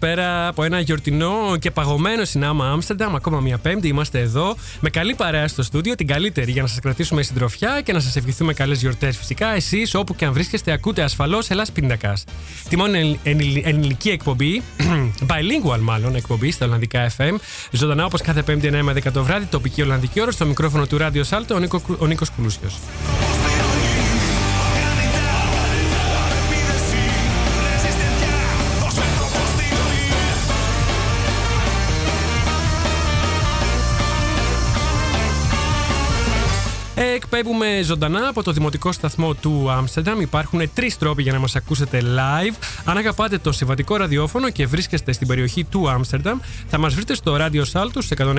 Καλησπέρα 0.00 0.48
από 0.48 0.62
ένα 0.62 0.80
γιορτινό 0.80 1.56
και 1.58 1.70
παγωμένο 1.70 2.24
συνάμα 2.24 2.70
Άμστερνταμ. 2.70 3.14
Ακόμα 3.14 3.40
μια 3.40 3.58
Πέμπτη 3.58 3.88
είμαστε 3.88 4.20
εδώ 4.20 4.56
με 4.80 4.90
καλή 4.90 5.14
παρέα 5.14 5.48
στο 5.48 5.62
στούντιο, 5.62 5.94
την 5.94 6.06
καλύτερη 6.06 6.50
για 6.50 6.62
να 6.62 6.68
σας 6.68 6.78
κρατήσουμε 6.78 7.22
συντροφιά 7.22 7.80
και 7.80 7.92
να 7.92 8.00
σας 8.00 8.16
ευχηθούμε 8.16 8.52
καλές 8.52 8.80
γιορτές. 8.80 9.16
Φυσικά, 9.16 9.54
εσείς 9.54 9.94
όπου 9.94 10.14
και 10.14 10.24
αν 10.24 10.32
βρίσκεστε, 10.32 10.72
ακούτε 10.72 11.02
ασφαλώς 11.02 11.50
Ελλάς 11.50 11.72
Πίντακας. 11.72 12.24
Τη 12.68 12.76
μόνη 12.76 13.20
ελληνική 13.64 14.10
εκπομπή, 14.10 14.62
bilingual 15.30 15.80
μάλλον 15.80 16.14
εκπομπή 16.14 16.50
στα 16.50 16.66
Ολλανδικά 16.66 17.10
FM. 17.16 17.34
Ζωντανά 17.70 18.04
όπως 18.04 18.22
κάθε 18.22 18.42
Πέμπτη 18.42 18.70
9 18.72 18.80
με 18.82 18.92
10 18.92 19.12
το 19.12 19.24
βράδυ, 19.24 19.44
τοπική 19.44 19.82
Ολλανδική 19.82 20.20
ώρα 20.20 20.30
στο 20.30 20.46
μικρόφωνο 20.46 20.86
του 20.86 20.98
Ράδιο 20.98 21.24
Σάλτο, 21.24 21.54
ο 21.98 22.06
Νίκος 22.06 22.30
Κουλούσιος. 22.30 22.74
Εκπέμπουμε 37.30 37.82
ζωντανά 37.82 38.28
από 38.28 38.42
το 38.42 38.52
δημοτικό 38.52 38.92
σταθμό 38.92 39.34
του 39.34 39.70
Άμστερνταμ. 39.70 40.20
Υπάρχουν 40.20 40.70
τρεις 40.74 40.98
τρόποι 40.98 41.22
για 41.22 41.32
να 41.32 41.38
μας 41.38 41.56
ακούσετε 41.56 42.02
live. 42.02 42.54
Αν 42.84 42.96
αγαπάτε 42.96 43.38
το 43.38 43.52
συμβατικό 43.52 43.96
ραδιόφωνο 43.96 44.50
και 44.50 44.66
βρίσκεστε 44.66 45.12
στην 45.12 45.26
περιοχή 45.26 45.64
του 45.64 45.90
Άμστερνταμ, 45.90 46.38
θα 46.68 46.78
μας 46.78 46.94
βρείτε 46.94 47.14
στο 47.14 47.36
Radio 47.40 47.62
Saltus 47.72 48.34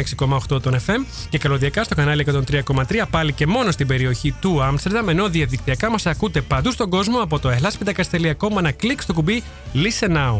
106,8 0.49 0.61
των 0.61 0.75
FM 0.85 1.05
και 1.29 1.37
καλωδιακά 1.37 1.83
στο 1.83 1.95
κανάλι 1.95 2.25
103,3 2.67 3.03
πάλι 3.09 3.33
και 3.33 3.47
μόνο 3.47 3.71
στην 3.71 3.87
περιοχή 3.87 4.31
του 4.31 4.63
Άμστερνταμ. 4.63 5.09
Ενώ 5.09 5.29
διαδικτυακά 5.29 5.89
μας 5.89 6.05
ακούτε 6.05 6.41
παντού 6.41 6.71
στον 6.71 6.89
κόσμο 6.89 7.19
από 7.19 7.39
το 7.39 7.49
ελλάσπιντακα.com. 7.49 8.57
Ένα 8.57 8.71
κλικ 8.71 9.01
στο 9.01 9.13
κουμπί 9.13 9.43
Listen 9.73 10.11
Now. 10.15 10.39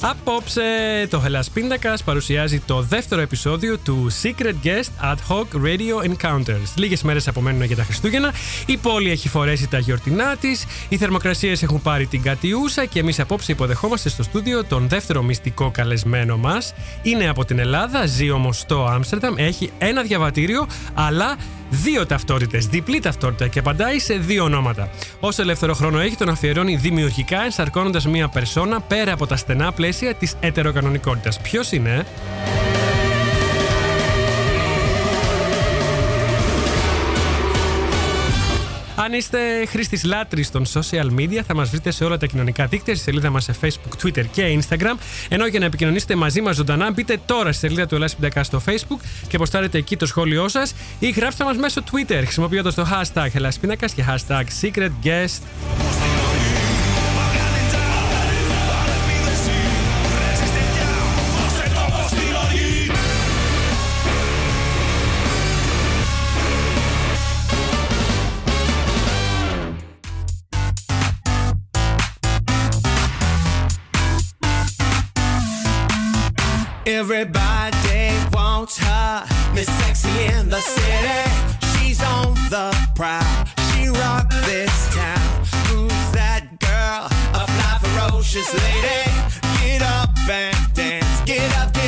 Απόψε 0.00 0.62
το 1.10 1.22
Hellas 1.26 1.46
Πίντακα 1.52 1.98
παρουσιάζει 2.04 2.60
το 2.60 2.82
δεύτερο 2.82 3.20
επεισόδιο 3.20 3.78
του 3.78 4.06
Secret 4.22 4.54
Guest 4.64 5.12
Ad 5.12 5.16
Hoc 5.28 5.44
Radio 5.64 6.10
Encounters. 6.10 6.74
Λίγες 6.74 7.02
μέρες 7.02 7.28
απομένουν 7.28 7.62
για 7.62 7.76
τα 7.76 7.82
Χριστούγεννα. 7.82 8.32
Η 8.66 8.76
πόλη 8.76 9.10
έχει 9.10 9.28
φορέσει 9.28 9.68
τα 9.68 9.78
γιορτινά 9.78 10.36
της. 10.36 10.64
Οι 10.88 10.96
θερμοκρασίες 10.96 11.62
έχουν 11.62 11.82
πάρει 11.82 12.06
την 12.06 12.22
κατιούσα 12.22 12.84
και 12.84 12.98
εμείς 12.98 13.20
απόψε 13.20 13.52
υποδεχόμαστε 13.52 14.08
στο 14.08 14.22
στούντιο 14.22 14.64
τον 14.64 14.88
δεύτερο 14.88 15.22
μυστικό 15.22 15.70
καλεσμένο 15.70 16.36
μας. 16.36 16.74
Είναι 17.02 17.28
από 17.28 17.44
την 17.44 17.58
Ελλάδα, 17.58 18.06
ζει 18.06 18.30
όμως 18.30 18.58
στο 18.58 18.84
Άμστερνταμ, 18.84 19.34
έχει 19.36 19.70
ένα 19.78 20.02
διαβατήριο, 20.02 20.66
αλλά 20.94 21.36
δύο 21.70 22.06
ταυτότητες, 22.06 22.66
διπλή 22.66 23.00
ταυτότητα 23.00 23.48
και 23.48 23.58
απαντάει 23.58 23.98
σε 23.98 24.14
δύο 24.14 24.44
ονόματα. 24.44 24.90
Όσο 25.20 25.42
ελεύθερο 25.42 25.74
χρόνο 25.74 26.00
έχει, 26.00 26.16
τον 26.16 26.28
αφιερώνει 26.28 26.76
δημιουργικά, 26.76 27.42
ενσαρκώνοντας 27.44 28.06
μία 28.06 28.28
περσόνα 28.28 28.80
πέρα 28.80 29.12
από 29.12 29.26
τα 29.26 29.36
στενά 29.36 29.72
πλαίσια 29.72 30.14
της 30.14 30.34
ετεροκανονικότητας. 30.40 31.40
Ποιος 31.40 31.72
είναι, 31.72 32.06
Αν 39.00 39.12
είστε 39.12 39.38
χρήστης 39.66 40.04
λάτρης 40.04 40.50
των 40.50 40.66
social 40.66 41.10
media, 41.18 41.40
θα 41.46 41.54
μας 41.54 41.70
βρείτε 41.70 41.90
σε 41.90 42.04
όλα 42.04 42.16
τα 42.16 42.26
κοινωνικά 42.26 42.66
δίκτυα, 42.66 42.94
στη 42.94 43.04
σελίδα 43.04 43.30
μας 43.30 43.44
σε 43.44 43.54
Facebook, 43.60 44.06
Twitter 44.06 44.24
και 44.32 44.58
Instagram. 44.60 44.96
Ενώ 45.28 45.46
για 45.46 45.58
να 45.58 45.64
επικοινωνήσετε 45.64 46.14
μαζί 46.14 46.40
μας 46.40 46.56
ζωντανά, 46.56 46.90
μπείτε 46.90 47.20
τώρα 47.26 47.52
στη 47.52 47.66
σελίδα 47.66 47.86
του 47.86 47.94
Ελλάδα 47.94 48.42
στο 48.42 48.62
Facebook 48.66 49.00
και 49.28 49.36
αποστάρετε 49.36 49.78
εκεί 49.78 49.96
το 49.96 50.06
σχόλιο 50.06 50.48
σας 50.48 50.74
ή 50.98 51.10
γράψτε 51.10 51.44
μας 51.44 51.56
μέσω 51.56 51.82
Twitter 51.92 52.20
χρησιμοποιώντας 52.22 52.74
το 52.74 52.86
hashtag 52.92 53.28
Ελλάσπινακα 53.32 53.86
και 53.86 54.04
hashtag 54.08 54.44
Secret 54.60 54.90
Guest. 55.04 56.47
Everybody 76.88 78.14
wants 78.32 78.78
her, 78.78 79.26
Miss 79.54 79.66
Sexy 79.66 80.08
in 80.32 80.48
the 80.48 80.58
city. 80.58 81.30
She's 81.76 82.02
on 82.02 82.32
the 82.48 82.74
prowl. 82.94 83.44
She 83.68 83.88
rocked 83.88 84.32
this 84.46 84.72
town. 84.94 85.44
Who's 85.68 86.10
that 86.12 86.48
girl? 86.58 87.04
A 87.34 87.46
fly 87.46 87.78
ferocious 87.82 88.50
lady. 88.54 89.04
Get 89.60 89.82
up 89.82 90.16
and 90.30 90.56
dance. 90.72 91.20
Get 91.26 91.54
up, 91.58 91.74
get 91.74 91.87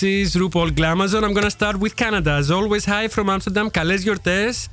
this 0.00 0.34
is 0.34 0.36
RuPaul 0.36 0.70
Glamazon. 0.78 1.24
I'm 1.24 1.32
gonna 1.32 1.50
start 1.50 1.76
with 1.78 1.94
Canada. 1.96 2.32
As 2.32 2.50
always, 2.50 2.84
hi 2.84 3.08
from 3.08 3.28
Amsterdam. 3.28 3.70
Καλές 3.70 4.02
γιορτές. 4.02 4.68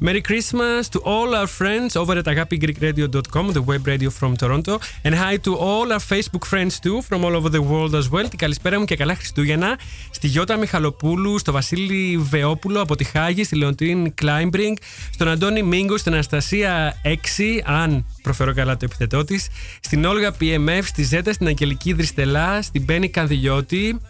Merry 0.00 0.22
Christmas 0.28 0.88
to 0.94 0.98
all 1.12 1.34
our 1.40 1.48
friends 1.58 1.96
over 1.96 2.14
at 2.20 2.26
agapigreekradio.com, 2.32 3.44
the 3.58 3.64
web 3.70 3.82
radio 3.92 4.10
from 4.18 4.32
Toronto. 4.36 4.74
And 5.04 5.14
hi 5.24 5.34
to 5.46 5.52
all 5.68 5.86
our 5.94 6.04
Facebook 6.12 6.44
friends 6.52 6.74
too, 6.84 6.96
from 7.08 7.24
all 7.24 7.34
over 7.38 7.48
the 7.48 7.62
world 7.62 7.94
as 7.94 8.10
well. 8.10 8.28
Την 8.28 8.38
καλησπέρα 8.38 8.78
μου 8.78 8.84
και 8.84 8.96
καλά 8.96 9.14
Χριστούγεννα 9.14 9.78
στη 10.10 10.26
Γιώτα 10.26 10.56
Μιχαλοπούλου, 10.56 11.38
στο 11.38 11.52
Βασίλη 11.52 12.16
Βεόπουλο 12.16 12.80
από 12.80 12.96
τη 12.96 13.04
Χάγη, 13.04 13.44
στη 13.44 13.56
Λεοντίν 13.56 14.14
Κλάιμπρινγκ, 14.14 14.76
στον 15.12 15.28
Αντώνη 15.28 15.62
Μίγκο, 15.62 15.96
στην 15.96 16.12
Αναστασία 16.12 17.00
6, 17.04 17.62
αν 17.64 18.06
προφέρω 18.22 18.54
καλά 18.54 18.76
το 18.76 18.84
επιθετό 18.84 19.24
της, 19.24 19.48
στην 19.80 20.04
Όλγα 20.04 20.34
PMF, 20.40 20.82
στη 20.82 21.02
Ζέτα, 21.02 21.32
στην 21.32 21.46
Αγγελική 21.46 21.92
Δριστελά, 21.92 22.62
στην 22.62 22.82
Μπένι 22.82 23.08
Κανδυλιώτη, 23.08 24.00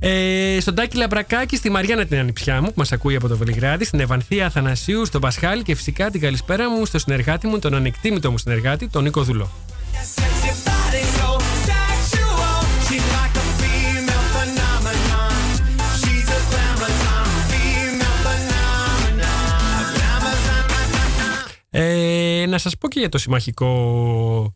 ε, 0.00 0.56
στον 0.60 0.74
Τάκη 0.74 0.96
Λαμπρακάκη, 0.96 1.56
στη 1.56 1.70
Μαριάννα 1.70 2.04
την 2.04 2.18
ανιψιά 2.18 2.60
μου 2.60 2.66
που 2.66 2.74
μας 2.76 2.92
ακούει 2.92 3.16
από 3.16 3.28
το 3.28 3.36
Βελιγράδι, 3.36 3.84
στην 3.84 4.00
Ευανθία 4.00 4.46
Αθανασίου, 4.46 5.04
στον 5.06 5.20
Πασχάλη 5.20 5.62
και 5.62 5.74
φυσικά 5.74 6.10
την 6.10 6.20
καλησπέρα 6.20 6.70
μου 6.70 6.84
στο 6.84 6.98
συνεργάτη 6.98 7.46
μου, 7.46 7.58
τον 7.58 7.74
ανεκτήμητο 7.74 8.30
μου 8.30 8.38
συνεργάτη, 8.38 8.88
τον 8.88 9.02
Νίκο 9.02 9.22
Δουλό. 9.22 9.50
Sexy 10.16 10.52
body 10.66 11.02
so 11.18 11.28
sexual. 11.68 12.56
She's 12.86 13.06
like 13.16 13.36
a 13.42 13.46
female 13.60 14.26
phenomenon. 14.34 15.36
She's 16.00 16.28
a 16.38 16.40
glamazon, 16.50 17.26
female 17.50 18.18
phenomenon. 18.24 19.28
Glamazon. 19.96 20.66
Ε, 21.70 22.44
να 22.48 22.58
σας 22.58 22.76
πω 22.78 22.88
και 22.88 22.98
για 23.00 23.08
το 23.08 23.18
συμμαχικό 23.18 23.70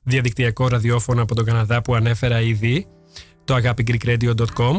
διαδικτυακό 0.02 0.68
ραδιόφωνο 0.68 1.22
από 1.22 1.34
τον 1.34 1.44
Καναδά 1.44 1.82
που 1.82 1.94
ανέφερα 1.94 2.40
ήδη, 2.40 2.86
το 3.44 3.56
agapigreekradio.com. 3.56 4.74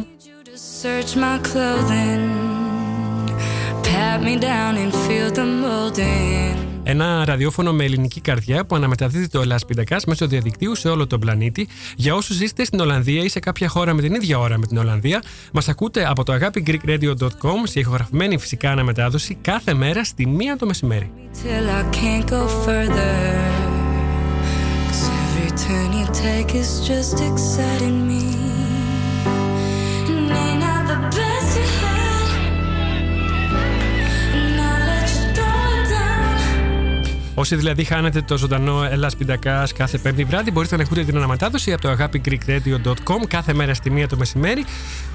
you 0.54 0.60
to 0.60 0.64
search 0.84 1.16
my 1.16 1.38
clothing, 1.50 2.24
pat 3.88 4.20
me 4.28 4.34
down 4.50 4.74
and 4.82 4.92
feel 5.06 5.30
the 5.38 5.46
molding. 5.64 6.58
Ένα 6.84 7.26
ραδιόφωνο 7.26 7.74
με 7.74 7.84
ελληνική 7.84 8.22
καρδιά 8.22 8.66
που 8.66 8.76
αναμεταδίδει 8.76 9.28
το 9.28 9.42
Ελλάς 9.42 9.66
Πίντακας 9.66 10.06
μέσω 10.06 10.28
διαδικτύου 10.28 10.76
σε 10.76 10.90
όλο 10.90 11.08
τον 11.08 11.20
πλανήτη. 11.20 11.68
Για 11.96 12.16
όσους 12.16 12.36
ζήσετε 12.36 12.64
στην 12.64 12.80
Ολλανδία 12.80 13.24
ή 13.24 13.30
σε 13.30 13.40
κάποια 13.40 13.68
χώρα 13.68 13.94
με 13.94 14.02
την 14.02 14.14
ίδια 14.14 14.40
ώρα 14.40 14.58
με 14.58 14.66
την 14.66 14.78
Ολλανδία, 14.78 15.24
μας 15.54 15.68
ακούτε 15.68 16.10
από 16.10 16.24
το 16.24 16.34
agapigreekradio.com 16.34 17.62
σε 17.64 17.80
ηχογραφημένη 17.80 18.38
φυσικά 18.38 18.72
αναμετάδοση 18.72 19.38
κάθε 19.42 19.74
μέρα 19.74 20.04
στη 20.04 20.28
μία 20.28 20.58
το 20.58 20.66
μεσημέρι. 20.66 21.12
Till 21.44 21.68
I 21.80 21.96
can't 21.96 22.30
go 22.32 22.48
further. 22.66 23.16
'Cause 24.88 25.06
every 25.24 25.50
turn 25.66 25.90
you 26.00 26.08
take 26.26 26.50
is 26.62 26.72
just 26.90 27.16
exciting 27.30 27.98
me. 28.10 28.43
Όσοι 37.36 37.56
δηλαδή 37.56 37.84
χάνετε 37.84 38.22
το 38.22 38.38
ζωντανό 38.38 38.84
Ελλάς 38.84 39.16
Πίντακας 39.16 39.74
κάθε 39.74 39.98
πέμπτη 39.98 40.24
βράδυ, 40.24 40.52
μπορείτε 40.52 40.76
να 40.76 40.84
ακούτε 40.84 41.04
την 41.04 41.18
αναμετάδοση 41.18 41.74
από 41.74 41.82
το 41.82 41.96
agapigreekradio.com 41.98 43.28
κάθε 43.28 43.54
μέρα 43.54 43.74
στη 43.74 43.90
μία 43.90 44.08
το 44.08 44.18
μεσημέρι. 44.18 44.66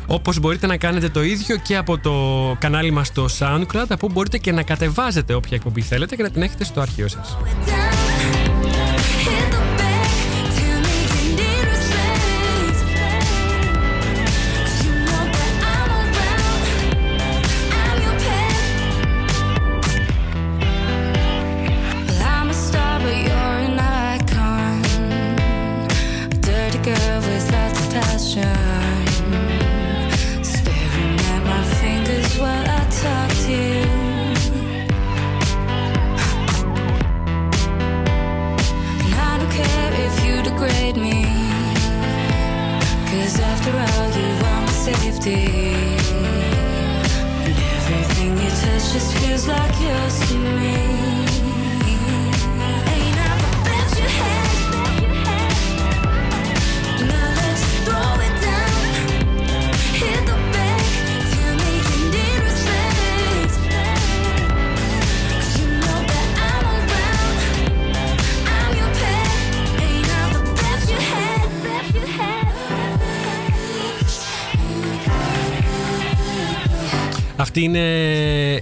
Όπως 0.06 0.38
μπορείτε 0.38 0.66
να 0.66 0.76
κάνετε 0.76 1.08
το 1.08 1.22
ίδιο 1.22 1.56
και 1.56 1.76
από 1.76 1.98
το 1.98 2.12
κανάλι 2.58 2.90
μας 2.90 3.06
στο 3.06 3.26
SoundCloud, 3.38 3.66
από 3.72 3.94
όπου 3.94 4.12
μπορείτε 4.12 4.38
και 4.38 4.52
να 4.52 4.62
κατεβάζετε 4.62 5.34
όποια 5.34 5.56
εκπομπή 5.56 5.80
θέλετε 5.80 6.16
και 6.16 6.22
να 6.22 6.30
την 6.30 6.42
έχετε 6.42 6.64
στο 6.64 6.80
αρχείο 6.80 7.08
σας. 7.08 7.36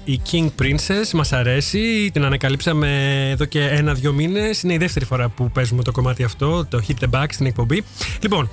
Η 0.09 0.21
King 0.31 0.49
Princess, 0.63 1.11
μας 1.13 1.33
αρέσει, 1.33 2.11
την 2.13 2.25
ανακαλύψαμε 2.25 2.89
εδώ 3.31 3.45
και 3.45 3.61
ένα-δυο 3.61 4.13
μήνες. 4.13 4.63
Είναι 4.63 4.75
η 4.75 4.77
δεύτερη 4.77 5.05
φορά 5.05 5.29
που 5.29 5.51
παίζουμε 5.51 5.83
το 5.83 5.93
κομμάτι 5.93 6.25
αυτό, 6.25 6.67
το 6.67 6.83
Hit 6.89 7.05
the 7.05 7.11
Back 7.11 7.27
στην 7.31 7.47
εκπομπή. 7.47 7.85
Λοιπόν, 8.21 8.51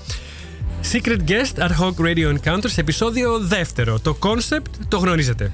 Secret 0.91 1.17
Guest 1.27 1.63
Ad 1.63 1.71
Hoc 1.79 2.05
Radio 2.05 2.33
Encounters, 2.35 2.73
επεισόδιο 2.75 3.39
δεύτερο. 3.39 3.99
Το 3.99 4.17
concept 4.19 4.69
το 4.87 4.97
γνωρίζετε. 4.97 5.51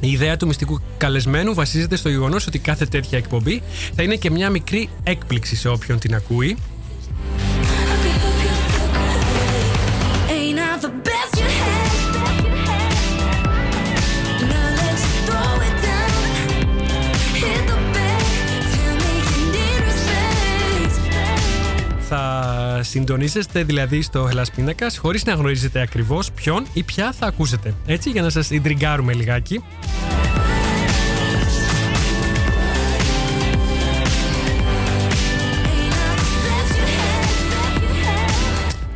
Η 0.00 0.10
ιδέα 0.10 0.36
του 0.36 0.46
μυστικού 0.46 0.80
καλεσμένου 0.96 1.54
βασίζεται 1.54 1.96
στο 1.96 2.08
γεγονός 2.08 2.46
ότι 2.46 2.58
κάθε 2.58 2.86
τέτοια 2.86 3.18
εκπομπή 3.18 3.62
θα 3.94 4.02
είναι 4.02 4.16
και 4.16 4.30
μια 4.30 4.50
μικρή 4.50 4.88
έκπληξη 5.02 5.56
σε 5.56 5.68
όποιον 5.68 5.98
την 5.98 6.14
ακούει. 6.14 6.56
Συντονίζεστε 22.84 23.64
δηλαδή 23.64 24.02
στο 24.02 24.26
Ελλάς 24.30 24.50
Πίνακας 24.50 24.98
χωρίς 24.98 25.24
να 25.24 25.32
γνωρίζετε 25.32 25.80
ακριβώς 25.80 26.32
ποιον 26.32 26.66
ή 26.72 26.82
ποια 26.82 27.12
θα 27.12 27.26
ακούσετε. 27.26 27.74
Έτσι 27.86 28.10
για 28.10 28.22
να 28.22 28.30
σας 28.30 28.50
ιντριγκάρουμε 28.50 29.12
λιγάκι. 29.12 29.62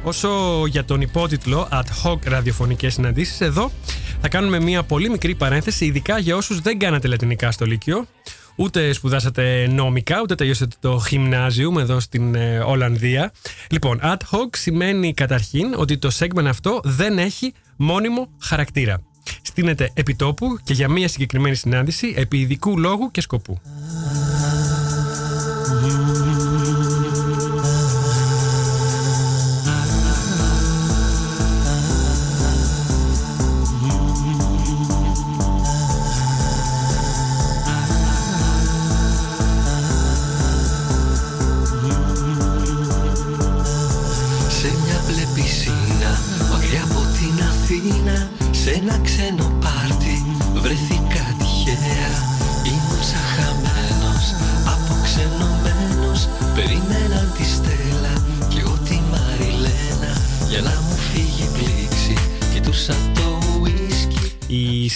Όσο 0.02 0.28
για 0.66 0.84
τον 0.84 1.00
υπότιτλο 1.00 1.68
Ad 1.72 2.10
hoc 2.10 2.18
ραδιοφωνικές 2.24 2.94
συναντήσεις, 2.94 3.40
εδώ 3.40 3.70
θα 4.20 4.28
κάνουμε 4.28 4.60
μια 4.60 4.82
πολύ 4.82 5.10
μικρή 5.10 5.34
παρένθεση, 5.34 5.84
ειδικά 5.84 6.18
για 6.18 6.36
όσους 6.36 6.60
δεν 6.60 6.78
κάνατε 6.78 7.08
λατινικά 7.08 7.50
στο 7.50 7.66
Λύκειο, 7.66 8.06
ούτε 8.58 8.92
σπουδάσατε 8.92 9.66
νόμικα, 9.70 10.20
ούτε 10.22 10.34
τελειώσατε 10.34 10.76
το 10.80 11.02
γυμνάζιουμ 11.08 11.78
εδώ 11.78 12.00
στην 12.00 12.34
ε, 12.34 12.58
Ολλανδία. 12.58 13.32
Λοιπόν, 13.70 14.00
ad 14.02 14.16
hoc 14.30 14.48
σημαίνει 14.56 15.14
καταρχήν 15.14 15.74
ότι 15.76 15.98
το 15.98 16.10
segment 16.18 16.44
αυτό 16.44 16.80
δεν 16.84 17.18
έχει 17.18 17.52
μόνιμο 17.76 18.28
χαρακτήρα. 18.40 19.02
Στείνεται 19.42 19.90
επιτόπου 19.94 20.58
και 20.64 20.72
για 20.72 20.88
μια 20.88 21.08
συγκεκριμένη 21.08 21.54
συνάντηση 21.54 22.14
επί 22.16 22.38
ειδικού 22.38 22.78
λόγου 22.78 23.10
και 23.10 23.20
σκοπού. 23.20 23.60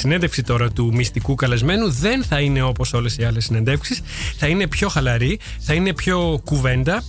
Συνέντευξη 0.02 0.42
τώρα 0.42 0.70
του 0.70 0.94
μυστικού 0.94 1.34
καλεσμένου 1.34 1.90
δεν 1.90 2.24
θα 2.24 2.40
είναι 2.40 2.62
όπως 2.62 2.92
όλες 2.92 3.16
οι 3.16 3.24
άλλες 3.24 3.44
συνεντεύξεις. 3.44 4.00
Θα 4.36 4.46
είναι 4.46 4.66
πιο 4.66 4.88
χαλαρή, 4.88 5.38
θα 5.58 5.74
είναι 5.74 5.94
πιο 5.94 6.40
κουβέντα 6.44 7.02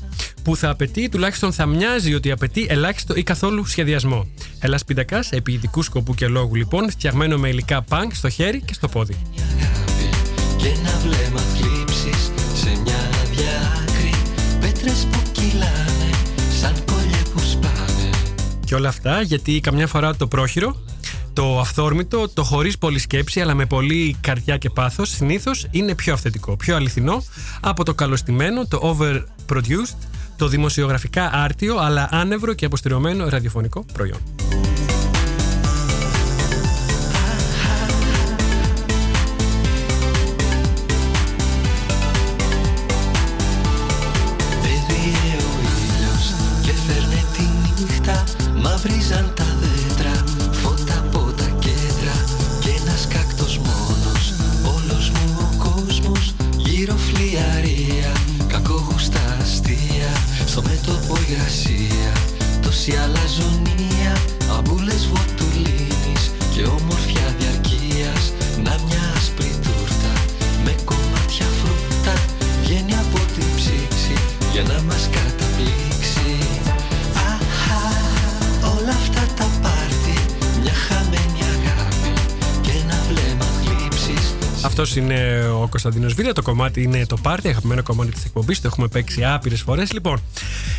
που 0.43 0.55
θα 0.55 0.69
απαιτεί, 0.69 1.09
τουλάχιστον 1.09 1.53
θα 1.53 1.65
μοιάζει 1.65 2.13
ότι 2.13 2.31
απαιτεί 2.31 2.65
ελάχιστο 2.69 3.15
ή 3.15 3.23
καθόλου 3.23 3.65
σχεδιασμό. 3.65 4.27
Έλα 4.59 4.79
πίντακα, 4.85 5.23
επί 5.29 5.51
ειδικού 5.51 5.81
σκοπού 5.81 6.13
και 6.13 6.27
λόγου 6.27 6.55
λοιπόν, 6.55 6.89
φτιαγμένο 6.89 7.38
με 7.38 7.50
υλικά 7.50 7.81
πανκ 7.81 8.15
στο 8.15 8.29
χέρι 8.29 8.62
και 8.62 8.73
στο 8.73 8.88
πόδι. 8.88 9.15
αγάπη 9.38 10.09
Και 10.57 10.67
ένα 10.67 10.97
βλέμμα 10.97 11.39
θλίψης 11.39 12.31
σε 12.53 12.69
μια 12.83 12.97
άδεια 13.21 13.81
άκρη 13.81 14.12
Πέτρες 14.59 15.07
που 15.12 15.19
κυλάνε 15.31 16.09
σαν 16.62 16.73
κολλιέ 16.85 17.21
που 17.33 17.39
σπάνε 17.39 18.09
Και 18.65 18.75
όλα 18.75 18.89
αυτά 18.89 19.21
γιατί 19.21 19.59
καμιά 19.59 19.88
φορά 19.88 20.15
το 20.15 20.27
πρόχειρο, 20.27 20.83
το 21.33 21.59
αυθόρμητο, 21.59 22.29
το 22.29 22.43
χωρίς 22.43 22.77
πολλή 22.77 22.99
σκέψη 22.99 23.41
αλλά 23.41 23.53
με 23.53 23.65
πολύ 23.65 24.17
καρδιά 24.21 24.57
και 24.57 24.69
πάθος 24.69 25.09
συνήθως 25.09 25.67
είναι 25.71 25.95
πιο 25.95 26.13
αυθεντικό, 26.13 26.55
πιο 26.55 26.75
αληθινό 26.75 27.23
από 27.61 27.83
το 27.83 27.93
καλωστημένο, 27.93 28.67
το 28.67 28.97
overproduced, 28.99 29.95
το 30.37 30.47
δημοσιογραφικά 30.47 31.29
άρτιο 31.33 31.77
αλλά 31.77 32.07
άνευρο 32.11 32.53
και 32.53 32.65
αποστηρωμένο 32.65 33.29
ραδιοφωνικό 33.29 33.85
προϊόν. 33.93 34.19
Είναι 84.95 85.47
ο 85.62 85.67
Κωνσταντίνος 85.69 86.13
Βίδα. 86.13 86.33
Το 86.33 86.41
κομμάτι 86.41 86.81
είναι 86.81 87.05
το 87.05 87.17
πάρτι, 87.21 87.47
αγαπημένο 87.47 87.83
κομμάτι 87.83 88.12
της 88.12 88.25
εκπομπής. 88.25 88.62
Το 88.62 88.67
έχουμε 88.67 88.88
παίξει 88.88 89.23
άπειρες 89.25 89.62
φορές. 89.62 89.91
Λοιπόν, 89.91 90.21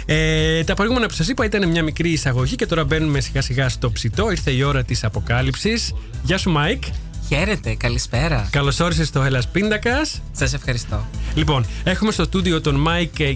ε, 0.06 0.64
τα 0.64 0.74
προηγούμενα 0.74 1.06
που 1.06 1.14
σας 1.14 1.28
είπα 1.28 1.44
ήταν 1.44 1.70
μια 1.70 1.82
μικρή 1.82 2.10
εισαγωγή 2.10 2.54
και 2.54 2.66
τώρα 2.66 2.84
μπαίνουμε 2.84 3.20
σιγά 3.20 3.40
σιγά 3.40 3.68
στο 3.68 3.90
ψητό. 3.90 4.30
Ήρθε 4.30 4.50
η 4.50 4.62
ώρα 4.62 4.84
της 4.84 5.04
αποκάλυψης. 5.04 5.94
Γεια 6.22 6.38
σου, 6.38 6.50
Μάικ. 6.50 6.82
Χαίρετε, 7.28 7.74
καλησπέρα. 7.74 8.48
Καλώς 8.50 8.80
όρισες 8.80 9.08
στο 9.08 9.24
Hellas 9.26 9.42
Pindakaas. 9.52 10.22
Σας 10.32 10.52
ευχαριστώ. 10.54 11.06
Λοιπόν, 11.34 11.66
έχουμε 11.84 12.12
στο 12.12 12.24
στούντιο 12.24 12.60
τον 12.60 12.74
Μάικ 12.74 13.20
ε, 13.20 13.34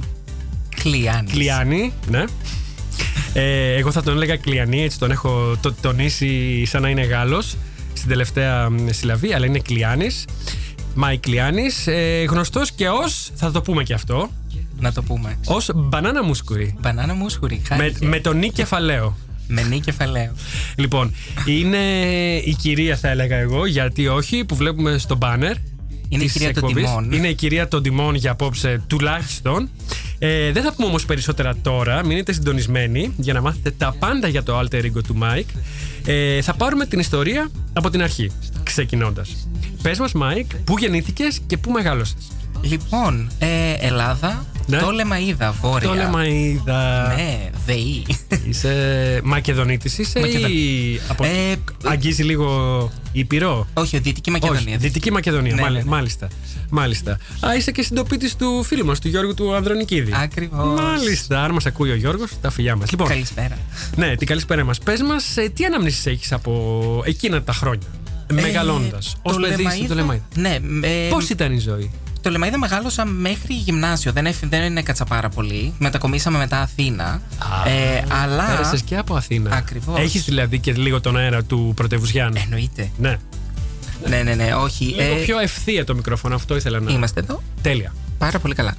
Κλειάνης. 0.83 1.33
Κλειάνη. 1.33 1.93
Ναι. 2.11 2.25
Ε, 3.33 3.75
εγώ 3.75 3.93
θα 3.93 4.03
τον 4.03 4.17
έλεγα 4.17 4.37
Κλειανή, 4.37 4.83
έτσι 4.83 4.99
τον 4.99 5.11
έχω 5.11 5.57
το, 5.61 5.75
τονίσει 5.81 6.65
σαν 6.65 6.83
να 6.83 6.89
είναι 6.89 7.03
Γάλλος 7.03 7.57
στην 7.93 8.09
τελευταία 8.09 8.71
μ, 8.71 8.89
συλλαβή, 8.91 9.33
αλλά 9.33 9.47
είναι 9.47 9.59
Κλειάνης. 9.59 10.25
Μάικ 10.95 11.21
Κλειάνης, 11.21 11.87
ε, 11.87 12.25
γνωστός 12.29 12.71
και 12.73 12.89
ως, 12.89 13.31
θα 13.35 13.51
το 13.51 13.61
πούμε 13.63 13.83
και 13.83 13.95
αυτό, 13.95 14.31
Να 14.81 14.93
το 14.93 15.03
πούμε. 15.03 15.39
ως 15.47 15.71
μπανάνα 15.75 16.25
μουσκουρί. 16.25 16.75
Μπανάνα 16.81 17.15
μουσκουρί. 17.15 17.63
Με, 17.69 17.77
χάρηκε. 17.77 18.07
με 18.07 18.21
τον 18.21 18.39
νη 18.39 18.51
κεφαλαίο. 18.51 19.17
Με 19.49 19.63
νη 19.63 19.81
κεφαλαίο. 19.81 20.33
Λοιπόν, 20.77 21.15
είναι 21.47 21.77
η 22.45 22.55
κυρία 22.61 22.97
θα 22.97 23.09
έλεγα 23.09 23.37
εγώ, 23.37 23.67
γιατί 23.67 24.09
όχι, 24.09 24.45
που 24.45 24.57
βλέπουμε 24.57 24.99
στο 24.99 25.17
μπάνερ. 25.17 25.55
Είναι 26.11 26.23
η 26.23 26.27
της 26.27 26.33
κυρία 26.33 26.53
των 26.55 26.63
εκπομπής. 26.65 26.85
τιμών. 26.85 27.13
Είναι 27.13 27.29
η 27.29 27.35
κυρία 27.35 27.69
των 27.69 27.83
τιμών 27.83 28.15
για 28.15 28.31
απόψε 28.31 28.83
τουλάχιστον. 28.87 29.71
Ε, 30.19 30.53
δεν 30.53 30.63
θα 30.63 30.73
πούμε 30.73 30.89
όμως 30.89 31.05
περισσότερα 31.05 31.55
τώρα, 31.63 32.05
μείνετε 32.05 32.33
συντονισμένοι 32.33 33.13
για 33.17 33.33
να 33.33 33.41
μάθετε 33.41 33.71
τα 33.71 33.95
πάντα 33.99 34.29
για 34.29 34.43
το 34.43 34.59
alter 34.59 34.83
ego 34.85 35.03
του 35.07 35.19
Mike. 35.23 35.59
Ε, 36.11 36.43
θα 36.43 36.55
πάρουμε 36.55 36.87
την 36.87 36.99
ιστορία 36.99 37.51
από 37.73 37.91
την 37.91 38.03
αρχή, 38.03 38.31
ξεκινώντας. 38.63 39.49
Πες 39.83 39.99
μας 39.99 40.13
Mike, 40.15 40.55
πού 40.65 40.79
γεννήθηκες 40.79 41.41
και 41.47 41.57
πού 41.57 41.71
μεγάλωσες. 41.71 42.31
Λοιπόν, 42.63 43.31
ε, 43.39 43.73
Ελλάδα, 43.79 44.47
Ναι. 44.67 44.79
το 44.79 44.91
Λεμαίδα, 44.91 45.53
βόρεια. 45.53 45.89
Το 45.89 45.95
Λεμαΐδα. 45.95 47.15
Ναι, 47.17 47.51
ΔΕΗ. 47.67 48.07
Είσαι 48.49 49.21
Μακεδονίτης 49.25 49.99
είσαι 49.99 50.21
Μακεδο- 50.21 50.49
ή 50.49 51.01
από... 51.09 51.25
Ε, 51.25 51.55
αγγίζει 51.85 52.23
λίγο 52.23 52.91
Ήπειρο; 53.19 53.67
Όχι, 53.75 53.99
Δυτική 53.99 54.31
Μακεδονία. 54.31 54.63
Όχι, 54.69 54.77
Δυτική 54.77 55.13
Μακεδονία, 55.13 55.55
Ναι, 55.55 55.61
μάλι- 55.63 55.77
ναι, 55.77 55.83
ναι. 55.83 55.89
μάλιστα. 55.91 56.29
Μάλιστα. 56.71 57.19
Α, 57.47 57.55
είσαι 57.57 57.71
και 57.71 57.83
συντοπίτης 57.83 58.37
του 58.37 58.63
φίλου 58.63 58.85
μας, 58.85 58.99
του 58.99 59.09
Γιώργου 59.09 59.35
του 59.35 59.55
Ανδρονικίδη. 59.55 60.13
Ακριβώς. 60.15 60.81
Μάλιστα. 60.81 61.43
Αν 61.45 61.53
μας 61.53 61.67
ακούει 61.67 61.91
ο 61.91 61.95
Γιώργος, 61.95 62.31
τα 62.41 62.51
φιλιά 62.51 62.77
μας. 62.77 62.91
Λοιπόν, 62.91 63.09
Καλησπέρα. 63.09 63.59
ναι, 63.97 64.17
την 64.17 64.27
καλησπέρα 64.27 64.65
μας. 64.65 64.79
Πες 64.79 65.03
μας, 65.03 65.37
ε, 65.37 65.49
τι 65.49 65.65
αναμνήσεις 65.65 66.07
έχεις 66.07 66.33
από 66.33 67.03
εκείνα 67.07 67.43
τα 67.43 67.53
χρόνια, 67.53 67.87
μεγαλώντας, 68.33 69.13
Ε, 69.13 69.19
ως 69.23 69.35
το 69.35 69.41
παιδί 69.41 69.65
Λεμαΐδα- 69.69 69.85
στο 69.85 69.95
Λεμαΐδα. 69.95 70.21
Ναι, 70.35 70.59
ε, 70.83 71.09
Πώς 71.11 71.29
ήταν 71.29 71.53
η 71.53 71.59
ζωή; 71.59 71.91
Το 72.21 72.31
Λεμαίδα 72.31 72.59
μεγάλωσα 72.59 73.05
μέχρι 73.05 73.55
γυμνάσιο. 73.55 74.13
Δεν, 74.13 74.27
έφ- 74.27 74.45
δεν 74.49 74.77
έκατσα 74.77 75.05
πάρα 75.05 75.29
πολύ. 75.29 75.75
Μετακομίσαμε 75.79 76.39
μετά 76.39 76.61
Αθήνα. 76.61 77.23
ε, 77.67 78.03
αλλά. 78.23 78.45
Πέρασες 78.47 78.83
και 78.83 78.97
από 78.97 79.17
Αθήνα. 79.17 79.55
Ακριβώς. 79.57 80.01
Έχεις 80.01 80.25
δηλαδή 80.25 80.59
και 80.59 80.73
λίγο 80.73 81.01
τον 81.01 81.17
αέρα 81.17 81.43
του 81.45 81.73
πρωτεύουσιάνου. 81.77 82.41
Εννοείται. 82.45 82.91
Ναι. 82.99 83.17
ναι, 84.09 84.23
ναι, 84.23 84.35
ναι, 84.35 84.55
όχι. 84.55 84.85
Λίγο 84.85 85.15
ε, 85.15 85.23
πιο 85.25 85.39
ευθεία 85.39 85.85
το 85.85 85.95
μικρόφωνο, 85.95 86.35
αυτό 86.35 86.57
ήθελα 86.57 86.81
να. 86.81 86.91
Είμαστε 86.93 87.21
εδώ. 87.21 87.43
Τέλεια. 87.63 87.95
Πάρα 88.19 88.39
πολύ 88.39 88.55
καλά. 88.55 88.75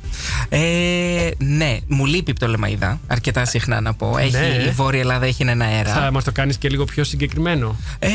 Ε, 0.50 1.30
ναι, 1.38 1.78
μου 1.88 2.06
λείπει 2.06 2.34
το 2.34 2.48
Λεμαίδα. 2.48 3.00
Αρκετά 3.08 3.46
συχνά 3.46 3.82
να 3.82 3.94
πω. 3.94 4.18
Έχει, 4.18 4.32
Ναι. 4.32 4.64
Η 4.68 4.70
Βόρεια 4.72 5.00
Ελλάδα 5.00 5.26
έχει 5.26 5.42
έναν 5.42 5.62
αέρα. 5.62 5.94
Θα 5.94 6.12
μας 6.12 6.24
το 6.24 6.32
κάνεις 6.32 6.58
και 6.58 6.70
λίγο 6.70 6.86
πιο 6.86 7.04
συγκεκριμένο. 7.04 7.76
Ε, 8.00 8.10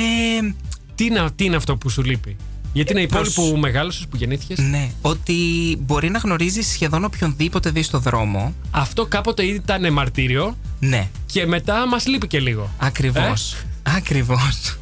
Τι 0.94 1.04
είναι, 1.04 1.24
τι 1.36 1.44
είναι 1.44 1.56
αυτό 1.56 1.76
που 1.76 1.88
σου 1.88 2.02
λείπει; 2.02 2.36
Γιατί 2.74 2.92
είναι 2.92 3.00
η 3.02 3.06
πόλη 3.06 3.24
πώς- 3.24 3.34
που 3.34 3.56
μεγάλωσες, 3.56 4.06
που 4.10 4.16
γεννήθηκες; 4.16 4.58
ναι, 4.58 4.90
ότι 5.00 5.34
μπορεί 5.80 6.10
να 6.10 6.18
γνωρίζεις 6.18 6.66
σχεδόν 6.68 7.04
οποιονδήποτε 7.04 7.70
δει 7.70 7.82
στο 7.82 7.98
δρόμο. 7.98 8.54
Αυτό 8.70 9.06
κάποτε 9.06 9.42
ήταν 9.42 9.92
μαρτύριο 9.92 10.56
Ναι, 10.80 11.08
και 11.26 11.46
μετά 11.46 11.88
μας 11.88 12.06
λείπει 12.06 12.26
και 12.26 12.40
λίγο. 12.40 12.70
ακριβώς. 12.78 13.52
Ε; 13.52 13.56
Ακριβώς. 13.96 14.78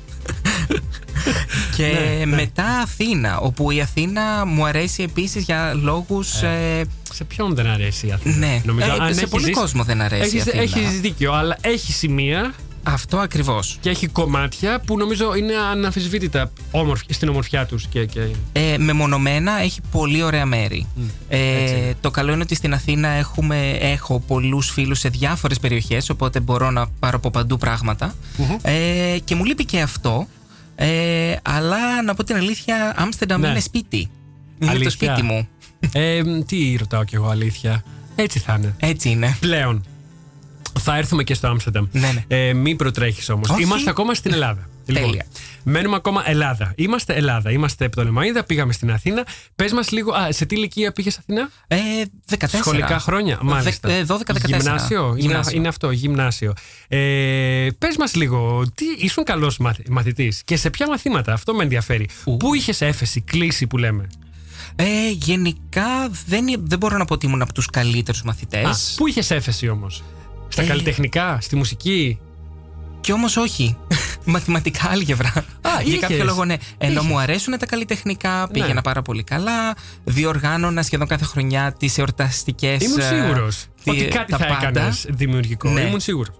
και 1.76 1.86
Ναι, 1.86 2.24
ναι. 2.24 2.36
μετά 2.36 2.64
Αθήνα, 2.78 3.38
όπου 3.38 3.70
η 3.70 3.80
Αθήνα 3.80 4.46
μου 4.46 4.64
αρέσει 4.66 5.02
επίσης 5.02 5.44
για 5.44 5.74
λόγους... 5.74 6.42
ε, 6.42 6.84
Σε 7.12 7.24
ποιον 7.24 7.54
δεν 7.54 7.66
αρέσει 7.66 8.06
η 8.06 8.12
Αθήνα; 8.12 8.36
Ναι. 8.36 8.62
Ε, 9.08 9.12
σε 9.12 9.18
έχεις 9.20 9.28
πολύ 9.28 9.44
ζήσει- 9.44 9.58
κόσμο 9.60 9.82
δεν 9.84 10.00
αρέσει 10.00 10.36
η 10.36 10.38
έχεις, 10.38 10.40
Αθήνα. 10.48 10.62
έχεις 10.62 11.00
δίκιο, 11.00 11.32
αλλά 11.32 11.56
έχει 11.60 11.92
σημεία 11.92 12.54
αυτό 12.82 13.18
ακριβώς. 13.18 13.76
και 13.80 13.90
έχει 13.90 14.06
κομμάτια 14.06 14.80
που 14.80 14.96
νομίζω 14.98 15.34
είναι 15.34 15.52
αναμφισβήτητα 15.70 16.50
όμορφ- 16.70 17.12
στην 17.12 17.28
ομορφιά 17.28 17.66
τους. 17.66 17.86
Και, 17.86 18.04
και... 18.06 18.20
Ε, 18.52 18.78
μεμονωμένα 18.78 19.60
έχει 19.60 19.80
πολύ 19.90 20.22
ωραία 20.22 20.46
μέρη. 20.46 20.86
έτσι 21.28 21.74
Ε, 21.74 21.76
είναι. 21.76 21.94
το 22.00 22.10
καλό 22.10 22.32
είναι 22.32 22.42
ότι 22.42 22.54
στην 22.54 22.74
Αθήνα 22.74 23.08
έχουμε, 23.08 23.70
έχω 23.70 24.20
πολλούς 24.26 24.70
φίλους 24.70 24.98
σε 24.98 25.08
διάφορες 25.08 25.58
περιοχές, 25.58 26.10
οπότε 26.10 26.40
μπορώ 26.40 26.70
να 26.70 26.86
πάρω 26.98 27.16
από 27.16 27.30
παντού 27.30 27.58
πράγματα. 27.58 28.14
Ε, 28.62 29.16
και 29.24 29.34
μου 29.34 29.44
λείπει 29.44 29.64
και 29.64 29.80
αυτό. 29.80 30.26
Ε, 30.76 31.34
αλλά 31.42 32.02
να 32.02 32.14
πω 32.14 32.24
την 32.24 32.36
αλήθεια, 32.36 32.94
Άμστερνταμ 32.96 33.40
Ναι. 33.40 33.48
είναι 33.48 33.60
σπίτι. 33.60 34.10
Είναι 34.58 34.70
Αλήθεια. 34.70 34.84
το 34.84 34.90
σπίτι 34.90 35.22
μου. 35.22 35.48
Ε, 35.92 36.22
τι 36.46 36.76
ρωτάω 36.78 37.04
κι 37.04 37.14
εγώ, 37.14 37.28
αλήθεια. 37.28 37.84
Έτσι 38.14 38.38
θα 38.38 38.54
είναι. 38.58 38.74
Έτσι 38.78 39.08
είναι. 39.08 39.36
Πλέον. 39.40 39.84
Θα 40.80 40.96
έρθουμε 40.96 41.22
και 41.22 41.34
στο 41.34 41.48
Άμστερνταμ. 41.48 41.86
Ναι, 41.92 42.12
ναι. 42.12 42.24
Ε, 42.36 42.52
μην 42.52 42.76
προτρέχεις 42.76 43.28
όμως. 43.28 43.48
Όχι. 43.50 43.62
Είμαστε 43.62 43.90
ακόμα 43.90 44.14
στην 44.14 44.32
Ελλάδα. 44.32 44.68
Λοιπόν, 44.86 45.02
Τέλεια. 45.10 45.26
μένουμε 45.62 45.96
ακόμα 45.96 46.22
Ελλάδα. 46.30 46.72
Είμαστε 46.76 47.14
Ελλάδα. 47.14 47.50
Είμαστε 47.50 47.88
Πτολεμαίδα, 47.88 48.44
πήγαμε 48.44 48.72
στην 48.72 48.90
Αθήνα. 48.90 49.26
Πες 49.56 49.72
μας 49.72 49.90
λίγο. 49.90 50.12
Α, 50.12 50.32
σε 50.32 50.44
τι 50.46 50.54
ηλικία 50.54 50.92
πήγες 50.92 51.18
Αθήνα; 51.18 51.50
Ε, 51.66 51.76
14. 52.30 52.46
Σχολικά 52.58 52.98
χρόνια. 52.98 53.38
Μάλιστα. 53.42 53.88
Δε- 53.88 53.98
ε, 53.98 54.04
12-14. 54.04 54.46
Γυμνάσιο. 54.46 55.06
Είναι, 55.08 55.20
Γυμνάσιο. 55.20 55.56
είναι 55.58 55.68
αυτό, 55.68 55.90
γυμνάσιο. 55.90 56.52
Ε, 56.88 57.68
Πες 57.78 57.96
μας 57.98 58.14
λίγο, 58.14 58.62
τι, 58.74 58.84
ήσουν 58.98 59.24
καλός 59.24 59.58
μαθητής 59.90 60.42
και 60.44 60.56
σε 60.56 60.70
ποια 60.70 60.88
μαθήματα, 60.88 61.32
αυτό 61.32 61.54
με 61.54 61.62
ενδιαφέρει. 61.62 62.08
Ου. 62.24 62.36
Πού 62.36 62.54
είχες 62.54 62.80
έφεση, 62.80 63.20
κλίση 63.20 63.66
που 63.66 63.78
λέμε; 63.78 64.06
Ε, 64.76 65.10
γενικά 65.10 66.08
δεν, 66.26 66.44
δεν 66.62 66.78
μπορώ 66.78 66.96
να 66.96 67.04
πω 67.04 67.14
ότι 67.14 67.26
ήμουν 67.26 67.42
από 67.42 67.52
τους 67.52 67.66
καλύτερους 67.66 68.22
μαθητές. 68.22 68.64
Α, 68.92 68.94
πού 68.96 69.06
είχες 69.06 69.30
έφεση 69.30 69.68
όμως, 69.68 70.02
Στα 70.52 70.62
Ε. 70.62 70.66
καλλιτεχνικά, 70.66 71.38
στη 71.40 71.56
μουσική. 71.56 72.18
Και 73.00 73.12
όμως 73.12 73.36
όχι. 73.36 73.76
Μαθηματικά 74.24 74.88
άλγευρα. 74.90 75.32
Για 75.62 75.82
είχες. 75.84 76.00
κάποιο 76.00 76.24
λόγο, 76.24 76.44
ναι. 76.44 76.56
Ενώ 76.78 76.92
Είχες. 76.92 77.04
μου 77.04 77.18
αρέσουν 77.18 77.58
τα 77.58 77.66
καλλιτεχνικά, 77.66 78.48
πήγαινα 78.52 78.74
Ναι. 78.74 78.82
πάρα 78.82 79.02
πολύ 79.02 79.22
καλά. 79.22 79.74
Διοργάνωνα 80.04 80.82
σχεδόν 80.82 81.06
κάθε 81.06 81.24
χρονιά 81.24 81.72
τις 81.78 81.98
εορταστικές. 81.98 82.82
Ήμουν 82.82 83.00
σίγουρος 83.02 83.66
ότι 83.86 84.04
κάτι 84.04 84.32
θα 84.32 84.46
έκανες 84.60 85.06
δημιουργικό. 85.08 85.68
Ναι. 85.70 85.80
Ήμουν 85.80 86.00
σίγουρος. 86.00 86.34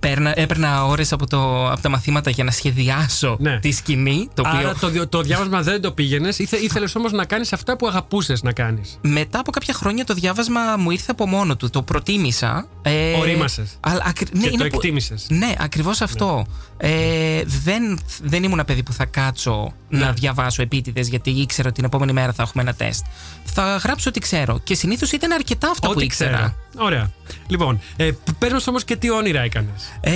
Παίρνα, 0.00 0.32
έπαιρνα 0.38 0.84
ώρες 0.86 1.12
από, 1.12 1.26
το- 1.26 1.70
από 1.70 1.80
τα 1.80 1.88
μαθήματα 1.88 2.30
για 2.30 2.44
να 2.44 2.50
σχεδιάσω 2.50 3.36
Ναι. 3.40 3.58
τη 3.58 3.72
σκηνή. 3.72 4.28
Το 4.34 4.42
οποίο 4.46 4.58
Άρα 4.58 4.74
το, 4.74 4.88
δι- 4.88 5.08
το 5.08 5.20
διάβασμα 5.22 5.62
δεν 5.62 5.80
το 5.80 5.92
πήγαινες. 5.92 6.38
Ήθελες 6.38 6.94
όμως 6.94 7.12
να 7.12 7.24
κάνεις 7.24 7.52
αυτά 7.52 7.76
που 7.76 7.86
αγαπούσες 7.86 8.42
να 8.42 8.52
κάνεις. 8.52 8.98
μετά 9.02 9.38
από 9.38 9.50
κάποια 9.50 9.74
χρόνια 9.74 10.04
το 10.04 10.14
διάβασμα 10.14 10.60
μου 10.78 10.90
ήρθε 10.90 11.06
από 11.10 11.26
μόνο 11.26 11.56
του. 11.56 11.70
Το 11.70 11.82
προτίμησα. 11.82 12.66
Ε, 12.82 13.12
Ορίμασες. 13.14 13.70
αλλά 13.80 14.02
ακρι- 14.06 14.34
ναι, 14.34 14.40
Και 14.42 14.48
είναι 14.48 14.56
το 14.62 14.68
που- 14.68 14.74
εκτίμησες. 14.76 15.26
Ναι, 15.28 15.54
ακριβώς 15.58 16.00
αυτό. 16.00 16.46
Ε, 16.76 17.42
δεν, 17.64 17.98
δεν 18.22 18.42
ήμουν 18.42 18.52
ένα 18.52 18.64
παιδί 18.64 18.82
που 18.82 18.92
θα 18.92 19.04
κάτσω 19.04 19.72
Ναι. 19.88 19.98
να 19.98 20.12
διαβάσω 20.12 20.62
επίτηδες 20.62 21.08
γιατί 21.08 21.30
ήξερα 21.30 21.66
ότι 21.68 21.76
την 21.76 21.84
επόμενη 21.84 22.12
μέρα 22.12 22.32
θα 22.32 22.42
έχουμε 22.42 22.62
ένα 22.62 22.74
τεστ. 22.74 23.04
Θα 23.44 23.76
γράψω 23.76 24.08
ό,τι 24.08 24.20
ξέρω. 24.20 24.60
Και 24.64 24.74
συνήθως 24.74 25.12
ήταν 25.12 25.32
αρκετά 25.32 25.70
αυτά 25.70 25.86
που 25.86 25.92
Ό,τι 25.96 26.04
ήξερα. 26.04 26.30
ξέρω. 26.36 26.54
Ωραία. 26.86 27.10
Λοιπόν, 27.46 27.80
ε, 27.96 28.10
πες 28.38 28.52
μας 28.52 28.66
όμως 28.66 28.84
και 28.84 28.96
τι 28.96 29.10
όνειρα 29.10 29.40
έκανες. 29.40 29.87
Ε, 30.00 30.10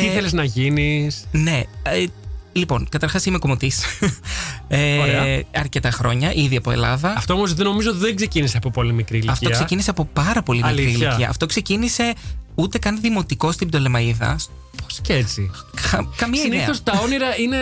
Τι 0.00 0.06
ήθελε 0.06 0.28
να 0.32 0.44
γίνεις; 0.44 1.26
Ναι. 1.30 1.62
Ε, 1.82 2.04
λοιπόν, 2.52 2.88
καταρχάς 2.90 3.26
είμαι 3.26 3.38
κομμωτής. 3.38 3.82
Ε, 4.68 4.98
Ωραία. 4.98 5.42
αρκετά 5.54 5.90
χρόνια, 5.90 6.32
ήδη 6.34 6.56
από 6.56 6.70
Ελλάδα. 6.70 7.14
Αυτό 7.16 7.34
όμως 7.34 7.54
δεν 7.54 7.66
νομίζω 7.66 7.94
δεν 7.94 8.16
ξεκίνησε 8.16 8.56
από 8.56 8.70
πολύ 8.70 8.92
μικρή 8.92 9.16
ηλικία. 9.16 9.32
Αυτό 9.32 9.50
ξεκίνησε 9.50 9.90
από 9.90 10.04
πάρα 10.12 10.42
πολύ 10.42 10.62
μικρή 10.62 10.82
Αλήθεια. 10.82 11.06
ηλικία. 11.08 11.28
Αυτό 11.28 11.46
ξεκίνησε 11.46 12.12
ούτε 12.54 12.78
καν 12.78 13.00
δημοτικό 13.00 13.52
στην 13.52 13.68
Πτολεμαίδα. 13.68 14.36
Πώς 14.82 15.00
και 15.02 15.12
έτσι. 15.14 15.50
Κα- 15.90 16.08
καμία 16.16 16.40
Συνήθως 16.40 16.78
ιδέα. 16.78 16.94
τα 16.94 17.00
όνειρα 17.04 17.38
είναι 17.38 17.56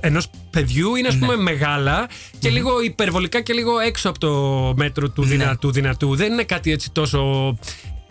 ενός 0.00 0.30
παιδιού 0.50 0.94
είναι 0.96 1.08
ας 1.08 1.16
πούμε 1.18 1.36
μεγάλα 1.36 2.08
και 2.38 2.50
λίγο 2.50 2.80
υπερβολικά 2.82 3.40
και 3.40 3.52
λίγο 3.52 3.78
έξω 3.78 4.08
από 4.08 4.18
το 4.18 4.32
μέτρο 4.76 5.10
του 5.10 5.22
Ναι. 5.22 5.28
δυνατού 5.28 5.72
δυνατού. 5.72 6.14
Δεν 6.16 6.32
είναι 6.32 6.42
κάτι 6.44 6.72
έτσι 6.72 6.90
τόσο. 6.90 7.56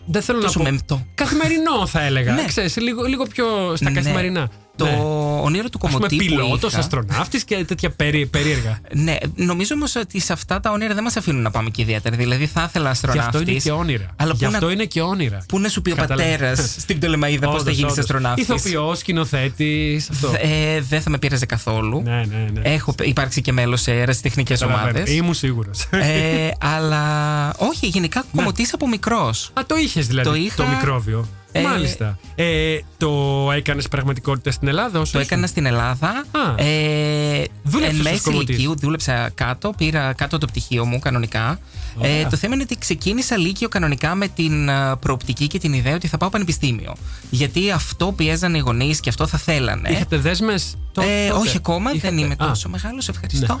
Δεν 0.06 0.22
θέλω 0.22 0.40
Τόσο 0.40 0.58
να 0.58 0.64
πω. 0.64 0.70
μεμπτό. 0.70 1.06
Καθημερινό 1.14 1.86
θα 1.86 2.02
έλεγα. 2.02 2.32
Ναι. 2.32 2.44
Ξέρεις, 2.44 2.76
λίγο, 2.76 3.02
λίγο 3.04 3.24
πιο 3.24 3.76
στα 3.76 3.90
Ναι. 3.90 4.00
καθημερινά. 4.00 4.50
Το 4.76 4.84
Ναι. 4.84 4.98
όνειρο 5.42 5.68
του 5.68 5.78
Ας 5.82 5.90
πούμε 5.90 5.92
κομμωτή 5.92 6.16
που 6.16 6.24
πιλότος, 6.24 6.70
είχα- 6.72 6.80
αστροναύτης 6.80 7.44
και 7.44 7.64
τέτοια 7.64 7.90
περί, 7.90 8.26
περίεργα. 8.26 8.80
Ναι, 8.94 9.16
νομίζω 9.34 9.74
όμως 9.74 9.96
ότι 9.96 10.20
σε 10.20 10.32
αυτά 10.32 10.60
τα 10.60 10.70
όνειρα 10.70 10.94
δεν 10.94 11.02
μας 11.02 11.16
αφήνουν 11.16 11.42
να 11.42 11.50
πάμε 11.50 11.70
και 11.70 11.82
ιδιαίτερα. 11.82 12.16
Δηλαδή 12.16 12.46
θα 12.46 12.64
ήθελα 12.68 12.84
Γι' 12.84 12.90
αστροναύτη. 12.90 13.36
αυτό 13.36 13.50
είναι 13.50 13.58
και 13.60 13.70
όνειρα. 13.70 14.06
Αλλά 14.16 14.32
Γι' 14.36 14.44
πού 14.44 14.50
αυτό 14.54 14.66
να- 14.66 14.72
είναι 14.72 14.84
και 14.84 15.00
όνειρα. 15.02 15.38
Πού 15.48 15.58
να 15.58 15.68
σου 15.68 15.82
πει 15.82 15.90
ο 15.90 15.94
Καταλαβαίνω. 15.94 16.30
πατέρας 16.32 16.74
στην 16.78 16.98
Πτολεμαίδα 16.98 17.46
πώς 17.46 17.54
θα 17.54 17.60
Όντως, 17.60 17.74
γίνεις 17.74 17.90
όντως. 17.92 17.98
αστροναύτης. 18.04 18.44
Ηθοποιός, 18.48 18.98
σκηνοθέτης, 18.98 20.10
αυτό. 20.10 20.32
Ε, 20.40 20.80
δεν 20.80 21.00
θα 21.00 21.10
με 21.10 21.18
πείραζε 21.18 21.46
καθόλου. 21.46 22.02
Ναι, 22.02 22.10
ναι, 22.30 22.46
ναι. 22.52 22.60
Έχω 22.62 22.94
υπάρξει 23.02 23.40
και 23.40 23.52
μέλος 23.52 23.80
σε 23.80 23.90
αερασιτεχνικέ 23.90 24.52
Καταλαβαίνω. 24.54 24.88
ομάδες. 24.90 25.14
Ήμουν 25.14 25.34
σίγουρος. 25.34 25.86
ε, 25.90 26.50
αλλά 26.58 27.54
όχι, 27.56 27.86
γενικά 27.86 28.24
κομμωτής 28.36 28.72
από 28.74 28.88
μικρός. 28.88 29.50
Α, 29.54 29.62
το 29.66 29.76
είχες 29.76 30.06
δηλαδή 30.06 30.28
Το 30.28 30.34
το, 30.56 30.62
είχα- 30.62 30.74
μικρόβιο. 30.74 31.28
Ε, 31.58 31.62
Μάλιστα. 31.62 32.18
Ε, 32.34 32.78
το 32.98 33.12
έκανες 33.56 33.88
πραγματικότητα 33.88 34.50
στην 34.50 34.68
Ελλάδα 34.68 35.00
όσο 35.00 35.12
Το 35.12 35.18
ήσουν; 35.18 35.30
έκανα 35.32 35.46
στην 35.46 35.66
Ελλάδα. 35.66 36.08
Α. 36.08 36.64
Ε, 36.64 37.44
Δούλεψες 37.64 37.98
εν 37.98 38.06
ως 38.06 38.10
μέση 38.12 38.22
κομμωτής. 38.22 38.48
ηλικίου, 38.48 38.76
δούλεψα 38.76 39.30
κάτω, 39.34 39.72
πήρα 39.76 40.12
κάτω 40.12 40.38
το 40.38 40.46
πτυχίο 40.46 40.84
μου 40.84 40.98
κανονικά. 40.98 41.58
Ωραία. 41.98 42.12
Ε, 42.12 42.26
το 42.30 42.36
θέμα 42.36 42.54
είναι 42.54 42.62
ότι 42.62 42.78
ξεκίνησα 42.78 43.36
λύκειο 43.36 43.68
κανονικά 43.68 44.14
με 44.14 44.28
την 44.28 44.70
α, 44.70 44.96
προοπτική 44.96 45.46
και 45.46 45.58
την 45.58 45.72
ιδέα 45.72 45.94
ότι 45.94 46.06
θα 46.08 46.16
πάω 46.16 46.28
πανεπιστήμιο. 46.28 46.94
Γιατί 47.30 47.70
αυτό 47.70 48.12
πιέζαν 48.12 48.54
οι 48.54 48.58
γονείς 48.58 49.00
και 49.00 49.08
αυτό 49.08 49.26
θα 49.26 49.38
θέλανε. 49.38 49.88
Είχατε 49.90 50.16
δέσμες. 50.16 50.76
Ε, 51.00 51.30
όχι 51.30 51.56
ακόμα, 51.56 51.90
δεν 51.92 52.18
είμαι 52.18 52.36
τόσο 52.36 52.68
μεγάλος, 52.68 53.08
ευχαριστώ. 53.08 53.60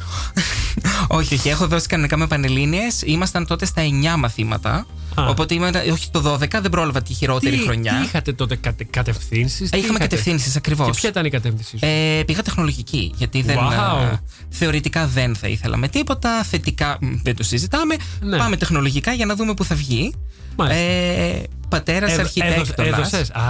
όχι, 1.08 1.34
όχι, 1.34 1.48
έχω 1.48 1.66
δώσει 1.66 1.86
κανονικά 1.86 2.16
με 2.16 2.26
πανελίνε. 2.26 2.78
Ήμασταν 3.04 3.46
τότε 3.46 3.66
στα 3.66 3.82
9 4.14 4.16
μαθήματα. 4.18 4.86
Α. 5.14 5.26
Οπότε 5.28 5.54
ήμουν, 5.54 5.74
όχι 5.92 6.10
το 6.10 6.32
12, 6.32 6.48
δεν 6.60 6.70
πρόλαβα 6.70 7.02
τη 7.02 7.12
χειρότερη 7.14 7.56
Τι, 7.56 7.62
χρονιά. 7.62 7.92
τι 8.00 8.04
είχατε 8.04 8.32
τότε, 8.32 8.56
κατε, 8.56 8.84
κατευθύνσεις; 8.84 9.70
Ε, 9.72 9.78
Είχαμε 9.78 9.98
κατευθύνσεις 9.98 10.56
ακριβώς. 10.56 10.86
Και 10.86 10.92
ποια 11.00 11.08
ήταν 11.08 11.24
η 11.24 11.30
κατεύθυνση 11.30 11.78
σου; 11.78 11.86
Ε, 11.86 12.22
πήγα 12.26 12.42
τεχνολογική. 12.42 13.12
Γιατί 13.16 13.42
δεν, 13.42 13.56
Wow. 13.58 14.12
ε, 14.12 14.16
θεωρητικά 14.48 15.06
δεν 15.06 15.34
θα 15.36 15.48
ήθελα 15.48 15.76
με 15.76 15.88
τίποτα. 15.88 16.42
Θετικά 16.42 16.98
μ, 17.00 17.06
δεν 17.22 17.36
το 17.36 17.42
συζητάμε. 17.42 17.96
Ναι. 18.20 18.36
Πάμε 18.36 18.56
τεχνολογικά 18.56 19.12
για 19.12 19.26
να 19.26 19.34
δούμε 19.34 19.54
πού 19.54 19.64
θα 19.64 19.74
βγει. 19.74 20.14
Μάλιστα. 20.56 20.80
Ε, 20.82 21.42
Πατέρας 21.68 22.10
Έδω- 22.12 22.20
αρχιτέκτονας. 22.24 22.92
έδωσες. 22.98 23.30
Α. 23.30 23.42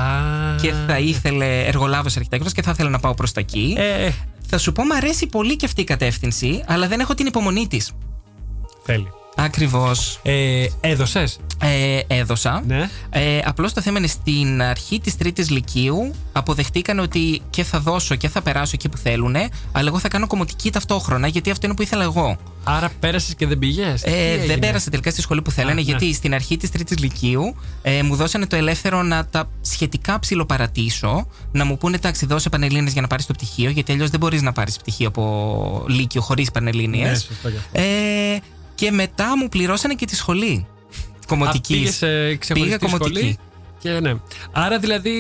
Και 0.60 0.72
θα 0.86 0.98
ήθελε 0.98 1.64
εργολάβος 1.66 2.16
αρχιτέκτονας 2.16 2.52
και 2.54 2.62
θα 2.62 2.70
ήθελα 2.70 2.90
να 2.90 2.98
πάω 2.98 3.14
προς 3.14 3.32
τα 3.32 3.40
εκεί. 3.40 3.74
Ε, 3.78 4.10
Θα 4.48 4.59
σου 4.59 4.72
πω, 4.72 4.85
μου 4.85 4.94
αρέσει 4.94 5.26
πολύ 5.26 5.56
και 5.56 5.64
αυτή 5.64 5.80
η 5.80 5.85
κατεύθυνση, 5.85 6.64
αλλά 6.66 6.88
δεν 6.88 7.00
έχω 7.00 7.14
την 7.14 7.26
υπομονή 7.26 7.66
της. 7.66 7.92
θέλει. 8.85 9.09
Ακριβώς. 9.38 10.20
Ε, 10.22 10.66
Έδωσες; 10.81 11.38
Ε, 11.61 12.01
έδωσα. 12.07 12.62
Ναι. 12.66 12.88
Ε, 13.11 13.38
Απλώς 13.44 13.72
το 13.72 13.81
θέμα 13.81 13.99
είναι 13.99 14.07
στην 14.07 14.62
αρχή 14.62 15.01
της 15.01 15.16
Τρίτης 15.16 15.51
Λυκείου 15.51 16.14
αποδεχτήκαν 16.33 16.99
ότι 16.99 17.42
και 17.51 17.64
θα 17.64 17.81
δώσω 17.81 18.14
και 18.14 18.29
θα 18.29 18.42
περάσω 18.42 18.70
εκεί 18.75 18.88
που 18.88 18.96
θέλουν, 18.96 19.37
αλλά 19.72 19.88
εγώ 19.88 19.99
θα 19.99 20.09
κάνω 20.09 20.27
κομμωτική 20.27 20.70
ταυτόχρονα 20.72 21.27
γιατί 21.27 21.51
αυτό 21.51 21.66
είναι 21.66 21.75
που 21.75 21.83
ήθελα 21.83 22.03
εγώ. 22.03 22.37
Άρα 22.64 22.90
πέρασες 23.01 23.35
και 23.35 23.46
δεν 23.46 23.59
πήγες; 23.59 24.03
Ε, 24.03 24.37
δεν 24.46 24.59
πέρασα 24.59 24.90
τελικά 24.90 25.11
στη 25.11 25.20
σχολή 25.20 25.42
που 25.42 25.51
θέλανε, 25.51 25.72
Α, 25.72 25.75
ναι. 25.75 25.81
γιατί 25.81 26.14
στην 26.14 26.35
αρχή 26.35 26.57
της 26.57 26.70
Τρίτης 26.70 26.99
Λυκείου 26.99 27.57
ε, 27.83 28.03
μου 28.03 28.16
δώσανε 28.16 28.46
το 28.46 28.57
ελεύθερο 28.57 29.03
να 29.03 29.27
τα 29.27 29.49
σχετικά 29.61 30.18
ψιλοπαρατήσω, 30.18 31.27
να 31.53 31.64
μου 31.64 31.77
πούνε 31.79 31.96
εντάξει, 31.96 32.27
δώσε 32.27 32.49
πανελίνε 32.49 32.90
για 32.90 33.01
να 33.01 33.07
πάρεις 33.07 33.27
το 33.27 33.33
πτυχίο, 33.33 33.70
γιατί 33.70 33.92
αλλιώς 33.92 34.11
δεν 34.11 34.20
μπορείς 34.20 34.42
να 34.42 34.53
πάρεις 34.53 34.77
πτυχίο 34.77 35.09
από 35.09 35.85
Λύκειο 35.88 36.20
χωρίς 36.20 36.51
πανελίνε. 36.51 36.96
Ναι, 36.96 37.14
σωστό 37.14 37.51
και 37.51 37.57
αυτό. 37.57 37.81
ε, 37.81 38.38
και 38.76 38.90
μετά 38.90 39.36
μου 39.38 39.48
πληρώσανε 39.48 39.94
και 39.94 40.06
τη 40.06 40.16
σχολή. 40.16 40.66
Κομμωτική. 41.26 41.72
Πήγες 41.74 41.94
σε 41.94 42.36
ξεχωριστή 42.36 42.78
Πήγα 42.78 42.90
κομμωτική. 42.92 43.16
σχολή. 43.18 43.38
Και 43.78 43.90
ναι. 44.00 44.14
Άρα 44.52 44.78
δηλαδή 44.78 45.12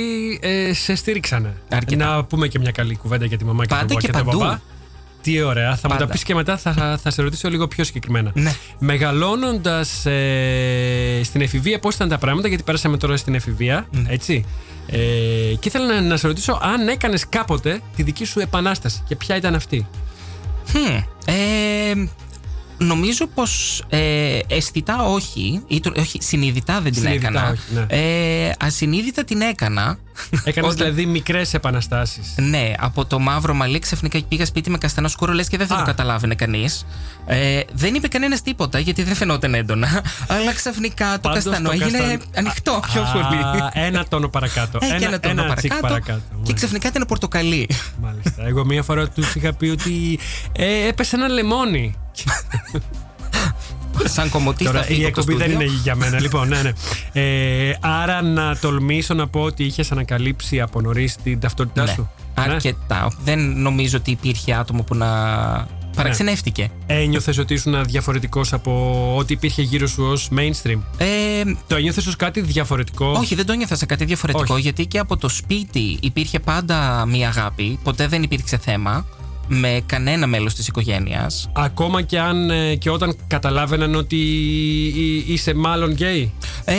ε, 0.42 0.72
σε 0.72 0.94
στήριξανε. 0.94 1.56
Αρκετά. 1.68 2.06
Να 2.16 2.24
πούμε 2.24 2.48
και 2.48 2.58
μια 2.58 2.70
καλή 2.70 2.96
κουβέντα 2.96 3.24
για 3.24 3.38
τη 3.38 3.44
μαμά 3.44 3.62
και 3.66 3.74
Πάντα 3.74 3.86
τον, 3.86 3.96
και 3.98 4.06
και 4.06 4.12
τον 4.12 4.24
παντού. 4.24 4.38
παπά. 4.38 4.62
Τι 5.22 5.42
ωραία. 5.42 5.76
Θα 5.76 5.88
μου 5.88 5.94
τα 5.94 5.98
Πάντα. 6.00 6.12
πεις 6.12 6.22
και 6.22 6.34
μετά, 6.34 6.56
θα, 6.56 6.98
θα 7.02 7.10
σε 7.10 7.22
ρωτήσω 7.22 7.48
λίγο 7.50 7.68
πιο 7.68 7.84
συγκεκριμένα. 7.84 8.30
Ναι. 8.34 8.52
Μεγαλώνοντας 8.78 10.06
ε, 10.06 11.20
στην 11.24 11.40
εφηβεία, 11.40 11.78
πώς 11.78 11.94
ήταν 11.94 12.08
τα 12.08 12.18
πράγματα, 12.18 12.48
γιατί 12.48 12.62
πέρασαμε 12.62 12.96
τώρα 12.96 13.16
στην 13.16 13.34
εφηβεία, 13.34 13.86
Ναι. 13.90 14.02
έτσι. 14.08 14.44
Ε, 14.86 14.96
και 15.58 15.68
ήθελα 15.68 15.86
να, 15.94 16.00
να 16.00 16.16
σε 16.16 16.26
ρωτήσω 16.26 16.58
αν 16.62 16.88
έκανες 16.88 17.28
κάποτε 17.28 17.80
τη 17.96 18.02
δική 18.02 18.24
σου 18.24 18.40
επανάσταση 18.40 19.02
και 19.08 19.16
ποια 19.16 19.36
ήταν 19.36 19.54
αυτή. 19.54 19.86
Χμ, 20.70 20.94
ε, 21.24 22.08
νομίζω 22.78 23.26
πως 23.26 23.82
ε, 23.88 24.38
αισθητά 24.48 25.02
όχι, 25.02 25.62
ή, 25.66 25.80
το- 25.80 25.92
όχι, 25.98 26.18
συνειδητά 26.22 26.80
δεν 26.80 26.92
την 26.92 27.02
Συνειδητά 27.02 27.28
έκανα. 27.28 27.50
όχι, 27.50 27.60
ναι. 27.74 27.86
ε, 28.48 28.52
ασυνείδητα 28.58 29.24
την 29.24 29.40
έκανα. 29.40 29.98
Έκανες 30.44 30.70
Όταν- 30.70 30.74
δηλαδή 30.76 31.06
μικρές 31.06 31.54
επαναστάσεις. 31.54 32.34
Ναι, 32.36 32.72
από 32.78 33.04
το 33.04 33.18
μαύρο 33.18 33.54
μαλλί 33.54 33.78
ξαφνικά 33.78 34.20
πήγα 34.28 34.46
σπίτι 34.46 34.70
με 34.70 34.78
καστανό 34.78 35.08
σκούρο, 35.08 35.32
λες 35.32 35.48
και 35.48 35.56
δεν 35.56 35.66
θα 35.66 35.74
Α. 35.74 35.78
το 35.78 35.84
καταλάβαινε 35.84 36.34
κανείς. 36.34 36.86
Ε, 37.26 37.60
δεν 37.72 37.94
είπε 37.94 38.08
κανένας 38.08 38.42
τίποτα 38.42 38.78
γιατί 38.78 39.02
δεν 39.02 39.14
φαινόταν 39.14 39.54
έντονα. 39.54 40.02
Αλλά 40.28 40.52
ξαφνικά 40.54 41.12
το 41.12 41.28
Πάντως 41.28 41.44
καστανό 41.44 41.68
το 41.68 41.74
έγινε 41.74 41.98
καστανό- 41.98 42.22
ανοιχτό 42.36 42.80
πιο 42.92 43.02
Α, 43.02 43.12
πολύ. 43.12 43.40
Ένα 43.86 44.04
τόνο 44.08 44.28
παρακάτω. 44.28 44.78
Ε, 44.82 44.98
και 44.98 45.04
ένα 45.04 45.20
τόνο 45.20 45.54
τσικ 45.54 45.74
παρακάτω. 45.74 46.20
Και 46.20 46.34
Μάλιστα. 46.34 46.54
ξαφνικά 46.54 46.88
ήταν 46.88 47.04
πορτοκαλί. 47.08 47.68
Μάλιστα. 48.00 48.46
Εγώ 48.46 48.64
μία 48.64 48.82
φορά 48.82 49.08
τους 49.08 49.34
είχα 49.34 49.52
πει 49.52 49.66
ότι 49.68 50.18
ε, 50.52 50.86
έπεσε 50.88 51.16
ένα 51.16 51.28
λεμόνι. 51.28 51.94
Σαν 54.04 54.28
κομμωτής 54.28 54.66
θα 54.66 54.72
Τώρα 54.72 54.84
φύγω 54.84 55.00
η 55.02 55.04
από 55.04 55.14
το 55.14 55.20
εκπομπή 55.20 55.38
δεν 55.38 55.50
στούντιο. 55.50 55.66
είναι 55.70 55.80
για 55.82 55.94
μένα. 55.94 56.20
λοιπόν, 56.20 56.48
ναι, 56.48 56.62
ναι. 56.62 56.72
Ε, 57.12 57.76
άρα 57.80 58.22
να 58.22 58.56
τολμήσω 58.56 59.14
να 59.14 59.28
πω 59.28 59.40
ότι 59.40 59.64
είχες 59.64 59.92
ανακαλύψει 59.92 60.60
από 60.60 60.80
νωρίς 60.80 61.16
την 61.22 61.40
ταυτότητά 61.40 61.82
Ναι, 61.84 61.90
σου. 61.90 62.10
Ναι. 62.38 62.44
αρκετά. 62.52 63.12
Δεν 63.24 63.60
νομίζω 63.60 63.96
ότι 63.96 64.10
υπήρχε 64.10 64.54
άτομο 64.54 64.82
που 64.82 64.94
να 64.94 65.06
Παραξενεύτηκε. 65.96 66.70
Ένιωθε 66.86 67.34
ότι 67.40 67.54
ήσουν 67.54 67.84
διαφορετικό 67.84 68.40
από 68.50 69.12
ό,τι 69.16 69.32
υπήρχε 69.32 69.62
γύρω 69.62 69.86
σου 69.86 70.02
ως 70.04 70.28
mainstream; 70.36 70.78
Ε, 70.96 71.06
Το 71.66 71.76
ένιωθες 71.76 72.06
ως 72.06 72.16
κάτι 72.16 72.40
διαφορετικό; 72.40 73.06
όχι, 73.10 73.34
δεν 73.34 73.46
το 73.46 73.52
ένιωθα 73.52 73.76
σε 73.76 73.86
κάτι 73.86 74.04
διαφορετικό, 74.04 74.52
Όχι. 74.54 74.62
γιατί 74.62 74.86
και 74.86 74.98
από 74.98 75.16
το 75.16 75.28
σπίτι 75.28 75.98
υπήρχε 76.00 76.38
πάντα 76.40 77.06
μία 77.06 77.28
αγάπη. 77.28 77.78
Ποτέ 77.82 78.06
δεν 78.06 78.22
υπήρξε 78.22 78.56
θέμα 78.58 79.06
με 79.48 79.80
κανένα 79.86 80.26
μέλος 80.26 80.54
της 80.54 80.68
οικογένειας. 80.68 81.48
Ακόμα 81.52 82.02
και, 82.02 82.20
αν, 82.20 82.50
ε, 82.50 82.74
και 82.74 82.90
όταν 82.90 83.16
καταλάβαιναν 83.26 83.94
ότι 83.94 84.16
εί- 84.16 85.28
είσαι 85.28 85.54
μάλλον 85.54 85.90
γκέι. 85.92 86.32
Ε, 86.64 86.74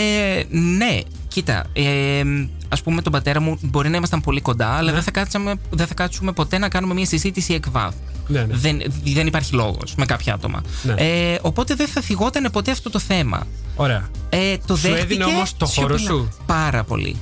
ναι, 0.50 1.00
κοίτα. 1.28 1.66
Ε, 1.74 2.22
Α 2.70 2.76
πούμε, 2.84 3.02
τον 3.02 3.12
πατέρα 3.12 3.42
μου 3.42 3.58
μπορεί 3.62 3.90
να 3.90 3.98
ήμασταν 3.98 4.22
πολύ 4.22 4.42
κοντά, 4.42 4.68
αλλά 4.68 4.92
δεν, 4.92 5.02
θα 5.02 5.12
κάτσαμε, 5.12 5.54
δεν 5.70 5.88
θα 5.88 5.94
κάτσουμε 5.94 6.32
ποτέ 6.32 6.58
να 6.58 6.70
κάνουμε 6.70 6.94
μια 6.94 7.06
συζήτηση 7.06 7.54
εκ 7.54 7.70
βάθου. 7.70 7.98
Ναι, 8.28 8.40
ναι. 8.42 8.56
Δεν, 8.56 8.82
δεν 9.04 9.28
υπάρχει 9.28 9.54
λόγος 9.56 9.96
με 9.96 10.06
κάποια 10.06 10.34
άτομα. 10.34 10.62
Ναι. 10.84 10.94
Ε, 10.98 11.40
οπότε 11.42 11.76
δεν 11.76 11.88
θα 11.88 12.02
θυγόταν 12.02 12.50
ποτέ 12.52 12.72
αυτό 12.72 12.90
το 12.90 13.00
θέμα. 13.00 13.48
Ωραία. 13.76 14.08
Ε, 14.30 14.58
το 14.66 14.76
Σου 14.76 14.82
δέχτηκε 14.82 15.04
έδινε 15.04 15.24
όμως 15.26 15.58
το 15.58 15.66
χώρο 15.66 15.98
σιωπηλά. 15.98 16.10
σου; 16.30 16.38
Πάρα 16.46 16.84
πολύ. 16.84 17.16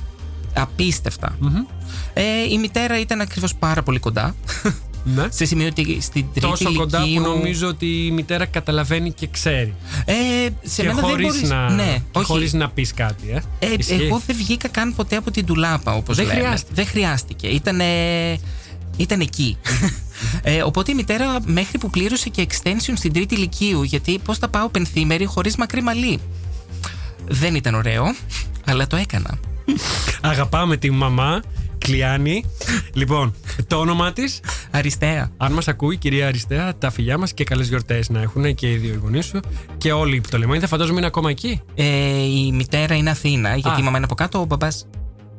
Απίστευτα. 0.54 1.36
Ε, 2.14 2.22
η 2.52 2.58
μητέρα 2.58 3.00
ήταν 3.00 3.20
ακριβώς 3.20 3.54
πάρα 3.54 3.82
πολύ 3.82 3.98
κοντά. 3.98 4.34
Ναι. 5.14 5.26
σε 5.30 5.44
σημείο 5.44 5.66
ότι 5.66 5.98
στην 6.00 6.24
τρίτη 6.32 6.40
Τόσο 6.48 6.72
κοντά 6.72 6.98
που 7.00 7.06
λυκείου- 7.06 7.22
νομίζω 7.26 7.68
ότι 7.68 7.86
η 8.06 8.10
μητέρα 8.10 8.46
καταλαβαίνει 8.46 9.12
και 9.12 9.26
ξέρει. 9.30 9.74
Ε, 10.04 10.14
σε 10.62 10.82
και 10.82 10.88
μένα 10.88 11.00
δεν 11.00 11.10
χωρίς 11.10 11.26
μπορείς... 11.32 11.48
να, 11.48 11.70
Ναι, 11.70 11.92
και 12.12 12.18
όχι. 12.18 12.26
χωρίς 12.26 12.52
να 12.52 12.70
πεις 12.70 12.94
κάτι, 12.94 13.30
ε. 13.30 13.66
Ε, 13.66 13.74
Ισχύει. 13.78 13.92
εγώ 13.94 14.22
δεν 14.26 14.36
βγήκα 14.36 14.68
καν 14.68 14.94
ποτέ 14.94 15.16
από 15.16 15.30
την 15.30 15.46
τουλάπα, 15.46 15.94
όπως 15.94 16.16
Δεν 16.16 16.26
λέμε. 16.26 16.38
χρειάστηκε. 16.40 16.72
Δεν 16.74 16.86
χρειάστηκε. 16.86 17.46
Ήταν, 17.46 17.80
ήταν 18.96 19.20
εκεί. 19.20 19.56
ε, 20.42 20.62
οπότε 20.62 20.92
η 20.92 20.94
μητέρα 20.94 21.36
μέχρι 21.44 21.78
που 21.78 21.90
πλήρωσε 21.90 22.28
και 22.28 22.46
extension 22.50 22.92
στην 22.94 23.12
τρίτη 23.12 23.36
λυκείου, 23.36 23.82
γιατί 23.82 24.18
πώς 24.24 24.38
θα 24.38 24.48
πάω 24.48 24.68
πενθήμερη 24.68 25.24
χωρίς 25.24 25.56
μακρύ 25.56 25.82
μαλλί. 25.82 26.20
Δεν 27.28 27.54
ήταν 27.54 27.74
ωραίο, 27.74 28.14
αλλά 28.64 28.86
το 28.86 28.96
έκανα. 28.96 29.38
Αγαπάμε 30.20 30.76
τη 30.76 30.90
μαμά, 30.90 31.42
Κλειάνη. 31.86 32.44
λοιπόν, 32.92 33.34
το 33.66 33.76
όνομά 33.76 34.12
της 34.12 34.40
Αριστεία. 34.70 35.30
Αν 35.36 35.52
μας 35.52 35.68
ακούει 35.68 35.94
η 35.94 35.98
κυρία 35.98 36.26
Αριστεία, 36.26 36.74
τα 36.78 36.90
φιλιά 36.90 37.18
μας 37.18 37.32
και 37.32 37.44
καλές 37.44 37.68
γιορτές 37.68 38.08
να 38.08 38.20
έχουν 38.20 38.54
και 38.54 38.70
οι 38.70 38.76
δύο 38.76 38.98
γονείς 39.02 39.24
σου 39.24 39.40
και 39.78 39.92
όλοι 39.92 40.16
οι 40.16 40.20
Πτολεμόνοι. 40.20 40.66
Φαντάζομαι 40.66 40.98
είναι 40.98 41.06
ακόμα 41.06 41.30
εκεί. 41.30 41.60
Ε, 41.74 41.84
η 42.22 42.52
μητέρα 42.52 42.94
είναι 42.94 43.10
Αθήνα, 43.10 43.56
γιατί 43.56 43.76
Α. 43.76 43.80
η 43.80 43.82
μαμά 43.82 43.96
είναι 43.96 44.06
από 44.06 44.14
κάτω, 44.14 44.40
ο 44.40 44.44
μπαμπάς. 44.44 44.86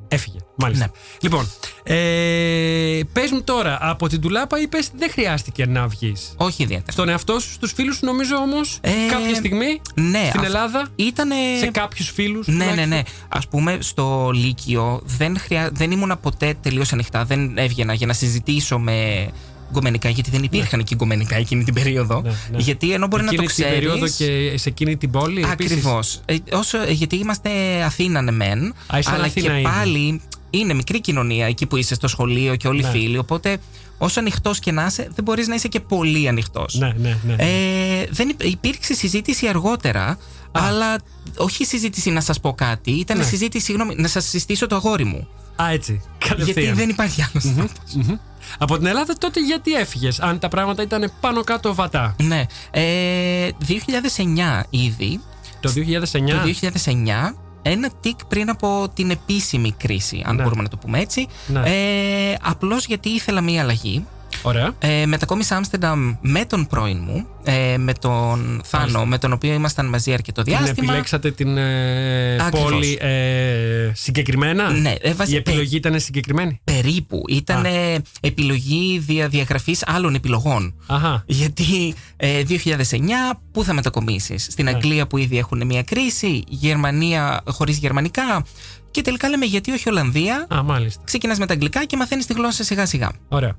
Έφυγε. 0.08 0.38
Μάλιστα. 0.56 0.86
Ναι. 0.86 0.92
Λοιπόν, 1.22 1.48
ε, 1.84 3.00
πες 3.14 3.32
μου 3.32 3.42
τώρα, 3.44 3.78
από 3.82 4.08
την 4.08 4.22
τουλάπα 4.22 4.60
είπες 4.62 4.90
δεν 4.96 5.12
χρειάστηκε 5.12 5.66
να 5.66 5.88
βγεις. 5.88 6.34
Όχι 6.38 6.64
ιδιαίτερα. 6.64 6.92
Στον 6.92 7.10
εαυτό 7.10 7.40
σου, 7.40 7.52
στους 7.52 7.72
φίλους 7.72 7.96
σου, 7.96 8.06
νομίζω 8.06 8.36
όμως 8.36 8.78
Ε, 8.82 8.92
κάποια 9.12 9.36
στιγμή 9.36 9.82
ναι, 9.94 10.26
στην 10.28 10.40
αυ- 10.40 10.46
Ελλάδα, 10.46 10.88
Ήτανε... 10.96 11.36
σε 11.60 11.68
κάποιους 11.72 12.10
φίλους. 12.12 12.48
Ναι, 12.48 12.66
ναι, 12.66 12.86
ναι. 12.86 13.02
Α 13.30 13.40
πούμε, 13.50 13.78
στο 13.82 14.30
Λύκειο 14.34 15.02
δεν, 15.06 15.38
χρειά... 15.40 15.70
δεν 15.74 15.92
ήμουνα 15.92 16.18
ποτέ 16.18 16.56
τελείως 16.62 16.94
ανοιχτά. 16.94 17.26
Δεν 17.26 17.58
έβγαινα 17.58 17.94
για 17.94 18.08
να 18.08 18.14
συζητήσω 18.14 18.80
με 18.80 19.28
γκομενικά, 19.72 20.10
γιατί 20.10 20.30
δεν 20.30 20.44
υπήρχαν 20.44 20.84
και 20.84 20.96
γκομενικά 20.96 21.36
εκείνη 21.36 21.64
την 21.64 21.74
περίοδο. 21.74 22.22
Ναι, 22.22 22.30
ναι. 22.52 22.58
Γιατί 22.58 22.92
ενώ 22.94 23.08
μπορεί 23.08 23.24
Εκείνη 23.24 23.38
να 23.38 23.44
το 23.48 23.54
την 23.54 23.64
ξέρει. 23.64 23.80
περίοδο 23.80 24.08
και 24.08 24.58
σε 24.58 24.70
εκείνη 24.70 24.98
την 24.98 25.12
πόλη. 25.12 25.46
επίσης. 25.52 25.72
Ακριβώς. 25.72 26.22
όσο, 26.52 26.82
ε, 26.82 26.92
γιατί 26.92 27.16
είμαστε 27.16 27.50
Αθήνα, 27.84 28.22
ναι, 28.22 28.32
μεν. 28.32 28.74
Α, 28.88 28.98
ήσαν 28.98 29.14
αλλά 29.14 29.24
Αθήνα 29.26 29.48
και 29.48 29.54
ήδη. 29.54 29.62
πάλι 29.62 30.22
είναι 30.50 30.74
μικρή 30.74 31.02
κοινωνία 31.02 31.46
εκεί 31.46 31.66
που 31.66 31.78
είσαι 31.78 31.96
στο 31.96 32.08
σχολείο 32.08 32.56
και 32.56 32.68
όλοι 32.68 32.80
οι 32.80 32.84
Ναι. 32.84 32.90
φίλοι. 32.90 33.18
Οπότε, 33.18 33.58
όσο 33.98 34.20
ανοιχτός 34.20 34.60
και 34.60 34.72
να 34.72 34.86
είσαι, 34.86 35.08
δεν 35.16 35.24
μπορείς 35.24 35.48
να 35.48 35.56
είσαι 35.56 35.68
και 35.68 35.80
πολύ 35.80 36.28
ανοιχτός. 36.28 36.76
Ναι, 36.76 36.94
ναι, 37.02 37.18
ναι. 37.28 37.34
Ε, 37.38 38.08
δεν 38.10 38.30
υπ- 38.30 38.44
υπήρξε 38.44 38.94
συζήτηση 38.94 39.48
αργότερα, 39.48 40.18
αλλά 40.52 40.98
όχι 41.38 41.66
συζήτηση 41.66 42.10
να 42.10 42.22
σας 42.22 42.40
πω 42.40 42.54
κάτι, 42.54 42.92
ήταν 42.92 43.18
Ναι. 43.18 43.24
συζήτηση, 43.24 43.66
συγγνώμη, 43.66 43.96
να 43.98 44.08
σας 44.08 44.26
συστήσω 44.26 44.68
το 44.68 44.76
αγόρι 44.76 45.04
μου. 45.04 45.28
Α, 45.62 45.70
έτσι. 45.72 46.02
Γιατί 46.22 46.36
Κατευθείαν. 46.44 46.76
δεν 46.76 46.90
υπάρχει 46.90 47.22
άλλος. 47.30 47.44
Μμμ. 47.46 48.16
Από 48.58 48.78
την 48.78 48.86
Ελλάδα 48.86 49.14
τότε 49.18 49.40
γιατί 49.40 49.74
έφυγες, 49.74 50.20
αν 50.20 50.40
τα 50.40 50.48
πράγματα 50.48 50.82
ήταν 50.84 51.12
πάνω 51.20 51.44
κάτω 51.44 51.74
βατά; 51.76 52.16
Ναι. 52.24 52.44
Ε, 52.72 53.50
2009 53.68 54.64
ήδη. 54.70 55.22
Το 55.60 55.70
2009. 55.70 56.32
Το 56.32 56.44
2009, 56.44 57.36
ένα 57.62 57.90
τικ 58.02 58.26
πριν 58.26 58.50
από 58.50 58.90
την 58.94 59.10
επίσημη 59.10 59.72
κρίση, 59.72 60.24
αν 60.26 60.36
Ναι. 60.36 60.44
μπορούμε 60.44 60.62
να 60.62 60.70
το 60.70 60.78
πούμε 60.78 61.00
έτσι. 61.00 61.28
Ναι. 61.48 61.60
Ε, 61.66 62.36
Απλώς 62.42 62.86
γιατί 62.86 63.10
ήθελα 63.10 63.42
μία 63.42 63.62
αλλαγή. 63.62 64.06
Ωραία. 64.42 64.74
Ε, 64.80 65.06
μετακόμισα 65.06 65.56
Άμστερνταμ 65.56 66.14
με 66.22 66.46
τον 66.46 66.68
πρώην 66.68 67.00
μου, 67.06 67.28
ε, 67.44 67.78
με 67.78 67.94
τον 67.94 68.62
Θάνο, 68.64 68.84
Μάλιστα. 68.84 69.06
με 69.06 69.18
τον 69.18 69.34
οποίο 69.34 69.54
ήμασταν 69.54 69.86
μαζί 69.86 70.14
αρκετό 70.14 70.42
Την 70.44 70.54
διάστημα. 70.58 70.76
επιλέξατε 70.88 71.32
την 71.32 71.58
ε, 71.58 72.36
Ακριβώς. 72.40 72.72
πόλη 72.72 72.98
ε, 73.02 73.92
συγκεκριμένα; 73.94 74.70
Ναι, 74.72 74.94
ε, 75.02 75.14
βασι- 75.14 75.32
Η 75.34 75.36
επιλογή 75.36 75.76
ήταν 75.76 76.00
συγκεκριμένη; 76.00 76.60
Περίπου. 76.64 77.24
Ήταν 77.28 77.66
ε, 77.66 77.96
επιλογή 78.22 79.00
δια 79.00 79.28
διαγραφής 79.28 79.84
άλλων 79.88 80.16
επιλογών. 80.16 80.74
Αχα. 80.88 81.24
Γιατί 81.28 81.94
ε, 82.18 82.44
2009 82.44 83.40
πού 83.52 83.64
θα 83.64 83.74
μετακομίσεις; 83.74 84.44
Στην 84.44 84.66
Ναι. 84.66 84.72
Αγγλία 84.72 85.08
που 85.08 85.18
ήδη 85.18 85.38
έχουν 85.38 85.66
μια 85.66 85.84
κρίση, 85.84 86.44
Γερμανία 86.48 87.42
χωρίς 87.48 87.78
γερμανικά. 87.78 88.44
Και 88.92 89.02
τελικά 89.04 89.30
λέμε 89.30 89.46
γιατί 89.46 89.72
όχι 89.72 89.90
Ολλανδία. 89.90 90.48
Α, 90.56 90.64
μάλιστα. 90.64 91.02
Ξεκινάς 91.06 91.38
με 91.40 91.46
τα 91.46 91.54
αγγλικά 91.54 91.86
και 91.86 91.98
μαθαίνεις 91.98 92.26
τη 92.26 92.34
γλώσσα 92.34 92.64
σιγά 92.64 92.86
σιγά. 92.86 93.12
Ωραία. 93.28 93.56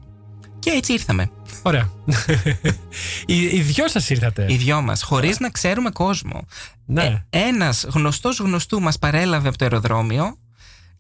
Και 0.59 0.71
έτσι 0.71 0.92
ήρθαμε. 0.92 1.31
Ωραία. 1.62 1.90
οι, 3.27 3.42
οι 3.42 3.61
δυο 3.61 3.88
σας 3.88 4.11
ήρθατε. 4.11 4.47
Οι 4.49 4.57
δυο 4.57 4.81
μας, 4.83 5.03
χωρίς 5.03 5.38
να 5.38 5.51
ξέρουμε 5.51 5.90
κόσμο. 5.90 6.47
Ναι. 6.87 7.25
Ε, 7.31 7.38
ένας 7.38 7.87
γνωστός 7.88 8.38
γνωστού 8.38 8.81
μας 8.81 8.99
παρέλαβε 8.99 9.49
από 9.49 9.59
το 9.59 9.64
αεροδρόμιο 9.64 10.37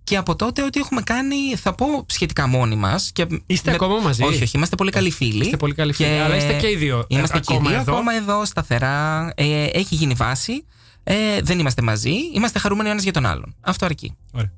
και 0.04 0.16
από 0.16 0.36
τότε 0.36 0.62
ό,τι 0.62 0.80
έχουμε 0.80 1.00
κάνει 1.02 1.56
θα 1.56 1.74
πω 1.74 1.86
σχετικά 2.08 2.46
μόνοι 2.46 2.76
μας. 2.76 3.10
Και 3.12 3.26
Είστε 3.46 3.70
ακόμα 3.70 4.00
μαζί; 4.00 4.22
Όχι, 4.22 4.42
όχι, 4.42 4.56
είμαστε 4.56 4.76
πολύ 4.76 4.90
καλοί 4.90 5.10
φίλοι. 5.10 5.44
Είστε 5.44 5.56
πολύ 5.56 5.74
καλοί 5.74 5.92
φίλοι, 5.92 6.18
αλλά 6.18 6.36
είστε 6.36 6.52
και 6.52 6.70
οι 6.70 6.76
δύο, 6.76 6.98
ε, 6.98 7.04
Είμαστε 7.08 7.40
και 7.40 7.52
οι 7.52 7.56
ακόμα 7.56 7.70
δύο 7.70 7.80
εδώ. 7.80 7.92
ακόμα 7.92 8.14
εδώ 8.14 8.44
σταθερά. 8.44 9.32
Ε, 9.36 9.64
έχει 9.64 9.94
γίνει 9.94 10.14
βάση. 10.14 10.64
Ε, 11.04 11.14
δεν 11.42 11.58
είμαστε 11.58 11.82
μαζί. 11.82 12.14
Είμαστε 12.34 12.58
χαρούμενοι 12.58 12.88
ο 12.88 12.90
ένας 12.92 13.02
για 13.02 13.12
τον 13.12 13.26
άλλον. 13.26 13.54
Αυτό 13.60 13.84
αρκεί. 13.84 14.16
Ωραία. 14.32 14.52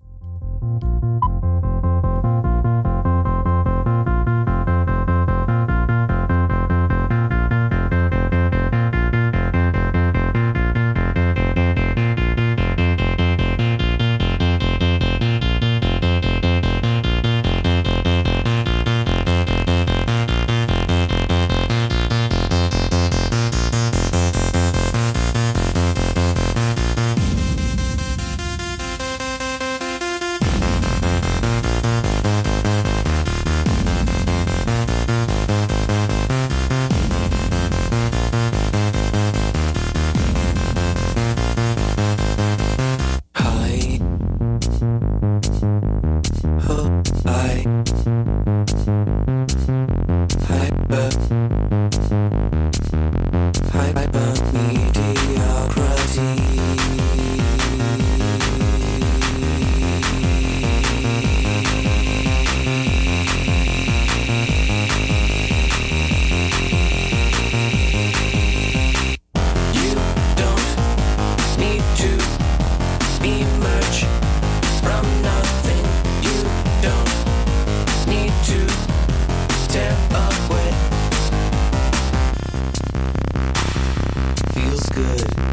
me 71.60 71.76
to 71.94 72.10
emerge 73.22 74.04
from 74.80 75.04
nothing. 75.20 75.84
You 76.26 76.38
don't 76.80 77.12
need 78.06 78.32
to 78.50 78.60
away. 80.48 80.72
Feels 84.54 84.88
good. 84.88 85.49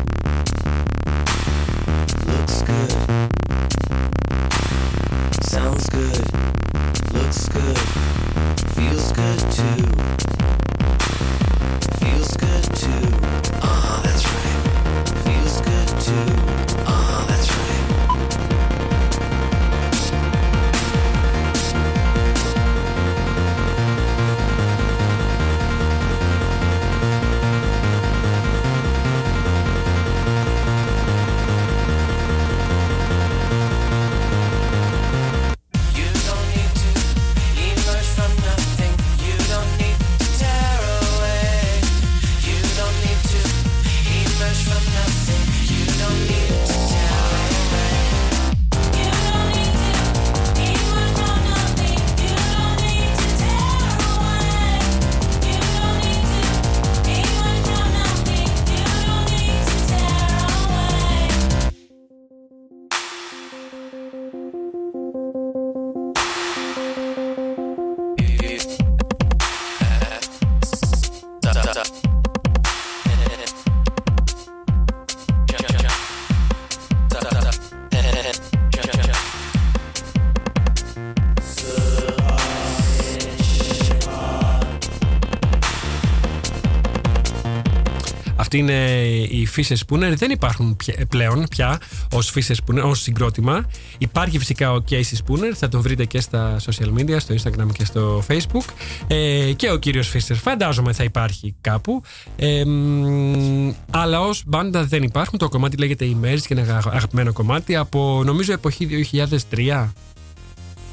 Αυτή 88.58 88.74
είναι 88.74 89.02
η 89.41 89.48
Fisher 89.56 89.76
Spooner. 89.88 90.13
Δεν 90.15 90.32
υπάρχουν 90.32 90.76
πια- 90.76 91.06
πλέον 91.10 91.46
πια 91.50 91.80
ως 92.12 92.34
Fisher 92.36 92.54
Spooner, 92.56 92.82
ως 92.84 93.02
συγκρότημα. 93.02 93.65
Υπάρχει 93.98 94.38
φυσικά 94.39 94.72
ο 94.74 94.84
Casey 94.89 95.17
Spooner. 95.26 95.52
Θα 95.56 95.67
τον 95.70 95.82
βρείτε 95.82 96.06
και 96.06 96.20
στα 96.20 96.56
social 96.65 96.93
media, 97.00 97.15
στο 97.20 97.36
Instagram 97.36 97.67
και 97.74 97.86
στο 97.86 98.24
Facebook. 98.28 98.65
Ε, 99.08 99.52
και 99.56 99.72
ο 99.72 99.78
κύριος 99.78 100.12
Fisher 100.13 100.36
φαντάζομαι 100.41 100.93
θα 100.93 101.04
υπάρχει 101.04 101.56
κάπου. 101.62 102.02
Ε, 102.36 102.65
μ, 102.65 103.72
αλλά 103.91 104.22
ως 104.22 104.43
μπάντα 104.46 104.84
δεν 104.86 105.04
υπάρχουν. 105.04 105.39
Το 105.39 105.50
κομμάτι 105.50 105.78
λέγεται 105.78 106.06
Immerse 106.06 106.39
και 106.41 106.48
είναι 106.54 106.62
αγα- 106.62 106.82
αγαπημένο 106.93 107.34
κομμάτι 107.34 107.76
από 107.76 108.22
νομίζω 108.26 108.54
εποχή 108.54 108.86
2003. 108.86 109.93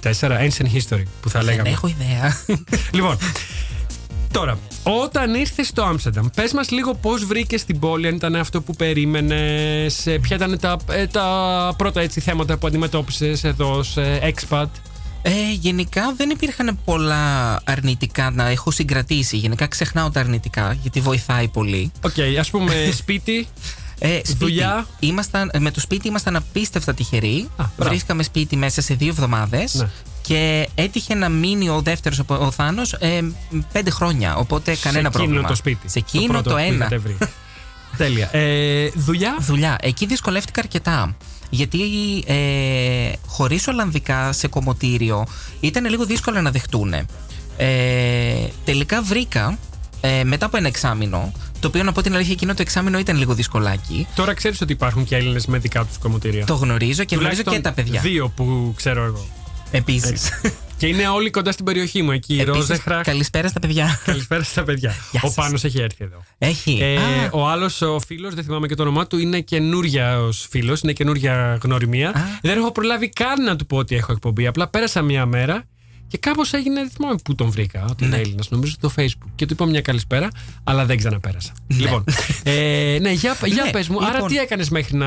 4 0.02 0.10
Ancient 0.20 0.66
History 0.74 1.02
που 1.20 1.28
θα 1.30 1.38
Δεν 1.38 1.44
λέγαμε. 1.48 1.68
έχω 1.68 1.86
ιδέα. 1.88 2.36
Λοιπόν, 2.96 3.16
τώρα, 4.34 4.58
όταν 4.82 5.34
ήρθες 5.34 5.66
στο 5.66 5.82
Άμστερνταμ, 5.82 6.26
πες 6.34 6.52
μας 6.52 6.70
λίγο 6.70 6.94
πώς 6.94 7.24
βρήκες 7.24 7.64
την 7.64 7.78
πόλη, 7.78 8.06
αν 8.06 8.14
ήταν 8.14 8.34
αυτό 8.36 8.62
που 8.62 8.74
περίμενες, 8.74 10.02
ποια 10.20 10.36
ήταν 10.36 10.58
τα, 10.60 10.76
ε, 10.90 11.06
τα 11.06 11.74
πρώτα 11.78 12.00
έτσι, 12.00 12.20
θέματα 12.20 12.56
που 12.56 12.66
αντιμετώπισες 12.66 13.44
εδώ 13.44 13.76
ως 13.76 13.96
ε, 13.96 14.34
expat; 14.34 14.66
Ε, 15.22 15.30
γενικά 15.60 16.14
δεν 16.16 16.30
υπήρχαν 16.30 16.78
πολλά 16.84 17.60
αρνητικά 17.64 18.30
να 18.30 18.48
έχω 18.48 18.70
συγκρατήσει. 18.70 19.36
Γενικά 19.36 19.66
ξεχνάω 19.66 20.10
τα 20.10 20.20
αρνητικά 20.20 20.76
γιατί 20.82 21.00
βοηθάει 21.00 21.48
πολύ. 21.48 21.92
Οκ, 22.04 22.38
ας 22.38 22.50
πούμε 22.50 22.74
σπίτι. 23.00 23.48
Ε, 23.98 24.16
σπίτι. 24.16 24.34
Δουλειά. 24.38 24.86
Ήμασταν, 25.00 25.50
με 25.58 25.70
το 25.70 25.80
σπίτι 25.80 26.08
ήμασταν 26.08 26.36
απίστευτα 26.36 26.94
τυχεροί. 26.94 27.48
Α, 27.56 27.64
μπράβο. 27.76 27.90
Βρίσκαμε 27.90 28.22
σπίτι 28.22 28.56
μέσα 28.56 28.80
σε 28.82 28.94
δύο 28.94 29.08
εβδομάδες. 29.08 29.74
Ναι. 29.74 29.88
Και 30.26 30.68
έτυχε 30.74 31.14
να 31.14 31.28
μείνει 31.28 31.68
ο 31.68 31.80
δεύτερος, 31.82 32.22
ο 32.26 32.50
Θάνος, 32.50 32.92
ε, 32.92 33.20
πέντε 33.72 33.90
χρόνια. 33.90 34.36
Οπότε 34.36 34.76
κανένα 34.76 35.10
σε 35.10 35.18
εκείνο 35.18 35.24
πρόβλημα. 35.24 35.48
το 35.48 35.54
σπίτι. 35.54 35.88
Σε 35.88 35.98
εκείνο 35.98 36.26
πρώτο 36.26 36.48
το, 36.48 36.54
που 36.54 36.60
ένα. 36.60 36.74
είχατε 36.74 36.98
βρει. 36.98 37.16
Τέλεια. 37.96 38.28
Ε, 38.32 38.88
δουλειά; 38.94 39.36
Δουλειά. 39.40 39.78
Εκεί 39.80 40.06
δυσκολεύτηκα 40.06 40.60
αρκετά. 40.60 41.16
Γιατί 41.50 41.80
ε, 42.26 43.12
χωρίς 43.26 43.68
Ολλανδικά 43.68 44.32
σε 44.32 44.48
κομμωτήριο 44.48 45.26
ήταν 45.60 45.84
λίγο 45.84 46.04
δύσκολο 46.04 46.40
να 46.40 46.50
δεχτούν. 46.50 46.92
Ε, 47.56 48.46
τελικά 48.64 49.02
βρήκα 49.02 49.58
ε, 50.00 50.24
μετά 50.24 50.46
από 50.46 50.56
ένα 50.56 50.66
εξάμεινο, 50.66 51.32
το 51.60 51.68
οποίο 51.68 51.82
να 51.82 51.92
πω 51.92 52.02
την 52.02 52.14
αλήθεια 52.14 52.32
εκείνο 52.32 52.54
το 52.54 52.62
εξάμεινο 52.62 52.98
ήταν 52.98 53.16
λίγο 53.16 53.34
δυσκολάκι. 53.34 54.06
Τώρα 54.14 54.34
ξέρεις 54.34 54.60
ότι 54.60 54.72
υπάρχουν 54.72 55.04
και 55.04 55.16
Έλληνες 55.16 55.46
με 55.46 55.58
δικά 55.58 55.84
τους 55.84 55.98
κομμωτήρια. 55.98 56.44
Το 56.44 56.54
γνωρίζω 56.54 57.04
και 57.04 57.16
γνωρίζω 57.16 57.42
Τουλάχιστον 57.42 57.54
και 57.54 57.60
τα 57.60 57.72
παιδιά. 57.72 58.00
Δύο 58.00 58.28
που 58.28 58.72
ξέρω 58.76 59.04
εγώ. 59.04 59.26
Επίσης. 59.76 60.30
Και 60.76 60.86
είναι 60.86 61.08
όλοι 61.08 61.30
κοντά 61.30 61.52
στην 61.52 61.64
περιοχή 61.64 62.02
μου 62.02 62.10
εκεί. 62.10 62.42
Ρόζεχρα. 62.42 63.00
καλησπέρα 63.00 63.48
στα 63.48 63.60
παιδιά. 63.60 64.00
Καλησπέρα 64.04 64.42
στα 64.42 64.62
παιδιά. 64.62 64.94
Γεια 65.10 65.20
Ο 65.24 65.26
σας. 65.26 65.34
Πάνος 65.34 65.64
έχει 65.64 65.80
έρθει 65.80 66.04
εδώ. 66.04 66.24
Έχει. 66.38 66.78
Ε, 66.82 66.96
Α, 66.96 67.28
ο 67.32 67.48
άλλος 67.48 67.82
ο 67.82 67.98
φίλος, 68.06 68.34
δεν 68.34 68.44
θυμάμαι 68.44 68.66
και 68.66 68.74
το 68.74 68.82
όνομά 68.82 69.06
του, 69.06 69.18
είναι 69.18 69.40
καινούρια 69.40 70.18
φίλος, 70.48 70.80
είναι 70.80 70.92
καινούρια 70.92 71.58
γνωριμία. 71.62 72.08
Α. 72.08 72.20
Δεν 72.42 72.58
έχω 72.58 72.72
προλάβει 72.72 73.08
καν 73.08 73.42
να 73.42 73.56
του 73.56 73.66
πω 73.66 73.76
ότι 73.76 73.94
έχω 73.96 74.12
εκπομπή. 74.12 74.46
Απλά 74.46 74.68
πέρασα 74.68 75.02
μία 75.02 75.26
μέρα 75.26 75.64
και 76.14 76.20
κάπως 76.20 76.52
έγινε. 76.52 76.80
Δεν 76.80 76.90
θυμάμαι 76.90 77.16
πού 77.24 77.34
τον 77.34 77.50
βρήκα. 77.50 77.84
Ότι 77.90 78.04
είναι 78.04 78.16
Ναι. 78.16 78.22
Έλληνας, 78.22 78.50
νομίζω 78.50 78.72
στο 78.72 78.92
Facebook. 78.96 79.30
Και 79.34 79.46
του 79.46 79.52
είπα 79.52 79.66
μια 79.66 79.80
καλησπέρα, 79.80 80.28
αλλά 80.64 80.84
δεν 80.86 80.96
ξαναπέρασα. 80.96 81.52
Λοιπόν. 81.66 82.04
Ε, 82.42 82.98
ναι, 83.00 83.10
για, 83.12 83.36
για 83.44 83.64
Ναι, 83.64 83.70
πες 83.70 83.88
μου, 83.88 84.04
άρα 84.04 84.12
λοιπόν, 84.12 84.28
τι 84.28 84.36
έκανες 84.36 84.68
μέχρι 84.68 84.96
να. 84.96 85.06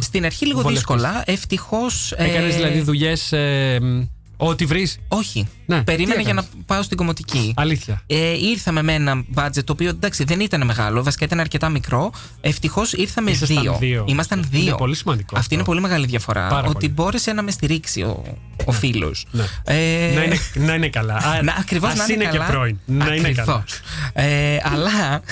Στην 0.00 0.24
αρχή 0.24 0.46
λίγο 0.46 0.60
βολευτείς; 0.60 0.86
δύσκολα. 0.86 1.22
Ευτυχώς. 1.26 2.12
Έκανες 2.12 2.54
δηλαδή 2.54 2.80
δουλειές. 2.80 3.32
Ε, 3.32 3.78
μ, 3.80 4.02
ό,τι 4.40 4.64
βρεις. 4.64 4.98
Όχι. 5.08 5.48
Ναι, 5.66 5.82
Περίμενα 5.82 6.16
τι 6.16 6.22
για 6.22 6.34
να 6.34 6.40
έκανες; 6.40 6.64
πάω 6.66 6.82
στην 6.82 6.96
κομμωτική. 6.96 7.52
Αλήθεια. 7.56 8.02
Ε, 8.06 8.32
ήρθαμε 8.32 8.82
με 8.82 8.92
ένα 8.94 9.24
budget 9.34 9.64
το 9.64 9.72
οποίο 9.72 9.88
εντάξει 9.88 10.24
δεν 10.24 10.40
ήταν 10.40 10.66
μεγάλο, 10.66 11.02
βασικά 11.02 11.24
ήταν 11.24 11.40
αρκετά 11.40 11.68
μικρό. 11.68 12.12
Ευτυχώς 12.40 12.92
ήρθαμε 12.92 13.30
Ήσασταν 13.30 13.62
δύο. 13.62 13.76
δύο. 13.80 14.04
Ήμασταν 14.08 14.38
Είναι 14.38 14.48
δύο. 14.50 14.74
πολύ 14.74 14.94
σημαντικό 14.96 15.28
Αυτή 15.28 15.38
αυτό. 15.40 15.54
είναι 15.54 15.64
πολύ 15.64 15.80
μεγάλη 15.80 16.06
διαφορά. 16.06 16.48
Πάρα 16.48 16.66
ότι 16.68 16.72
πολύ. 16.72 16.88
μπόρεσε 16.88 17.32
να 17.32 17.42
με 17.42 17.50
στηρίξει 17.50 18.02
ο, 18.02 18.22
ο 18.64 18.72
φίλος. 18.72 19.26
Ναι. 19.30 19.44
Ε, 19.64 20.12
να, 20.14 20.22
είναι, 20.22 20.38
να 20.54 20.74
είναι 20.74 20.88
καλά. 20.88 21.14
Α, 21.28 21.42
να, 21.42 21.54
ακριβώς 21.58 21.90
ας 21.90 21.96
να 21.96 22.04
είναι, 22.04 22.12
είναι 22.12 22.24
καλά. 22.24 22.44
και 22.44 22.50
πρώην. 22.52 22.78
Να 22.86 23.04
είναι 23.14 23.28
Ακριβώς. 23.28 23.44
καλά. 23.44 23.64
Ε, 24.28 24.58
αλλά 24.62 25.22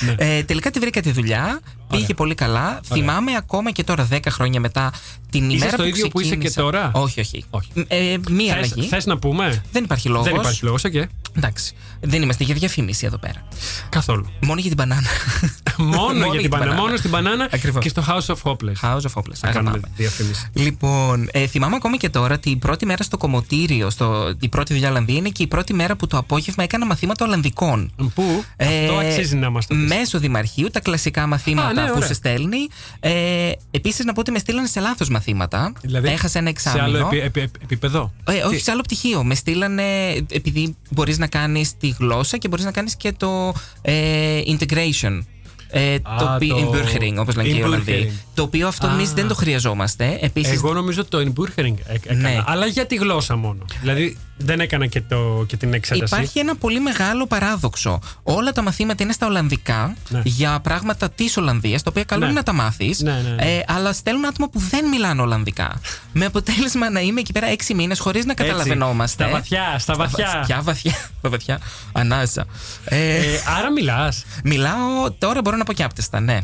Ναι. 0.00 0.14
ε, 0.18 0.42
τελικά 0.42 0.70
τη 0.70 0.78
βρήκα 0.78 1.00
τη 1.00 1.10
δουλειά. 1.10 1.60
Πήγε 1.90 2.14
πολύ 2.14 2.34
καλά. 2.34 2.80
Θυμάμαι 2.84 3.32
ακόμα 3.36 3.70
και 3.70 3.84
τώρα, 3.84 4.08
10 4.12 4.18
χρόνια 4.30 4.60
μετά, 4.60 4.92
την 5.30 5.44
Είσαι 5.44 5.54
ημέρα 5.56 5.70
στο 5.70 5.82
που 5.82 5.88
ίδιο 5.88 6.08
που 6.08 6.20
είσαι 6.20 6.36
και 6.36 6.48
ξεκίνησα- 6.48 6.62
τώρα; 6.62 6.90
Όχι, 6.94 7.20
όχι. 7.20 7.44
Όχι. 7.50 7.68
Ε, 7.88 8.16
μία 8.30 8.54
Θες, 8.54 8.72
αλλαγή. 8.72 8.88
θες 8.88 9.06
να 9.06 9.18
πούμε; 9.18 9.62
Δεν 9.72 9.84
υπάρχει 9.84 10.08
λόγος. 10.08 10.26
Δεν 10.26 10.34
υπάρχει 10.34 10.64
λόγος, 10.64 10.84
οκ. 10.84 10.94
Εντάξει. 11.36 11.74
Δεν 12.00 12.22
είμαστε 12.22 12.44
για 12.44 12.54
διαφήμιση 12.54 13.06
εδώ 13.06 13.18
πέρα. 13.18 13.48
Καθόλου. 13.88 14.26
Μόνο 14.40 14.60
για 14.60 14.68
την 14.74 14.76
μπανάνα. 14.76 15.08
Μόνο 15.96 16.26
για 16.32 16.40
την 16.40 16.48
μπανάνα. 16.48 16.74
Μόνο 16.74 16.96
στην 16.96 17.10
μπανάνα 17.10 17.48
Ακριβώς. 17.52 17.82
και 17.82 17.88
στο 17.88 18.04
House 18.08 18.34
of 18.34 18.36
Hopeless. 18.42 18.80
House 18.82 19.00
of 19.00 19.12
Hopeless. 19.14 19.34
Θα 19.34 19.50
κάνουμε 19.50 19.70
Αγαπάμε. 19.70 19.92
διαφήμιση. 19.96 20.48
Λοιπόν, 20.52 21.28
ε, 21.32 21.46
θυμάμαι 21.46 21.76
ακόμη 21.76 21.96
και 21.96 22.08
τώρα 22.08 22.38
την 22.38 22.58
πρώτη 22.58 22.86
μέρα 22.86 23.02
στο 23.04 23.16
κομμωτήριο, 23.16 23.90
στο, 23.90 24.34
η 24.40 24.48
πρώτη 24.48 24.72
δουλειά 24.72 24.88
Ολλανδία, 24.88 25.16
είναι 25.16 25.28
και 25.28 25.42
η 25.42 25.46
πρώτη 25.46 25.74
μέρα 25.74 25.96
που 25.96 26.06
το 26.06 26.16
απόγευμα 26.16 26.62
έκανα 26.62 26.86
μαθήματα 26.86 27.24
Ολλανδικών. 27.24 27.92
Πού; 28.14 28.44
Αυτό 28.58 28.94
αξίζει 28.98 29.36
να 29.36 29.50
μας 29.50 29.66
το 29.66 29.74
πεις. 29.74 29.86
Μέσω 29.88 30.18
δημαρχείου, 30.18 30.68
τα 30.72 30.80
κλασικά 30.80 31.26
μαθήματα 31.26 31.75
Α, 31.80 31.82
ναι, 31.84 31.88
που 31.90 31.94
ωραία. 31.96 32.08
σε 32.08 32.14
στέλνει. 32.14 32.58
Ε, 33.00 33.50
Επίσης, 33.70 34.04
να 34.04 34.12
πω 34.12 34.20
ότι 34.20 34.30
με 34.30 34.38
στείλανε 34.38 34.66
σε 34.66 34.80
λάθος 34.80 35.08
μαθήματα. 35.08 35.72
Δηλαδή, 35.80 36.08
Έχασα 36.08 36.38
ένα 36.38 36.52
Σε 36.56 36.68
άλλο 36.70 36.78
εξάμεινο. 36.80 37.06
επι- 37.06 37.24
επι- 37.24 37.36
επι- 37.42 37.62
επίπεδο; 37.62 38.12
Ε, 38.24 38.32
όχι 38.42 38.56
Τι- 38.56 38.62
σε 38.62 38.70
άλλο 38.70 38.80
πτυχίο. 38.80 39.24
Με 39.24 39.34
στείλανε 39.34 39.84
επειδή 40.30 40.76
μπορείς 40.90 41.18
να 41.18 41.26
κάνεις 41.26 41.76
τη 41.76 41.88
γλώσσα 41.98 42.36
και 42.36 42.48
μπορείς 42.48 42.64
να 42.64 42.70
κάνεις 42.70 42.96
και 42.96 43.12
το 43.12 43.54
ε, 43.82 44.40
integration. 44.46 45.22
Ε, 45.70 45.94
Α, 45.94 46.00
το 46.18 46.34
οποίο. 46.34 46.56
το- 46.56 46.70
Inburgering, 46.72 47.14
όπως 47.18 47.34
λένε 47.36 47.48
και 47.48 47.58
οι 47.58 47.62
Ολλανδοί. 47.62 48.08
Inburgering. 48.10 48.24
Το 48.34 48.42
οποίο 48.42 48.68
αυτό 48.68 48.86
Α. 48.86 48.92
εμεί 48.92 49.04
δεν 49.14 49.28
το 49.28 49.34
χρειαζόμαστε. 49.34 50.18
Επίσης, 50.20 50.52
Εγώ 50.52 50.72
νομίζω 50.72 51.04
το 51.04 51.18
Inburgering 51.18 51.74
έκανα. 51.86 52.20
Ναι. 52.20 52.42
Αλλά 52.46 52.66
για 52.66 52.86
τη 52.86 52.94
γλώσσα 52.96 53.36
μόνο. 53.36 53.64
Δηλαδή 53.80 54.16
δεν 54.38 54.60
έκανα 54.60 54.86
και, 54.86 55.00
το, 55.00 55.44
και 55.48 55.56
την 55.56 55.72
εξέταση. 55.74 56.14
Υπάρχει 56.14 56.38
ένα 56.38 56.56
πολύ 56.56 56.80
μεγάλο 56.80 57.26
παράδοξο. 57.26 57.98
Όλα 58.22 58.52
τα 58.52 58.62
μαθήματα 58.62 59.02
είναι 59.02 59.12
στα 59.12 59.26
Ολλανδικά 59.26 59.94
Ναι. 60.08 60.20
για 60.24 60.60
πράγματα 60.62 61.10
της 61.10 61.36
Ολλανδίας, 61.36 61.82
τα 61.82 61.90
οποία 61.90 62.04
καλό 62.04 62.20
Ναι. 62.20 62.26
είναι 62.30 62.34
να 62.38 62.42
τα 62.42 62.52
μάθεις. 62.52 63.00
Ναι, 63.00 63.12
ναι, 63.12 63.34
ναι. 63.44 63.56
Ε, 63.56 63.62
αλλά 63.66 63.92
στέλνουν 63.92 64.26
άτομα 64.26 64.48
που 64.48 64.58
δεν 64.58 64.88
μιλάνε 64.88 65.22
Ολλανδικά. 65.22 65.80
με 66.12 66.24
αποτέλεσμα 66.24 66.90
να 66.90 67.00
είμαι 67.00 67.20
εκεί 67.20 67.32
πέρα 67.32 67.46
έξι 67.46 67.74
μήνες 67.74 67.98
χωρίς 67.98 68.24
να 68.24 68.32
Έτσι, 68.32 68.44
καταλαβαίνόμαστε. 68.44 69.22
Στα 69.24 69.32
βαθιά, 69.32 69.78
στα 69.78 69.94
βαθιά. 69.94 70.42
Ποια 70.46 70.62
βαθιά, 70.62 70.92
στα 71.18 71.28
βαθιά. 71.28 71.60
Ανάσα. 71.92 72.44
Ε, 72.84 73.16
Ε, 73.16 73.22
άρα 73.58 73.72
μιλάς. 73.72 74.24
μιλάω 74.44 75.10
τώρα, 75.18 75.40
μπορώ 75.40 75.56
να 75.56 75.64
πω 75.64 75.72
και 75.72 75.82
άπτεστα, 75.82 76.20
ναι. 76.20 76.38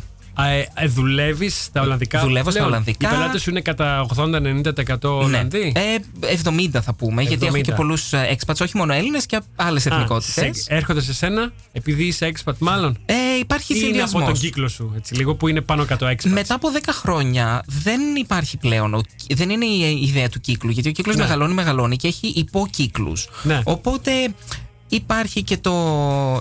Ε, 0.75 0.87
Δουλεύεις 0.87 1.63
στα 1.65 1.81
Ολλανδικά; 1.83 2.21
Δουλεύω 2.21 2.43
στα 2.51 2.59
Πλέον, 2.59 2.67
Ολλανδικά. 2.73 3.09
Οι 3.09 3.13
πελάτες 3.13 3.43
σου 3.43 3.51
είναι 3.51 3.61
κατά 3.61 4.07
80-90% 4.17 4.97
Ολλανδοί. 5.03 5.73
Ναι. 5.77 5.81
Ε, 5.81 6.39
70 6.75 6.81
θα 6.83 6.95
πούμε, 6.95 7.23
γιατί 7.23 7.47
έχω 7.47 7.57
70. 7.57 7.61
και 7.63 7.73
πολλούς 7.73 8.11
expats, 8.13 8.57
όχι 8.61 8.77
μόνο 8.77 8.93
Έλληνες 8.93 9.27
και 9.27 9.41
άλλες 9.57 9.87
Α, 9.87 9.95
εθνικότητες. 9.95 10.33
σε- 10.63 10.75
έρχονται 10.75 11.01
σε 11.01 11.15
σένα 11.15 11.53
επειδή 11.73 12.05
είσαι 12.05 12.33
expat, 12.35 12.53
μάλλον; 12.59 12.99
Ε, 13.07 13.15
υπάρχει 13.41 13.73
Ή 13.75 13.77
είναι 13.79 13.87
από 13.87 14.09
συνδυασμός. 14.09 14.25
τον 14.25 14.33
κύκλο 14.51 14.69
σου, 14.69 14.93
έτσι, 14.97 15.15
λίγο 15.15 15.35
που 15.35 15.49
είναι 15.49 15.61
πάνω 15.61 15.85
κάτω 15.85 16.07
expat. 16.07 16.29
Μετά 16.31 16.55
από 16.55 16.69
10 16.71 16.93
χρόνια 16.93 17.65
δεν 17.67 18.01
υπάρχει 18.17 18.57
πλέον. 18.57 18.95
ο- 18.95 19.03
δεν 19.35 19.51
είναι 19.51 19.65
η 19.65 19.99
η 20.01 20.07
ιδέα 20.07 20.29
του 20.29 20.41
κύκλου. 20.41 20.71
Γιατί 20.71 20.89
ο 20.89 20.93
κύκλος 20.93 21.17
Ναι. 21.17 21.23
μεγαλώνει, 21.23 21.55
μεγαλώνει 21.55 21.97
και 21.97 22.09
έχει 22.09 22.27
υποκύκλους. 22.27 23.29
Ναι. 23.43 23.61
Οπότε 23.65 24.11
υπάρχει 24.97 25.43
και 25.43 25.57
το 25.57 25.75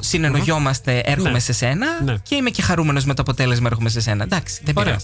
συνεννοιόμαστε, 0.01 1.01
έρχομαι 1.05 1.29
Ναι. 1.31 1.39
σε 1.39 1.53
σένα 1.53 1.87
Ναι. 2.03 2.15
και 2.23 2.35
είμαι 2.35 2.49
και 2.49 2.61
χαρούμενος 2.61 3.05
με 3.05 3.13
το 3.13 3.21
αποτέλεσμα, 3.21 3.67
έρχομαι 3.71 3.89
σε 3.89 3.99
σένα. 4.01 4.23
Εντάξει, 4.23 4.61
δεν 4.63 4.73
Ωραία. 4.77 4.99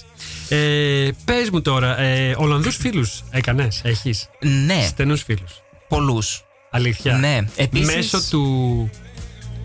πειράζει. 0.49 0.65
Ε, 1.07 1.11
Πες 1.25 1.49
μου 1.49 1.61
τώρα, 1.61 1.99
ε, 1.99 2.35
Ολλανδούς 2.37 2.75
φίλους 2.75 3.23
έκανες, 3.29 3.81
έχεις; 3.83 4.29
Ναι, 4.65 4.83
Στενούς 4.87 5.23
φίλους. 5.23 5.61
πολλούς. 5.87 6.41
Αλήθεια. 6.71 7.17
Ναι, 7.17 7.39
επίσης- 7.55 7.95
Μέσω 7.95 8.21
του. 8.29 8.89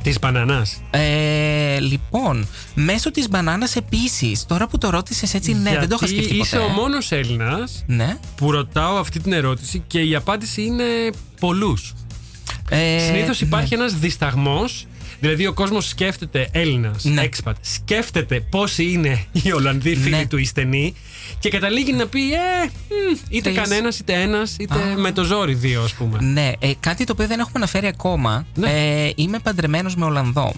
της 0.02 0.18
μπανανά. 0.18 0.66
Ε, 0.90 1.78
λοιπόν, 1.80 2.46
μέσω 2.74 3.10
της 3.10 3.28
μπανάνας 3.28 3.76
επίσης. 3.76 4.46
Τώρα 4.46 4.66
που 4.68 4.78
το 4.78 4.90
ρώτησες 4.90 5.34
έτσι, 5.34 5.52
ναι, 5.54 5.70
δεν 5.78 5.88
το 5.88 5.94
είχα 5.98 6.06
σκεφτεί 6.06 6.34
Είσαι 6.36 6.56
ποτέ. 6.56 6.70
ο 6.70 6.74
μόνος 6.74 7.12
Έλληνας 7.12 7.84
Ναι. 7.86 8.16
που 8.36 8.50
ρωτάω 8.50 8.96
αυτή 8.96 9.20
την 9.20 9.32
ερώτηση 9.32 9.82
και 9.86 10.00
η 10.00 10.14
απάντηση 10.14 10.62
είναι 10.62 10.84
πολλούς. 11.40 11.92
Ε, 12.68 12.98
Συνήθως 12.98 13.40
υπάρχει 13.40 13.68
ναι. 13.76 13.80
ένας 13.82 13.90
ένας 13.90 14.02
δισταγμός. 14.02 14.86
Δηλαδή, 15.20 15.46
ο 15.46 15.52
κόσμος 15.52 15.88
σκέφτεται 15.88 16.48
Έλληνας, 16.52 17.04
Ναι. 17.04 17.24
expat, 17.28 17.52
σκέφτεται 17.60 18.40
πόσοι 18.40 18.84
είναι 18.90 19.24
οι 19.32 19.52
Ολλανδοί 19.52 19.96
φίλοι 19.96 20.10
Ναι. 20.16 20.26
του 20.26 20.36
ή 20.36 20.44
στενοί 20.44 20.94
και 21.38 21.48
καταλήγει 21.50 21.92
να 21.92 22.06
πει, 22.06 22.32
Ε, 22.32 22.38
μ, 22.66 23.16
είτε 23.28 23.50
Τρεις. 23.52 23.62
κανένας, 23.68 23.98
είτε 23.98 24.12
ένας, 24.12 24.56
είτε 24.58 24.74
Α. 24.74 24.98
με 24.98 25.12
το 25.12 25.24
ζόρι 25.24 25.54
δύο, 25.54 25.82
ας 25.82 25.92
πούμε. 25.92 26.18
Ναι, 26.20 26.50
ε, 26.58 26.72
κάτι 26.80 27.04
το 27.04 27.12
οποίο 27.12 27.26
δεν 27.26 27.38
έχουμε 27.38 27.54
αναφέρει 27.56 27.86
ακόμα. 27.86 28.46
Ναι. 28.54 28.70
Ε, 28.70 29.12
είμαι 29.14 29.38
παντρεμένος 29.38 29.96
με 29.96 30.04
Ολλανδό. 30.04 30.52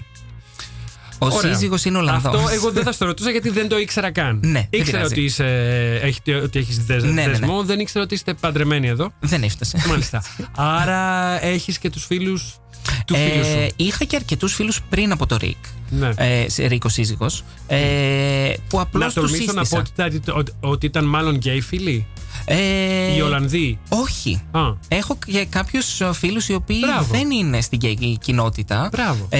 Ο 1.33 1.37
Ωραία. 1.37 1.53
σύζυγος 1.53 1.85
είναι 1.85 1.99
Ολλανδός. 1.99 2.35
Αυτό 2.35 2.49
εγώ 2.53 2.71
δεν 2.71 2.83
θα 2.83 2.93
στο 2.93 3.05
ρωτούσα 3.05 3.31
γιατί 3.31 3.51
δεν 3.51 3.69
το 3.69 3.79
ήξερα 3.79 4.11
καν. 4.11 4.41
Ναι, 4.45 4.53
δεν 4.53 4.67
ήξερα 4.71 4.97
πειράζει. 4.97 5.13
ότι, 5.13 5.23
είσαι, 5.23 5.45
έχετε- 6.03 6.35
ότι 6.35 6.59
έχεις 6.59 6.85
δεσ- 6.85 7.05
Ναι, 7.05 7.11
ναι, 7.11 7.23
ναι. 7.27 7.29
δεσμό, 7.39 7.63
δεν 7.63 7.81
ήξερα 7.81 8.05
ότι 8.05 8.15
είστε 8.15 8.35
παντρεμένοι 8.35 8.89
εδώ. 8.89 9.13
Δεν 9.21 9.43
έφτασε. 9.43 9.79
Μάλιστα. 9.89 10.23
Άρα 10.57 11.45
έχεις 11.45 11.79
και 11.79 11.91
τους 11.91 12.05
φίλους. 12.05 12.55
του 13.07 13.15
φίλου 13.15 13.45
σου. 13.45 13.69
είχα 13.77 14.05
και 14.05 14.17
αρκετούς 14.17 14.55
φίλους 14.55 14.81
πριν 14.89 15.13
από 15.13 15.27
το 15.27 15.37
Ρικ. 15.37 15.57
Ναι. 15.91 16.11
Ε, 16.17 16.49
σε 16.49 16.67
Ρίκος 16.67 16.93
σύζυγος. 16.93 17.45
Ε, 17.67 17.77
που 18.69 18.81
απλώς 18.81 19.15
Να 19.15 19.23
τους 19.23 19.31
τολμήσω 19.31 19.53
να 19.53 19.61
πω 19.61 19.65
σύστησα. 19.65 20.05
ότι 20.05 20.17
ήταν, 20.17 20.37
ότι- 20.37 20.53
ότι 20.61 20.87
ήταν 20.87 21.05
μάλλον 21.05 21.35
γκέι 21.35 21.61
φίλοι; 21.61 22.07
Ε, 22.45 23.15
Οι 23.17 23.21
Ολλανδοί. 23.21 23.79
Όχι. 23.89 24.43
Α, 24.51 24.61
Έχω 24.89 25.19
και 25.27 25.45
κάποιους 25.51 26.01
φίλους 26.13 26.49
οι 26.49 26.55
οποίοι 26.55 26.79
Μπράβο. 26.81 27.07
δεν 27.13 27.31
είναι 27.31 27.61
στην 27.61 27.79
γκέι 27.79 28.19
κοινότητα. 28.19 28.89
Μπράβο. 28.93 29.27
Ε, 29.31 29.39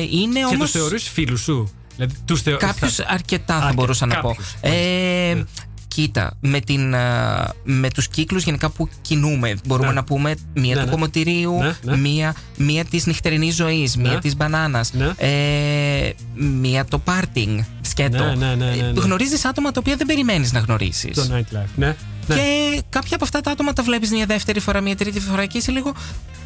είναι 0.00 0.38
και 0.38 0.54
όμως. 0.54 0.70
του 0.70 0.78
θεωρείς 0.78 1.08
φίλους 1.08 1.40
σου; 1.40 1.70
Δηλαδή, 1.96 2.14
τους 2.24 2.42
θεω... 2.42 2.56
Κάποιους 2.56 2.94
θα- 2.94 3.06
αρκετά 3.08 3.54
θα 3.54 3.60
Αρκε- 3.60 3.74
μπορούσα 3.74 4.06
να 4.06 4.20
πω. 4.20 4.28
κάποιους, 4.28 4.54
Ε, 4.60 5.34
Ναι. 5.34 5.42
Κοίτα, 5.94 6.36
με, 6.40 6.60
την, 6.60 6.94
α, 6.94 7.48
με 7.64 7.90
τους 7.90 8.08
κύκλους 8.08 8.42
γενικά 8.44 8.68
που 8.70 8.88
κινούμε 9.00 9.56
μπορούμε 9.66 9.88
Ναι. 9.88 9.92
να 9.94 10.04
πούμε 10.04 10.34
μία 10.54 10.74
Ναι, 10.74 10.80
του 10.80 10.86
ναι. 10.86 10.92
κομμωτηρίου, 10.92 11.58
Ναι, 11.58 11.74
ναι. 11.82 11.96
μία, 11.96 12.34
μία 12.56 12.84
της 12.84 13.06
νυχτερινής 13.06 13.54
ζωής, 13.54 13.96
μία 13.96 14.10
Ναι. 14.12 14.18
της 14.20 14.36
μπανάνας, 14.36 14.92
Ναι. 14.92 15.10
ε, 15.16 16.12
μία 16.60 16.84
το 16.84 16.98
πάρτινγκ 16.98 17.58
σκέτο. 17.80 18.24
Ναι, 18.24 18.34
ναι, 18.34 18.54
ναι, 18.54 18.54
ναι, 18.54 18.74
ναι. 18.74 18.88
Ε, 18.88 19.00
Γνωρίζεις 19.00 19.44
άτομα 19.44 19.70
τα 19.70 19.80
οποία 19.80 19.96
δεν 19.96 20.06
περιμένεις 20.06 20.52
να 20.52 20.58
γνωρίσεις. 20.58 21.14
Το 21.14 21.26
nightlife. 21.36 21.68
Ναι. 21.76 21.96
Ναι. 22.34 22.40
Και 22.40 22.82
κάποια 22.88 23.14
από 23.14 23.24
αυτά 23.24 23.40
τα 23.40 23.50
άτομα 23.50 23.72
τα 23.72 23.82
βλέπεις 23.82 24.10
μια 24.10 24.26
δεύτερη 24.26 24.60
φορά, 24.60 24.80
μια 24.80 24.96
τρίτη 24.96 25.20
φορά 25.20 25.46
και 25.46 25.58
είσαι 25.58 25.70
λίγο 25.72 25.92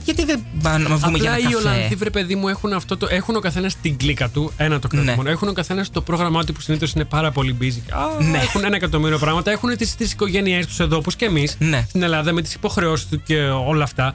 γιατί 0.05 0.25
δεν 0.25 0.45
πάμε 0.63 0.89
να 0.89 0.97
βγούμε 0.97 1.19
για 1.19 1.31
Απλά 1.33 1.41
ένα 1.43 1.51
οι 1.51 1.53
καφέ; 1.53 1.69
Ολλανδοί, 1.69 1.95
βρε 1.95 2.11
παιδί 2.11 2.35
μου, 2.35 2.49
έχουν, 2.49 2.73
αυτό 2.73 2.97
το, 2.97 3.07
έχουν 3.11 3.37
ο 3.37 3.41
καθένας 3.41 3.77
την 3.77 3.97
κλίκα 3.97 4.29
του. 4.29 4.53
Ένα 4.57 4.79
το 4.79 4.89
κρατούμενο. 4.89 5.23
Ναι. 5.23 5.31
Έχουν 5.31 5.49
ο 5.49 5.53
καθένας 5.53 5.91
το 5.91 6.01
πρόγραμμά 6.01 6.45
του 6.45 6.53
που 6.53 6.61
συνήθως 6.61 6.93
είναι 6.93 7.05
πάρα 7.05 7.31
πολύ 7.31 7.57
busy. 7.61 7.93
Α, 7.93 8.23
Ναι. 8.25 8.39
Έχουν 8.39 8.65
ένα 8.65 8.77
εκατομμύριο 8.77 9.19
πράγματα. 9.19 9.51
Έχουν 9.51 9.77
τις 9.77 9.95
τις 9.95 10.13
οικογένειές 10.13 10.67
τους 10.67 10.81
εδώ, 10.81 10.97
όπως 10.97 11.17
και 11.17 11.25
εμείς 11.25 11.57
Ναι. 11.59 11.85
στην 11.89 12.03
Ελλάδα, 12.03 12.33
με 12.33 12.43
τις 12.43 12.55
υποχρεώσεις 12.55 13.07
του 13.09 13.23
και 13.23 13.41
όλα 13.43 13.85
αυτά. 13.85 14.15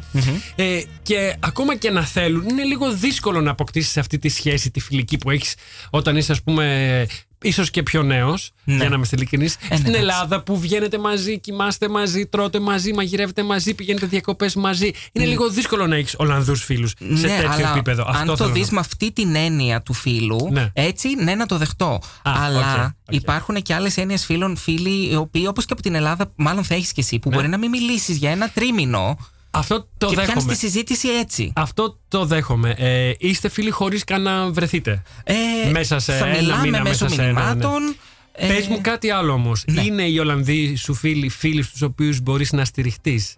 Ε, 0.55 0.81
και 1.03 1.35
ακόμα 1.39 1.75
και 1.75 1.89
να 1.89 2.01
θέλουν, 2.05 2.49
είναι 2.49 2.63
λίγο 2.63 2.91
δύσκολο 2.91 3.41
να 3.41 3.51
αποκτήσεις 3.51 3.97
αυτή 3.97 4.19
τη 4.19 4.29
σχέση, 4.29 4.71
τη 4.71 4.79
φιλική 4.79 5.17
που 5.17 5.29
έχεις 5.29 5.55
όταν 5.89 6.15
είσαι, 6.17 6.31
ας 6.31 6.41
πούμε, 6.41 7.05
ίσως 7.41 7.69
και 7.69 7.83
πιο 7.83 8.03
νέος. 8.03 8.51
Ναι. 8.63 8.75
Για 8.75 8.89
να 8.89 8.95
είμαστε 8.95 9.15
ειλικρινείς. 9.15 9.57
ναι, 9.61 9.65
στην 9.75 9.79
εντάξει. 9.87 9.99
Ελλάδα 10.01 10.41
που 10.43 10.59
βγαίνετε 10.59 10.97
μαζί, 10.97 11.39
κοιμάστε 11.39 11.87
μαζί, 11.89 12.25
τρώτε 12.25 12.59
μαζί, 12.59 12.93
μαγειρεύετε 12.93 13.43
μαζί, 13.43 13.73
πηγαίνετε 13.73 14.05
διακοπές 14.05 14.55
μαζί. 14.55 14.91
Είναι 15.11 15.25
λίγο 15.25 15.49
δύσκολο 15.49 15.87
να 15.87 15.95
έχεις 15.95 16.13
Ολλανδούς 16.17 16.63
φίλους 16.63 16.89
σε 16.97 17.05
ναι, 17.27 17.35
τέτοιο 17.35 17.49
αλλά 17.51 17.69
επίπεδο. 17.71 18.03
αν 18.07 18.13
Αυτό 18.15 18.25
το 18.25 18.35
θέλω 18.35 18.49
να 18.49 18.53
δεις 18.55 18.67
πω. 18.67 18.73
με 18.73 18.79
αυτή 18.79 19.11
την 19.11 19.35
έννοια 19.35 19.81
του 19.81 19.93
φίλου, 19.93 20.47
Ναι. 20.51 20.69
έτσι 20.73 21.07
ναι, 21.23 21.35
να 21.35 21.45
το 21.45 21.57
δεχτώ. 21.57 21.93
Α, 22.21 22.31
αλλά 22.43 22.59
OK, 22.85 22.91
OK. 23.09 23.15
υπάρχουν 23.15 23.61
και 23.61 23.73
άλλες 23.73 23.97
έννοιες 23.97 24.25
φίλων, 24.25 24.57
φίλοι, 24.57 25.11
οι 25.11 25.15
οποίοι 25.15 25.45
όπως 25.47 25.65
και 25.65 25.73
από 25.73 25.81
την 25.81 25.95
Ελλάδα, 25.95 26.31
μάλλον 26.35 26.63
θα 26.63 26.75
έχεις 26.75 26.91
κι 26.91 26.99
εσύ, 26.99 27.19
που 27.19 27.29
Ναι. 27.29 27.35
μπορεί 27.35 27.47
να 27.47 27.57
μην 27.57 27.69
μιλήσεις 27.69 28.17
για 28.17 28.31
ένα 28.31 28.49
τρίμηνο 28.49 29.17
Αυτό 29.51 29.87
το 29.97 30.07
και 30.07 30.13
πιάνεις 30.13 30.33
δέχομαι. 30.33 30.53
τη 30.53 30.59
συζήτηση 30.59 31.07
έτσι. 31.07 31.53
Αυτό 31.55 31.99
το 32.07 32.25
δέχομαι. 32.25 32.75
Ε, 32.77 33.11
είστε 33.17 33.49
φίλοι 33.49 33.69
χωρίς 33.69 34.03
καν 34.03 34.21
να 34.21 34.51
βρεθείτε; 34.51 35.01
Ε, 35.23 35.35
Μέσα 35.71 35.99
σε 35.99 36.13
θα 36.17 36.25
ένα 36.27 36.37
μιλάμε 36.37 36.61
μήνα, 36.63 36.81
μέσω 36.81 37.03
μέσα 37.03 37.15
σε 37.15 37.21
ένα, 37.27 37.39
ναι. 37.43 37.47
μηνυμάτων. 37.49 37.95
ε, 38.31 38.47
Πες 38.47 38.67
μου 38.67 38.81
κάτι 38.81 39.09
άλλο 39.09 39.33
όμως. 39.33 39.63
ναι. 39.67 39.81
Είναι 39.81 40.03
οι 40.03 40.17
Ολλανδοί 40.19 40.75
σου 40.75 40.93
φίλοι, 40.93 41.29
φίλοι 41.29 41.61
στους 41.63 41.81
οποίους 41.81 42.19
μπορείς 42.21 42.51
να 42.51 42.65
στηριχτείς 42.65 43.35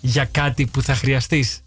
για 0.00 0.24
κάτι 0.24 0.66
που 0.66 0.82
θα 0.82 0.94
χρειαστείς; 0.94 1.60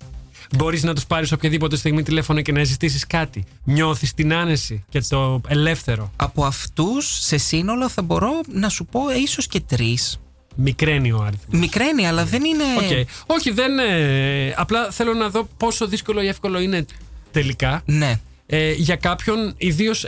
Μπορείς 0.58 0.84
να 0.84 0.93
τους 0.93 1.06
πάρεις 1.06 1.32
οποιαδήποτε 1.32 1.75
στιγμή 1.75 2.04
τηλέφωνο 2.04 2.41
και 2.41 2.52
να 2.52 2.63
ζητήσεις 2.63 3.08
κάτι; 3.08 3.43
Νιώθεις 3.63 4.13
την 4.13 4.34
άνεση 4.34 4.84
και 4.89 5.02
το 5.10 5.41
ελεύθερο; 5.47 6.12
Από 6.15 6.45
αυτούς 6.45 7.17
σε 7.23 7.38
σύνολο 7.38 7.89
θα 7.89 8.02
μπορώ 8.02 8.32
να 8.54 8.69
σου 8.69 8.86
πω 8.86 9.02
ίσως 9.23 9.47
και 9.47 9.60
τρεις. 9.60 10.19
Μικραίνει 10.61 11.11
ο 11.11 11.21
αριθμός. 11.27 11.59
Μικραίνει, 11.59 12.07
αλλά 12.07 12.25
δεν 12.25 12.43
είναι. 12.43 12.63
Οκ. 12.77 13.07
Όχι, 13.25 13.51
δεν. 13.51 13.79
ε, 13.79 14.53
απλά 14.57 14.91
θέλω 14.91 15.13
να 15.13 15.29
δω 15.29 15.47
πόσο 15.57 15.87
δύσκολο 15.87 16.21
ή 16.21 16.27
εύκολο 16.27 16.59
είναι 16.59 16.85
τελικά 17.31 17.81
Ναι. 17.85 18.19
ε, 18.45 18.71
για 18.71 18.95
κάποιον 18.95 19.53
ιδίως 19.57 20.05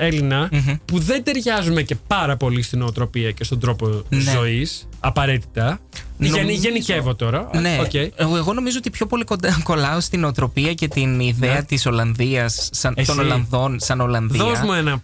που 0.85 0.99
δεν 0.99 1.23
ταιριάζουμε 1.23 1.81
και 1.81 1.95
πάρα 2.07 2.37
πολύ 2.37 2.61
στην 2.61 2.81
νοοτροπία 2.82 3.32
και 3.31 3.43
στον 3.43 3.59
τρόπο 3.59 4.03
Ναι. 4.09 4.19
ζωής 4.19 4.87
απαραίτητα. 4.99 5.79
Γενι, 6.17 6.39
Νομίζω- 6.39 6.59
γενικεύω 6.61 7.15
τώρα. 7.15 7.49
Ναι, 7.61 7.77
Οκ. 7.81 7.93
εγώ, 7.93 8.37
εγώ 8.37 8.53
νομίζω 8.53 8.77
ότι 8.77 8.89
πιο 8.89 9.05
πολύ 9.05 9.23
κοντά, 9.23 9.59
κολλάω 9.63 9.99
στην 9.99 10.23
νοοτροπία 10.23 10.73
και 10.73 10.87
την 10.87 11.19
ιδέα 11.19 11.53
Ναι. 11.53 11.63
της 11.63 11.85
Ολλανδίας, 11.85 12.69
σαν, 12.71 12.93
Εσύ. 12.97 13.07
των 13.07 13.19
Ολλανδών 13.19 13.79
σαν 13.79 14.01
Ολλανδία. 14.01 14.43
Δώσ' 14.43 14.59
μου 14.61 14.73
ένα 14.73 15.01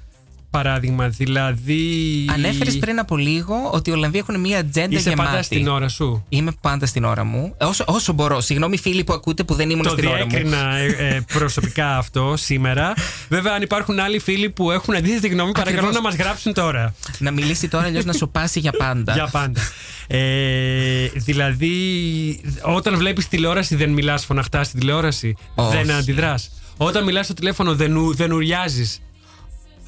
παράδειγμα. 0.63 1.07
Δηλαδή. 1.07 1.81
Ανέφερες 2.33 2.77
πριν 2.77 2.99
από 2.99 3.17
λίγο 3.17 3.55
ότι 3.73 3.89
οι 3.89 3.93
Ολλανδοί 3.93 4.17
έχουν 4.17 4.39
μία 4.39 4.59
ατζέντα 4.59 4.95
Είσαι 4.97 5.09
γεμάτη. 5.09 5.29
πάντα 5.29 5.41
στην 5.43 5.67
ώρα 5.67 5.87
σου. 5.87 6.25
Είμαι 6.29 6.51
πάντα 6.61 6.85
στην 6.85 7.03
ώρα 7.03 7.23
μου. 7.23 7.55
Όσο, 7.61 7.83
όσο 7.87 8.13
μπορώ. 8.13 8.41
Συγγνώμη, 8.41 8.77
φίλοι 8.77 9.03
που 9.03 9.13
ακούτε 9.13 9.43
που 9.43 9.53
δεν 9.53 9.69
ήμουν 9.69 9.83
Το 9.83 9.89
στην 9.89 10.07
ώρα 10.07 10.17
μου. 10.23 10.29
διέκρινα 10.29 10.75
ε, 10.77 10.85
ε, 10.85 11.19
προσωπικά 11.33 11.97
αυτό 12.01 12.33
σήμερα. 12.37 12.93
Βέβαια, 13.29 13.53
αν 13.53 13.61
υπάρχουν 13.61 13.99
άλλοι 13.99 14.19
φίλοι 14.19 14.49
που 14.49 14.71
έχουν 14.71 14.95
αντίθετη 14.95 15.27
γνώμη, 15.27 15.51
παρακαλώ 15.51 15.77
Ακριβώς. 15.77 15.95
να 15.95 16.01
μας 16.09 16.15
γράψουν 16.15 16.53
τώρα. 16.53 16.93
Να 17.19 17.31
μιλήσει 17.31 17.67
τώρα, 17.67 17.85
αλλιώς 17.85 18.05
να 18.05 18.13
σοπάσει 18.13 18.59
για 18.59 18.71
πάντα. 18.71 19.13
Για 19.13 19.27
πάντα. 19.31 19.61
Ε, 20.07 21.07
δηλαδή, 21.15 21.71
όταν 22.61 22.97
βλέπεις 22.97 23.27
τηλεόραση, 23.27 23.75
δεν 23.75 23.89
μιλάς 23.89 24.25
φωναχτά 24.25 24.63
στην 24.63 24.79
τηλεόραση. 24.79 25.35
Όχι. 25.55 25.77
Δεν 25.77 25.91
αντιδράς. 25.91 26.51
Όταν 26.77 27.03
μιλάς 27.03 27.25
στο 27.25 27.33
τηλέφωνο, 27.33 27.75
δεν, 27.75 27.95
ου- 27.97 28.15
δεν 28.15 28.31
ουριάζεις. 28.31 29.01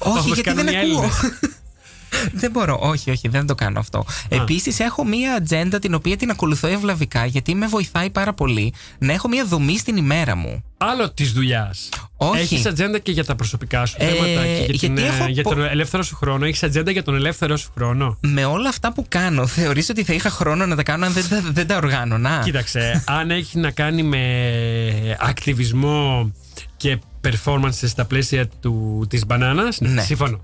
Όχι, 0.02 0.18
όπως 0.18 0.24
γιατί 0.24 0.40
κάνουν 0.42 0.64
δεν 0.64 0.74
οι 0.74 0.76
ακούω. 0.76 0.90
Έλληνες. 0.90 1.20
δεν 2.42 2.50
μπορώ. 2.50 2.78
Όχι, 2.80 3.10
όχι, 3.10 3.28
δεν 3.28 3.46
το 3.46 3.54
κάνω 3.54 3.78
αυτό. 3.78 4.04
Επίσης, 4.28 4.80
έχω 4.80 5.04
μία 5.04 5.34
ατζέντα 5.34 5.78
την 5.78 5.94
οποία 5.94 6.16
την 6.16 6.30
ακολουθώ 6.30 6.68
ευλαβικά 6.68 7.24
γιατί 7.26 7.54
με 7.54 7.66
βοηθάει 7.66 8.10
πάρα 8.10 8.32
πολύ 8.34 8.74
να 8.98 9.12
έχω 9.12 9.28
μία 9.28 9.44
δομή 9.44 9.78
στην 9.78 9.96
ημέρα 9.96 10.36
μου. 10.36 10.64
Άλλο 10.78 11.10
της 11.10 11.32
δουλειάς. 11.32 11.88
Όχι. 12.16 12.40
Έχεις 12.40 12.66
ατζέντα 12.66 12.98
και 12.98 13.12
για 13.12 13.24
τα 13.24 13.36
προσωπικά 13.36 13.86
σου 13.86 13.96
Ε, 13.98 14.06
θέματα 14.06 14.24
και 14.26 14.32
για, 14.48 14.54
γιατί 14.56 14.78
την, 14.78 14.98
ε, 14.98 15.02
έχω 15.06 15.26
για 15.28 15.42
πο- 15.42 15.50
τον 15.50 15.60
ελεύθερο 15.64 16.02
σου 16.02 16.16
χρόνο. 16.16 16.44
Έχεις 16.44 16.62
ατζέντα 16.62 16.90
για 16.90 17.02
τον 17.02 17.14
ελεύθερο 17.14 17.56
σου 17.56 17.70
χρόνο; 17.74 18.18
Με 18.20 18.44
όλα 18.44 18.68
αυτά 18.68 18.92
που 18.92 19.04
κάνω, 19.08 19.46
θεωρείς 19.56 19.88
ότι 19.88 20.04
θα 20.04 20.12
είχα 20.12 20.30
χρόνο 20.30 20.66
να 20.66 20.76
τα 20.76 20.82
κάνω 20.82 21.06
αν 21.06 21.12
δεν, 21.12 21.28
τα- 21.28 21.42
δεν 21.52 21.66
τα 21.66 21.76
οργάνωνα. 21.76 22.40
Κοίταξε, 22.44 23.04
αν 23.06 23.30
έχει 23.30 23.58
να 23.58 23.70
κάνει 23.70 24.02
με 24.02 25.16
ακτιβισμό 25.20 26.32
και 26.76 26.98
performance 27.24 27.72
στα 27.86 28.04
πλαίσια 28.04 28.48
του, 28.60 29.06
της 29.08 29.26
μπανάνας, 29.26 29.80
ναι, 29.80 29.88
Ναι. 29.88 30.02
συμφωνώ. 30.02 30.40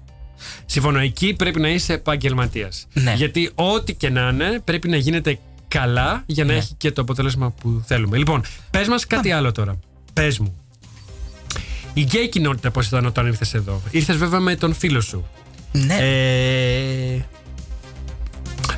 Συμφωνώ, 0.67 0.99
εκεί 0.99 1.35
πρέπει 1.35 1.61
να 1.61 1.69
είσαι 1.69 1.93
επαγγελματίας. 1.93 2.87
Ναι. 2.93 3.13
Γιατί 3.17 3.51
ό,τι 3.55 3.95
και 3.95 4.11
να 4.11 4.29
είναι 4.29 4.61
πρέπει 4.65 4.89
να 4.89 4.97
γίνεται 4.97 5.39
καλά 5.69 6.23
για 6.27 6.45
να 6.45 6.53
Ναι. 6.53 6.59
έχει 6.59 6.75
και 6.77 6.91
το 6.91 7.03
αποτέλεσμα 7.03 7.51
που 7.51 7.83
θέλουμε. 7.87 8.17
Λοιπόν, 8.19 8.43
πες 8.71 8.89
μας 8.89 9.07
κάτι 9.07 9.31
άλλο 9.33 9.53
τώρα. 9.53 9.79
Πες 10.13 10.39
μου. 10.39 10.57
Η 11.95 12.01
γκέι 12.03 12.29
κοινότητα 12.29 12.71
πώς 12.71 12.87
ήταν 12.87 13.07
όταν 13.07 13.27
ήρθες 13.27 13.55
εδώ; 13.55 13.83
Ήρθες 13.91 14.17
βέβαια 14.17 14.41
με 14.41 14.57
τον 14.57 14.75
φίλο 14.75 15.01
σου. 15.01 15.27
Ναι. 15.73 15.97
Ε, 16.01 17.25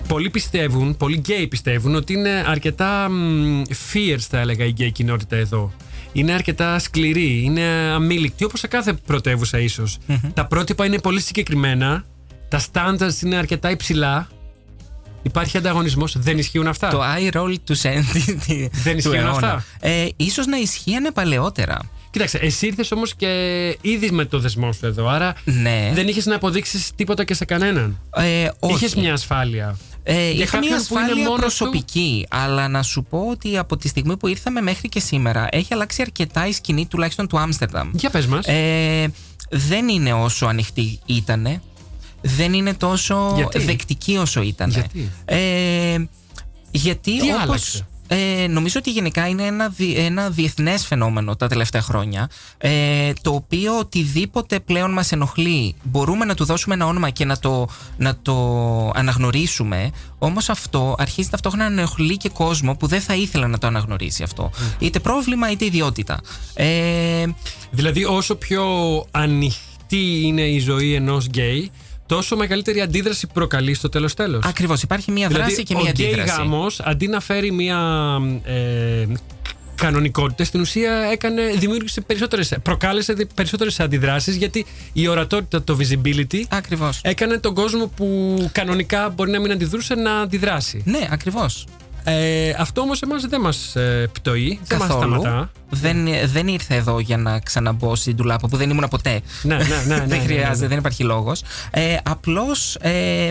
πολλοί 0.09 0.31
πιστεύουν, 0.31 0.97
πολλοί 0.97 1.17
γκέι 1.17 1.47
πιστεύουν 1.47 1.95
ότι 1.95 2.13
είναι 2.13 2.45
αρκετά 2.47 3.09
μ, 3.11 3.63
fierce 3.93 4.19
θα 4.29 4.39
έλεγα 4.39 4.65
η 4.65 4.69
γκέι 4.71 4.91
κοινότητα 4.93 5.37
εδώ. 5.37 5.73
Είναι 6.19 6.33
αρκετά 6.33 6.79
σκληρή, 6.79 7.43
είναι 7.45 7.63
αμείλικτη 7.95 8.45
όπως 8.45 8.61
σε 8.61 8.67
κάθε 8.67 8.93
πρωτεύουσα 8.93 9.59
ίσως. 9.59 9.99
Τα 10.35 10.47
πρότυπα 10.47 10.85
είναι 10.85 10.99
πολύ 10.99 11.21
συγκεκριμένα, 11.21 12.05
τα 12.49 12.61
standards 12.73 13.23
είναι 13.25 13.37
αρκετά 13.37 13.71
υψηλά. 13.71 14.29
Υπάρχει 15.23 15.57
ανταγωνισμός, 15.57 16.17
δεν 16.19 16.39
ισχύουν 16.39 16.67
αυτά; 16.67 16.89
το 16.89 17.01
eye 17.03 17.37
roll 17.37 17.55
του 17.65 17.75
Σέντι. 17.75 18.39
Δεν 18.85 18.97
ισχύουν 18.99 19.27
αυτά; 19.27 19.65
Ε, 19.81 20.07
ίσως 20.17 20.47
να 20.47 20.57
ισχύανε 20.57 21.11
παλαιότερα. 21.11 21.79
Κοίταξε, 22.11 22.39
εσύ 22.39 22.67
ήρθες 22.67 22.93
όμως 22.93 23.15
και 23.15 23.29
ήδη 23.81 24.11
με 24.11 24.25
το 24.25 24.39
δεσμό 24.39 24.73
σου 24.73 24.87
εδώ, 24.87 25.09
άρα 25.09 25.35
Ναι. 25.45 25.91
δεν 25.95 26.09
είχες 26.09 26.27
να 26.27 26.35
αποδείξεις 26.35 26.91
τίποτα 26.97 27.25
και 27.25 27.35
σε 27.35 27.45
κανέναν. 27.45 28.01
Ε, 28.17 28.49
όχι. 28.59 28.85
Είχε 28.85 29.01
μια 29.01 29.13
ασφάλεια. 29.13 29.77
Ε, 30.11 30.31
Για 30.31 30.45
είχα 30.45 30.59
μια 30.59 30.71
κάποιον 30.71 30.87
που 30.87 30.95
είναι 30.95 31.03
ασφάλεια 31.05 31.25
μόνος 31.25 31.41
προσωπική, 31.41 32.27
αλλά 32.31 32.69
να 32.69 32.83
σου 32.83 33.05
πω 33.05 33.27
ότι 33.31 33.59
από 33.59 33.77
τη 33.77 33.89
στιγμή 33.89 34.17
που 34.17 34.27
ήρθαμε 34.27 34.61
μέχρι 34.61 34.89
και 34.89 35.01
σήμερα 35.01 35.49
έχει 35.51 35.75
αλλάξει 35.75 36.03
αρκετά 36.03 36.47
η 36.47 36.53
σκηνή 36.53 36.87
τουλάχιστον 36.87 37.29
του 37.29 37.39
Άμστερνταμ. 37.39 37.91
Για 37.93 38.11
πες 38.11 38.27
μας. 38.27 38.47
Ε, 38.47 39.13
δεν 39.51 39.89
είναι 39.89 40.13
όσο 40.13 40.47
ανοιχτή 40.47 40.99
ήτανε. 41.07 41.63
Δεν 42.21 42.53
είναι 42.53 42.75
τόσο 42.75 43.33
Γιατί; 43.37 43.59
δεκτική 43.59 44.17
όσο 44.17 44.43
ήτανε. 44.43 44.73
Γιατί; 44.73 45.11
Ε, 45.25 45.97
γιατί 46.71 47.19
Τι 47.19 47.33
όπως, 47.33 47.43
άλλαξε; 47.43 47.87
Ε, 48.11 48.47
νομίζω 48.47 48.79
ότι 48.79 48.91
γενικά 48.91 49.29
είναι 49.29 49.43
ένα, 49.43 49.69
δι- 49.69 49.97
ένα 49.99 50.31
διεθνές 50.31 50.87
φαινόμενο 50.87 51.37
τα 51.37 51.47
τελευταία 51.49 51.83
χρόνια 51.83 52.31
ε, 52.59 53.13
το 53.23 53.31
οποίο 53.35 53.79
οτιδήποτε 53.79 54.61
πλέον 54.61 54.93
μας 54.93 55.13
ενοχλεί 55.13 55.75
μπορούμε 55.83 56.25
να 56.25 56.35
του 56.35 56.45
δώσουμε 56.45 56.75
ένα 56.75 56.87
όνομα 56.87 57.11
και 57.11 57.25
να 57.25 57.39
το, 57.39 57.69
να 57.97 58.17
το 58.23 58.35
αναγνωρίσουμε 58.95 59.91
όμως 60.19 60.49
αυτό 60.49 60.95
αρχίζει 60.99 61.29
ταυτόχρονα 61.29 61.69
να 61.69 61.81
ενοχλεί 61.81 62.17
και 62.17 62.29
κόσμο 62.29 62.75
που 62.75 62.87
δεν 62.87 63.01
θα 63.01 63.15
ήθελε 63.15 63.47
να 63.47 63.59
το 63.59 63.67
αναγνωρίσει 63.67 64.23
αυτό. 64.23 64.51
Είτε 64.79 64.99
πρόβλημα 64.99 65.51
είτε 65.51 65.65
ιδιότητα. 65.65 66.21
Ε, 66.55 67.25
Δηλαδή, 67.71 68.05
όσο 68.05 68.35
πιο 68.35 68.65
ανοιχτή 69.11 70.21
είναι 70.23 70.43
η 70.43 70.59
ζωή 70.59 70.95
ενός 70.95 71.27
γκέι, 71.27 71.71
τόσο 72.09 72.37
μεγαλύτερη 72.37 72.81
αντίδραση 72.81 73.27
προκαλεί 73.27 73.75
στο 73.75 73.89
τέλος 73.89 74.15
τέλος. 74.15 74.45
ακριβώς 74.45 74.83
υπάρχει 74.83 75.11
μια 75.11 75.29
δράση 75.29 75.45
Δηλαδή, 75.45 75.63
και 75.63 75.75
ο 75.75 75.81
μια 75.81 75.91
γκέι 75.91 76.07
αντίδραση 76.07 76.35
γάμος, 76.41 76.81
αντί 76.81 77.07
να 77.07 77.21
φέρει 77.21 77.51
μια 77.53 77.79
ε, 78.45 79.07
κανονικότητα 79.75 80.45
στην 80.45 80.61
ουσία 80.61 80.93
έκανε, 81.13 81.43
δημιούργησε 81.59 82.01
περισσότερες, 82.01 82.55
προκάλεσε 82.63 83.13
δι- 83.13 83.35
περισσότερες 83.35 83.81
αντιδράσεις 83.81 84.37
γιατί 84.37 84.67
η 84.93 85.09
ορατότητα, 85.09 85.63
το 85.63 85.79
visibility 85.81 86.41
Ακριβώς. 86.49 87.01
έκανε 87.03 87.39
τον 87.39 87.55
κόσμο 87.55 87.87
που 87.97 88.37
κανονικά 88.53 89.09
μπορεί 89.09 89.31
να 89.31 89.41
μην 89.41 89.51
αντιδρούσε 89.53 89.95
να 89.95 90.21
αντιδράσει. 90.21 90.83
Ναι, 90.85 91.09
ακριβώς. 91.11 91.67
Ε, 92.05 92.55
αυτό 92.59 92.81
όμως 92.81 93.01
εμάς 93.03 93.23
δεν 93.27 93.41
μας 93.41 93.77
ε, 93.77 94.11
πτωεί, 94.13 94.61
δεν 94.65 94.79
μας 94.79 94.89
Καθόλου. 94.89 95.21
σταματά. 95.21 95.51
Δεν, 95.71 96.07
δεν 96.25 96.49
ήρθα 96.49 96.75
εδώ 96.75 96.99
για 97.01 97.17
να 97.17 97.39
ξαναμπώ 97.41 97.95
στην 97.97 98.17
τουλάπα 98.17 98.49
που 98.49 98.57
δεν 98.57 98.71
ήμουν 98.71 98.87
ποτέ. 98.91 99.21
Ναι, 99.43 99.57
ναι, 99.57 99.63
ναι, 99.65 99.77
ναι, 99.87 99.95
δεν 100.07 100.09
ναι, 100.09 100.19
χρειάζεται, 100.19 100.61
ναι. 100.63 100.67
δεν 100.69 100.79
υπάρχει 100.79 101.05
λόγος. 101.05 101.43
Ε, 101.71 101.97
Απλώς 102.03 102.75
ε, 102.75 103.31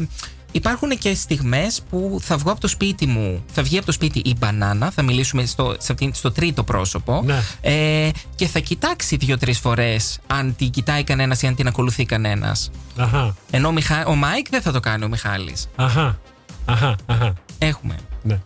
υπάρχουν 0.52 0.90
και 0.98 1.14
στιγμές 1.16 1.82
που 1.90 2.18
θα 2.22 2.38
βγω 2.38 2.52
από 2.52 2.60
το 2.62 2.68
σπίτι 2.68 3.06
μου, 3.06 3.44
θα 3.52 3.64
βγει 3.64 3.78
από 3.78 3.86
το 3.86 3.92
σπίτι 3.92 4.20
η 4.26 4.36
μπανάνα, 4.38 4.92
θα 4.92 5.02
μιλήσουμε 5.02 5.46
στο, 5.46 5.76
σε 5.80 5.92
αυτήν- 5.92 6.16
στο 6.16 6.32
τρίτο 6.32 6.64
πρόσωπο 6.64 7.22
Ναι. 7.26 7.42
ε, 7.62 8.10
και 8.36 8.48
θα 8.48 8.60
κοιτάξει 8.60 9.16
δύο-τρεις 9.16 9.60
φορές 9.60 10.20
αν 10.28 10.56
την 10.56 10.70
κοιτάει 10.70 11.04
κανένας 11.04 11.42
ή 11.42 11.48
αν 11.48 11.56
την 11.56 11.68
ακολουθεί 11.68 12.06
κανένας. 12.06 12.72
Αχα, 12.98 13.36
Ενώ 13.52 13.68
ο, 13.68 13.72
Μιχα... 13.72 14.06
ο 14.06 14.16
Μάικ 14.16 14.50
δεν 14.50 14.62
θα 14.62 14.72
το 14.72 14.80
κάνει 14.80 15.04
ο 15.06 15.08
Μιχάλης. 15.08 15.68
αχα, 15.76 16.20
αχα, 16.66 16.96
αχα. 17.06 17.34
Έχουμε. 17.58 17.96
Ναι. 18.24 18.40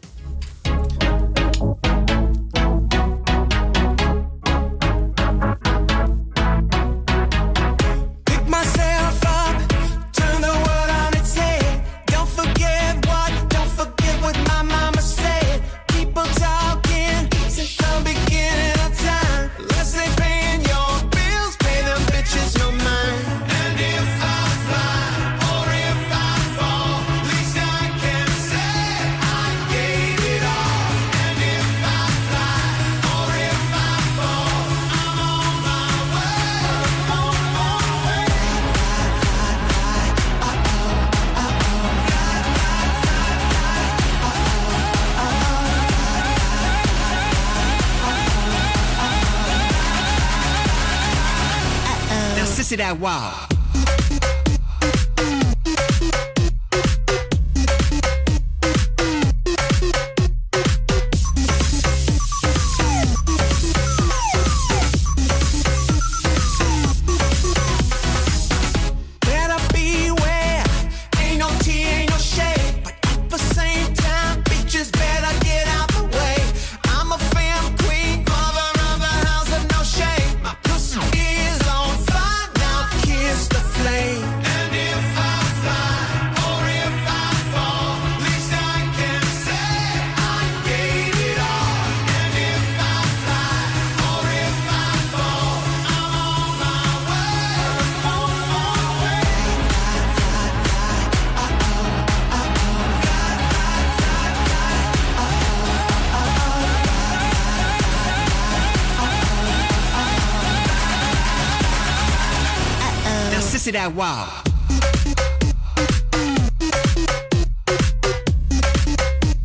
Now, 113.61 113.63
sissy 113.63 113.73
that 113.73 113.91
wow. 113.95 114.41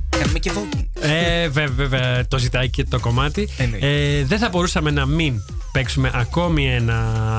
Κάνουμε 0.09 0.39
και 0.39 0.51
voting. 0.55 0.85
Ε, 1.01 1.49
βέβαια, 1.49 1.89
βέβαια, 1.89 2.27
το 2.27 2.39
ζητάει 2.39 2.71
και 2.71 2.85
το 2.85 3.01
κομμάτι. 3.01 3.49
Εννοείται. 3.57 4.19
Ε, 4.19 4.25
δεν 4.25 4.39
θα 4.39 4.49
μπορούσαμε 4.49 4.91
να 4.91 5.07
μην 5.07 5.43
παίξουμε 5.73 6.11
ακόμη 6.15 6.67
ένα 6.75 6.97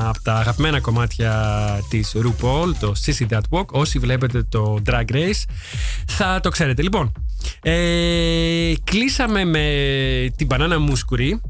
από 0.08 0.22
τα 0.22 0.34
αγαπημένα 0.34 0.80
κομμάτια 0.80 1.54
της 1.88 2.16
RuPaul, 2.16 2.72
το 2.80 2.94
Sissy 3.06 3.26
That 3.28 3.40
Walk. 3.50 3.66
Όσοι 3.66 3.98
βλέπετε 3.98 4.42
το 4.42 4.82
Drag 4.86 5.12
Race, 5.12 5.42
θα 6.06 6.40
το 6.42 6.48
ξέρετε. 6.48 6.82
Λοιπόν, 6.82 7.12
ε, 7.62 8.72
κλείσαμε 8.84 9.44
με 9.44 9.64
την 10.36 10.46
μπανάνα 10.46 10.78
μουσκουρί. 10.78 11.40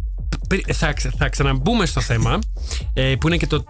Πρι- 0.48 0.72
Θα, 0.72 0.92
ξα- 0.92 1.12
θα 1.18 1.28
ξαναμπούμε 1.28 1.86
στο 1.86 2.00
θέμα, 2.00 2.38
ε, 2.94 3.14
που 3.20 3.26
είναι 3.26 3.36
και 3.36 3.46
το, 3.46 3.64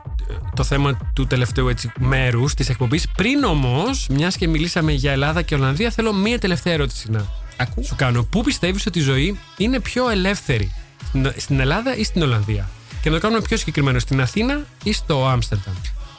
το 0.55 0.64
θέμα 0.64 1.11
του 1.14 1.26
τελευταίου 1.26 1.68
έτσι, 1.68 1.93
μέρους 1.99 2.55
της 2.55 2.68
εκπομπής. 2.68 3.07
Πριν 3.16 3.45
όμως, 3.45 4.07
μιας 4.11 4.37
και 4.37 4.49
μιλήσαμε 4.49 4.93
για 4.93 5.12
Ελλάδα 5.12 5.43
και 5.43 5.55
Ολλανδία, 5.55 5.91
θέλω 5.91 6.12
μία 6.12 6.39
τελευταία 6.39 6.72
ερώτηση 6.72 7.11
να, 7.11 7.26
Ακού. 7.57 7.85
σου 7.85 7.95
κάνω. 7.97 8.22
Πού 8.22 8.41
πιστεύεις 8.43 8.87
ότι 8.87 8.99
η 8.99 9.03
ζωή 9.03 9.39
είναι 9.57 9.81
πιο 9.81 10.09
ελεύθερη, 10.09 10.72
στην- 11.09 11.33
στην 11.37 11.61
Ελλάδα 11.61 11.97
ή 11.97 12.05
στην 12.05 12.22
Ολλανδία; 12.22 12.68
Και 13.03 13.09
να 13.11 13.14
το 13.14 13.20
κάνουμε 13.22 13.41
πιο 13.43 13.57
συγκεκριμένο, 13.57 13.99
στην 13.99 14.20
Αθήνα 14.20 14.64
ή 14.83 14.93
στο 14.93 15.26
Άμστερνταμ; 15.26 15.74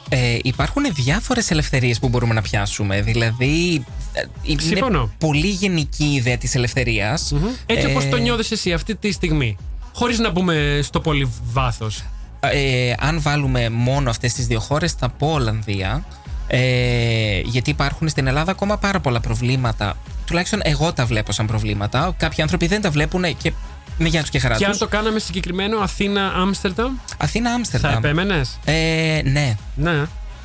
Ε, 0.08 0.38
υπάρχουν 0.42 0.82
διάφορες 0.94 1.50
ελευθερίες 1.50 1.98
που 1.98 2.08
μπορούμε 2.08 2.34
να 2.34 2.42
πιάσουμε. 2.42 3.00
Δηλαδή, 3.02 3.84
ε, 4.12 4.22
είναι 4.42 4.60
Συμφωνώ. 4.62 5.12
πολύ 5.18 5.46
γενική 5.48 6.04
η 6.04 6.14
ιδέα 6.14 6.36
της 6.38 6.54
ελευθερίας. 6.54 7.32
Έτσι 7.66 7.86
Ε, 7.86 7.90
όπως 7.90 8.08
το 8.08 8.16
νιώθεις 8.16 8.50
εσύ 8.50 8.72
αυτή 8.72 8.94
τη 8.96 9.12
στιγμή; 9.12 9.56
Χωρίς 9.94 10.18
να 10.18 10.30
μπούμε 10.30 10.80
στο 10.82 11.00
πολύ 11.00 11.32
βάθος. 11.52 12.02
ε, 12.40 12.92
αν 12.98 13.20
βάλουμε 13.20 13.68
μόνο 13.68 14.10
αυτές 14.10 14.32
τις 14.32 14.46
δύο 14.46 14.60
χώρες, 14.60 14.92
θα 14.92 15.08
πω 15.08 15.32
Ολλανδία. 15.32 16.04
Ε, 16.46 17.40
γιατί 17.44 17.70
υπάρχουν 17.70 18.08
στην 18.08 18.26
Ελλάδα 18.26 18.50
ακόμα 18.50 18.76
πάρα 18.78 19.00
πολλά 19.00 19.20
προβλήματα. 19.20 19.96
Τουλάχιστον 20.26 20.60
εγώ 20.62 20.92
τα 20.92 21.06
βλέπω 21.06 21.32
σαν 21.32 21.46
προβλήματα. 21.46 22.14
Κάποιοι 22.16 22.42
άνθρωποι 22.42 22.66
δεν 22.66 22.80
τα 22.80 22.90
βλέπουν 22.90 23.36
και 23.36 23.52
με 23.98 24.08
γεια 24.08 24.20
τους 24.20 24.30
και 24.30 24.38
χαρά 24.38 24.56
Και 24.56 24.64
αν 24.64 24.70
τους. 24.70 24.80
το 24.80 24.86
κάναμε 24.88 25.18
συγκεκριμένο 25.18 25.78
Αθήνα-Άμστερνταμ, 25.78 26.92
Αθήνα, 27.18 27.48
θα 27.48 27.54
Άμστερνταμ. 27.54 27.92
επέμενες; 27.96 28.58
Ε, 28.64 29.20
ναι. 29.24 29.56
Ναι. 29.74 30.04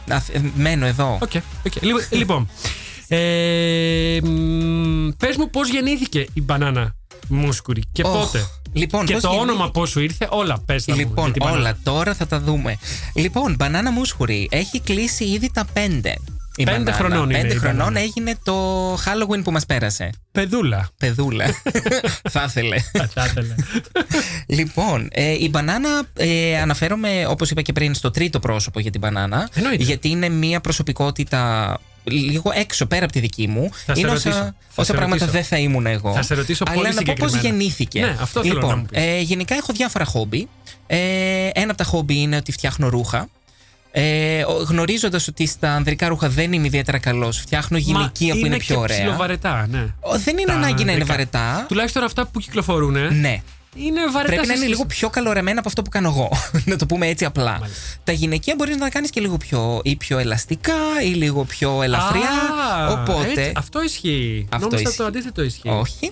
Αθ- 0.09 0.35
ε, 0.35 0.41
μένω 0.55 0.85
εδώ. 0.85 1.17
OK. 1.21 1.31
OK. 1.65 1.81
Λι- 1.81 2.07
Λοιπόν, 2.11 2.49
ε, 3.07 4.19
μ, 4.23 5.09
πες 5.17 5.35
μου 5.37 5.49
πώς 5.49 5.69
γεννήθηκε 5.69 6.25
η 6.33 6.41
μπανάνα 6.41 6.95
μουσκουρί 7.27 7.83
και 7.91 8.03
Οχ. 8.05 8.11
πότε; 8.11 8.45
Λοιπόν, 8.75 9.05
και 9.05 9.13
πώς 9.13 9.21
το 9.21 9.27
γεννήθηκε- 9.27 9.53
όνομα 9.53 9.71
πώς 9.71 9.89
σου 9.89 9.99
ήρθε, 9.99 10.27
όλα 10.31 10.59
πες 10.65 10.85
τα 10.85 10.91
μου 10.93 10.99
για 10.99 11.07
Λοιπόν, 11.07 11.31
την 11.31 11.41
μπανάνα. 11.45 11.59
όλα 11.61 11.77
τώρα 11.83 12.13
θα 12.13 12.27
τα 12.27 12.39
δούμε. 12.39 12.77
Λοιπόν, 13.13 13.55
μπανάνα 13.55 13.91
μουσχουρί 13.91 14.47
έχει 14.51 14.79
κλείσει 14.81 15.23
ήδη 15.23 15.51
τα 15.53 15.65
πέντε. 15.73 16.15
Η 16.57 16.63
Πέντε 16.63 16.77
μπανάνα. 16.77 16.97
χρονών 16.97 17.29
είναι 17.29 17.41
Πέντε 17.41 17.53
η 17.53 17.57
χρονών 17.57 17.77
μπανάνα. 17.77 17.99
έγινε 17.99 18.35
το 18.43 18.93
Halloween 18.93 19.43
που 19.43 19.51
μας 19.51 19.65
πέρασε. 19.65 20.09
Παιδούλα. 20.31 20.89
Παιδούλα. 20.97 21.45
θα 22.31 22.43
ήθελε. 22.47 22.77
Θα 23.13 23.25
ήθελα. 23.25 23.55
λοιπόν, 24.57 25.07
ε, 25.11 25.31
η 25.31 25.47
μπανάνα 25.51 25.89
ε, 26.13 26.57
αναφέρομαι, 26.59 27.25
όπως 27.29 27.49
είπα 27.51 27.61
και 27.61 27.73
πριν, 27.73 27.93
στο 27.93 28.11
τρίτο 28.11 28.39
πρόσωπο 28.39 28.79
για 28.79 28.91
την 28.91 28.99
μπανάνα. 28.99 29.49
Εννοείται. 29.53 29.83
Γιατί 29.83 30.09
είναι 30.09 30.29
μια 30.29 30.61
προσωπικότητα 30.61 31.77
λίγο 32.03 32.51
έξω 32.55 32.85
πέρα 32.85 33.03
από 33.03 33.13
τη 33.13 33.19
δική 33.19 33.47
μου. 33.47 33.69
Θα 33.85 33.93
σε 33.93 33.99
είναι 33.99 34.09
ρωτήσω. 34.09 34.29
όσα, 34.29 34.39
Θα 34.41 34.53
όσα 34.75 34.83
σε 34.91 34.93
πράγματα 34.93 35.25
ρωτήσω. 35.25 35.31
δεν 35.41 35.43
θα 35.49 35.57
ήμουν 35.57 35.85
εγώ. 35.85 36.13
Θα 36.13 36.21
σε 36.21 36.33
ρωτήσω 36.33 36.63
Αλλά 36.67 36.75
πολύ 36.75 36.93
να 36.93 37.01
πω 37.03 37.13
πώς 37.17 37.31
συγκεκριμένα. 37.31 37.47
γεννήθηκε. 37.63 37.99
Ναι, 38.01 38.17
αυτό 38.21 38.41
θέλω 38.41 38.53
λοιπόν, 38.53 38.69
να 38.69 38.75
μου 38.75 38.85
πεις. 38.91 39.01
ε, 39.01 39.19
γενικά 39.19 39.55
έχω 39.55 39.73
διάφορα 39.73 40.05
χόμπι. 40.05 40.47
Ε, 40.87 40.97
ένα 41.53 41.67
από 41.69 41.75
τα 41.77 41.83
χόμπι 41.83 42.19
είναι 42.21 42.35
ότι 42.35 42.51
φτιάχνω 42.51 42.89
ρούχα. 42.89 43.27
Ε, 43.97 44.43
Γνωρίζοντας 44.67 45.27
ότι 45.27 45.45
στα 45.47 45.71
ανδρικά 45.71 46.07
ρούχα 46.07 46.29
δεν 46.29 46.53
είμαι 46.53 46.67
ιδιαίτερα 46.67 46.97
καλός, 46.97 47.37
φτιάχνω 47.37 47.77
γυναικεία 47.77 48.33
που 48.33 48.45
είναι 48.45 48.57
πιο 48.57 48.75
και 48.75 48.81
ωραία. 48.81 48.97
ψιλοβαρετά, 48.97 49.67
ναι. 49.71 49.85
Ο, 49.99 50.17
Δεν 50.19 50.37
είναι 50.37 50.47
Τα 50.51 50.53
ανάγκη 50.53 50.73
να 50.83 50.91
είναι 50.91 50.91
ανδρικά. 50.91 51.05
βαρετά. 51.13 51.65
Τουλάχιστον 51.67 52.03
αυτά 52.03 52.25
που 52.25 52.39
κυκλοφορούν, 52.39 52.91
Ναι. 52.93 53.41
είναι 53.75 53.99
βαρετά. 54.11 54.23
Πρέπει 54.23 54.31
σε 54.31 54.35
να 54.35 54.41
είναι 54.41 54.53
σχέση- 54.53 54.67
λίγο 54.69 54.85
πιο 54.85 55.09
καλορεμένα 55.09 55.59
από 55.59 55.67
αυτό 55.67 55.81
που 55.81 55.89
κάνω 55.89 56.07
εγώ. 56.09 56.29
να 56.71 56.75
το 56.75 56.85
πούμε 56.85 57.07
έτσι 57.07 57.25
απλά. 57.25 57.51
Μάλιστα. 57.59 57.79
Τα 58.03 58.11
γυναικεία 58.11 58.53
μπορείς 58.57 58.75
να 58.75 58.81
τα 58.81 58.89
κάνεις 58.89 59.09
και 59.09 59.21
λίγο 59.21 59.37
πιο, 59.37 59.79
ή 59.83 59.95
πιο 59.95 60.17
ελαστικά 60.17 60.73
ή 61.03 61.07
λίγο 61.07 61.43
πιο 61.43 61.81
ελαφριά. 61.83 62.29
Α, 62.79 62.91
Οπότε. 62.91 63.29
έτσι, 63.29 63.51
αυτό 63.55 63.83
ισχύει. 63.83 64.47
Αυτό 64.49 64.65
Νόμιζα 64.67 64.81
ισχύει. 64.89 64.97
το 64.97 65.05
αντίθετο 65.05 65.43
ισχύει. 65.43 65.69
Όχι. 65.69 66.11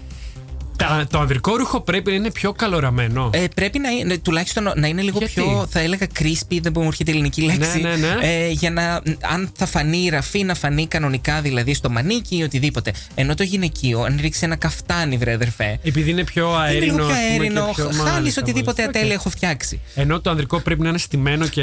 Τα- 0.87 1.07
το 1.09 1.19
ανδρικό 1.19 1.55
ρούχο 1.55 1.81
πρέπει 1.81 2.09
να 2.09 2.15
είναι 2.15 2.31
πιο 2.31 2.51
καλοραμμένο. 2.51 3.29
Ε, 3.33 3.45
πρέπει 3.55 3.79
να 3.79 3.89
είναι, 3.89 4.17
τουλάχιστον 4.17 4.71
να 4.75 4.87
είναι 4.87 5.01
λίγο 5.01 5.17
Γιατί; 5.17 5.33
πιο, 5.33 5.67
θα 5.69 5.79
έλεγα, 5.79 6.07
crispy, 6.19 6.57
δεν 6.61 6.73
μου 6.75 6.83
έρχεται 6.87 7.11
η 7.11 7.13
ελληνική 7.13 7.41
λέξη. 7.41 7.81
Ναι, 7.81 7.89
ναι, 7.89 7.95
ναι. 7.95 8.27
Ε, 8.27 8.49
για 8.49 8.71
να, 8.71 9.01
αν 9.21 9.51
θα 9.55 9.65
φανεί 9.65 9.97
η 10.03 10.09
ραφή, 10.09 10.43
να 10.43 10.55
φανεί 10.55 10.87
κανονικά 10.87 11.41
δηλαδή 11.41 11.73
στο 11.73 11.89
μανίκι 11.89 12.37
ή 12.37 12.43
οτιδήποτε. 12.43 12.93
Ενώ 13.15 13.35
το 13.35 13.43
γυναικείο, 13.43 14.01
αν 14.01 14.17
ρίξει 14.21 14.39
ένα 14.43 14.55
καφτάνι, 14.55 15.17
βρε 15.17 15.33
αδερφέ. 15.33 15.79
Επειδή 15.83 16.09
είναι 16.09 16.23
πιο 16.23 16.47
είναι 16.47 16.57
αέρινο. 16.57 16.83
λίγο 16.93 16.97
πιο 16.97 17.05
ας 17.05 17.11
πούμε, 17.19 17.27
και 17.27 17.31
αέρινο, 17.59 17.71
πιο- 17.75 17.83
χάνει 17.85 18.11
μάλιστα, 18.11 18.41
οτιδήποτε 18.41 18.81
μάλιστα. 18.81 18.99
ατέλεια 18.99 19.15
Οκ. 19.15 19.19
έχω 19.19 19.29
φτιάξει. 19.29 19.79
Ενώ 19.95 20.21
το 20.21 20.29
ανδρικό 20.29 20.59
πρέπει 20.59 20.81
να 20.81 20.89
είναι 20.89 20.97
στημένο 20.97 21.47
και 21.47 21.61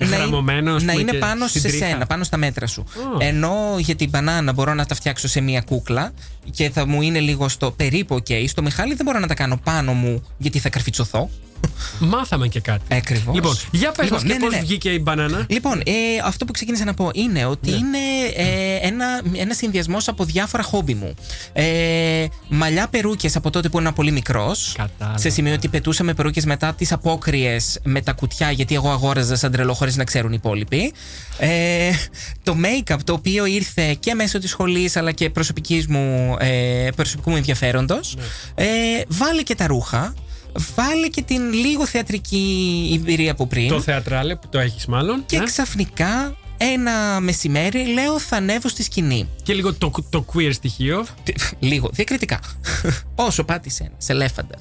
γραμμωμένο. 0.00 0.74
ας 0.74 0.82
να 0.82 0.88
πούμε, 0.92 1.02
είναι 1.02 1.10
και 1.10 1.16
πάνω 1.18 1.46
στην 1.46 1.60
σε 1.60 1.68
τρίχα. 1.68 1.86
σένα, 1.86 2.06
πάνω 2.06 2.24
στα 2.24 2.36
μέτρα 2.36 2.66
σου. 2.66 2.80
Α. 2.80 3.26
Ενώ 3.26 3.54
για 3.78 3.94
την 3.96 4.08
μπανάνα 4.08 4.52
μπορώ 4.52 4.74
να 4.74 4.86
τα 4.86 4.94
φτιάξω 4.94 5.28
σε 5.28 5.40
μία 5.40 5.60
κούκλα 5.60 6.12
και 6.50 6.70
θα 6.70 6.86
μου 6.86 7.02
είναι 7.02 7.18
λίγο 7.20 7.48
στο 7.48 7.70
περίπου 7.70 8.22
ok. 8.30 8.44
Στο 8.48 8.62
Μιχάλη 8.62 8.94
δεν 8.94 9.06
μπορώ 9.06 9.18
να 9.18 9.26
τα 9.26 9.34
κάνω 9.34 9.60
πάνω 9.64 9.92
μου 9.92 10.22
γιατί 10.38 10.58
θα 10.58 10.68
καρφιτσωθώ. 10.68 11.30
Μάθαμε 11.98 12.48
και 12.48 12.60
κάτι. 12.60 12.94
Ακριβώς. 12.94 13.34
Λοιπόν, 13.34 13.56
για 13.70 13.92
πες 13.92 14.04
Λοιπόν, 14.04 14.18
μας 14.18 14.22
και 14.22 14.28
ναι, 14.28 14.38
ναι, 14.38 14.44
πώς 14.44 14.54
ναι. 14.54 14.60
βγήκε 14.60 14.90
η 14.90 15.00
μπανάνα. 15.02 15.46
Λοιπόν, 15.48 15.80
ε, 15.86 15.92
αυτό 16.24 16.44
που 16.44 16.52
ξεκίνησα 16.52 16.84
να 16.84 16.94
πω 16.94 17.10
είναι 17.14 17.44
ότι 17.44 17.70
Ναι. 17.70 17.76
είναι 17.76 17.98
ε, 18.36 18.86
ένα, 18.86 19.20
ένα 19.34 19.54
συνδυασμός 19.54 20.08
από 20.08 20.24
διάφορα 20.24 20.62
χόμπι 20.62 20.94
μου. 20.94 21.14
Ε, 21.52 22.26
μαλλιά 22.48 22.88
περούκες 22.88 23.36
από 23.36 23.50
τότε 23.50 23.68
που 23.68 23.78
ήμουν 23.78 23.92
πολύ 23.92 24.10
μικρός. 24.10 24.74
Κατάλαβα. 24.76 25.18
Σε 25.18 25.30
σημείο 25.30 25.54
ότι 25.54 25.68
πετούσαμε 25.68 26.14
περούκες 26.14 26.44
μετά 26.44 26.74
τις 26.74 26.92
απόκριες 26.92 27.78
με 27.82 28.00
τα 28.00 28.12
κουτιά, 28.12 28.50
γιατί 28.50 28.74
εγώ 28.74 28.90
αγόραζα 28.90 29.36
σαν 29.36 29.52
τρελό 29.52 29.74
χωρίς 29.74 29.96
να 29.96 30.04
ξέρουν 30.04 30.32
οι 30.32 30.36
υπόλοιποι. 30.38 30.92
Ε, 31.38 31.90
το 32.42 32.56
make-up 32.62 32.96
το 33.04 33.12
οποίο 33.12 33.46
ήρθε 33.46 33.94
και 34.00 34.14
μέσω 34.14 34.38
της 34.38 34.50
σχολής 34.50 34.96
αλλά 34.96 35.12
και 35.12 35.30
προσωπικής 35.30 35.86
μου, 35.86 36.36
ε, 36.40 36.88
προσωπικού 36.96 37.30
μου 37.30 37.36
ενδιαφέροντος. 37.36 38.16
Ναι. 38.16 38.64
Ε, 38.64 38.68
βάλε 39.08 39.42
και 39.42 39.54
τα 39.54 39.66
ρούχα. 39.66 40.14
Βάλε 40.74 41.08
και 41.08 41.22
την 41.22 41.52
λίγο 41.52 41.86
θεατρική 41.86 42.90
εμπειρία 43.00 43.32
από 43.32 43.46
πριν. 43.46 43.68
Το 43.68 43.80
θεατράλε 43.80 44.36
που 44.36 44.48
το 44.50 44.58
έχεις 44.58 44.86
μάλλον. 44.86 45.22
Και 45.26 45.38
ναι. 45.38 45.44
ξαφνικά 45.44 46.36
ένα 46.74 47.20
μεσημέρι 47.20 47.86
λέω 47.92 48.18
θα 48.18 48.36
ανέβω 48.36 48.68
στη 48.68 48.82
σκηνή. 48.82 49.28
Και 49.42 49.52
λίγο 49.54 49.74
το, 49.74 49.90
το 50.10 50.24
queer 50.34 50.50
στοιχείο. 50.52 51.06
Τι- 51.22 51.32
Λίγο, 51.58 51.90
διακριτικά. 51.92 52.40
Όσο 53.14 53.44
πάτησε 53.44 53.82
ένα, 53.82 53.94
ελέφαντα. 54.06 54.54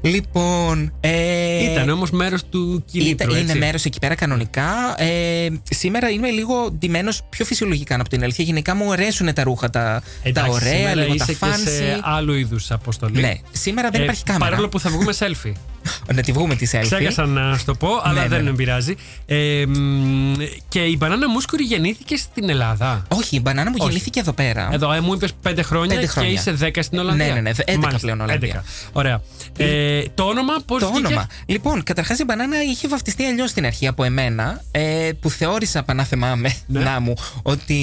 Λοιπόν. 0.00 0.92
Ε, 1.00 1.72
Ήταν 1.72 1.88
όμως 1.88 2.10
μέρος 2.10 2.44
του 2.48 2.84
κινήτρου. 2.90 3.10
ήταν- 3.28 3.30
είναι 3.30 3.40
έτσι. 3.40 3.58
μέρος 3.58 3.84
εκεί 3.84 3.98
πέρα 3.98 4.14
κανονικά. 4.14 4.94
Ε, 5.02 5.48
σήμερα 5.70 6.10
είμαι 6.10 6.30
λίγο 6.30 6.70
ντυμένος 6.70 7.20
πιο 7.28 7.44
φυσιολογικά 7.44 7.96
να 7.96 8.02
πω 8.02 8.08
την 8.08 8.22
αλήθεια. 8.22 8.44
Γενικά 8.44 8.74
μου 8.74 8.92
αρέσουν 8.92 9.34
τα 9.34 9.42
ρούχα, 9.42 9.70
τα, 9.70 9.80
τα 9.82 10.02
Εντάξει, 10.22 10.50
ωραία, 10.50 10.76
σήμερα 10.76 10.94
λίγο 10.94 11.14
τα 11.16 11.24
είσαι 11.28 11.32
και 11.32 11.68
σε 11.70 11.94
fancy. 11.96 12.00
άλλου 12.02 12.34
είδους 12.34 12.70
αποστολή. 12.70 13.20
Ναι, 13.20 13.34
σήμερα 13.52 13.90
δεν 13.90 14.00
Ε, 14.00 14.04
υπάρχει 14.04 14.22
κάμερα. 14.24 14.50
Παρόλο 14.50 14.68
που 14.68 14.80
θα 14.80 14.90
βγούμε 14.90 15.12
selfie. 15.20 15.52
Να 16.14 16.22
τη 16.22 16.32
βγούμε 16.32 16.54
τη 16.54 16.68
selfie. 16.72 16.82
Ξέχασα 16.84 17.26
να 17.26 17.58
σου 17.58 17.64
το 17.64 17.74
πω, 17.74 17.88
αλλά 18.02 18.14
Ναι, 18.14 18.20
ναι, 18.20 18.28
δεν 18.28 18.44
ναι. 18.44 18.50
με 18.50 18.56
πειράζει. 18.56 18.94
Ε, 19.26 19.64
μ, 19.66 20.32
και 20.68 20.80
η 20.80 20.96
μπανάνα 20.98 21.28
μουσκουρη 21.28 21.64
γεννήθηκε 21.64 22.16
στην 22.16 22.48
Ελλάδα. 22.48 23.02
Όχι, 23.08 23.36
η 23.36 23.40
μπανάνα 23.42 23.70
μου 23.70 23.76
Όχι. 23.78 23.88
γεννήθηκε 23.88 24.20
εδώ 24.20 24.32
πέρα. 24.32 24.68
Εδώ 24.72 24.92
ε, 24.92 25.00
μου 25.00 25.14
είπες 25.14 25.32
5 25.48 25.58
χρόνια, 25.62 25.94
Πέντε 25.94 26.06
χρόνια. 26.06 26.30
και 26.32 26.36
είσαι 26.36 26.56
10 26.60 26.78
στην 26.80 26.98
Ολλανδία. 26.98 27.26
Ναι, 27.26 27.32
ναι, 27.32 27.40
ναι, 27.40 27.50
11 27.50 27.76
Μάλιστα, 27.76 27.98
πλέον 27.98 28.20
Ολλανδία. 28.20 28.62
11. 28.64 28.88
Ωραία. 28.92 29.20
Ε, 29.58 30.02
το 30.14 30.22
όνομα 30.22 30.54
πώς 30.66 30.80
Το 30.80 30.90
όνομα. 30.94 31.26
Λοιπόν, 31.46 31.82
καταρχάς 31.82 32.18
η 32.18 32.24
μπανάνα 32.24 32.62
είχε 32.62 32.88
βαφτιστεί 32.88 33.24
αλλιώς 33.24 33.50
στην 33.50 33.66
αρχή 33.66 33.86
από 33.86 34.04
εμένα, 34.04 34.62
ε, 34.70 35.10
που 35.20 35.30
θεώρησα 35.30 35.82
πανάθεμά 35.82 36.36
Ναι. 36.36 36.80
να 36.80 37.00
μου 37.00 37.14
ότι 37.42 37.74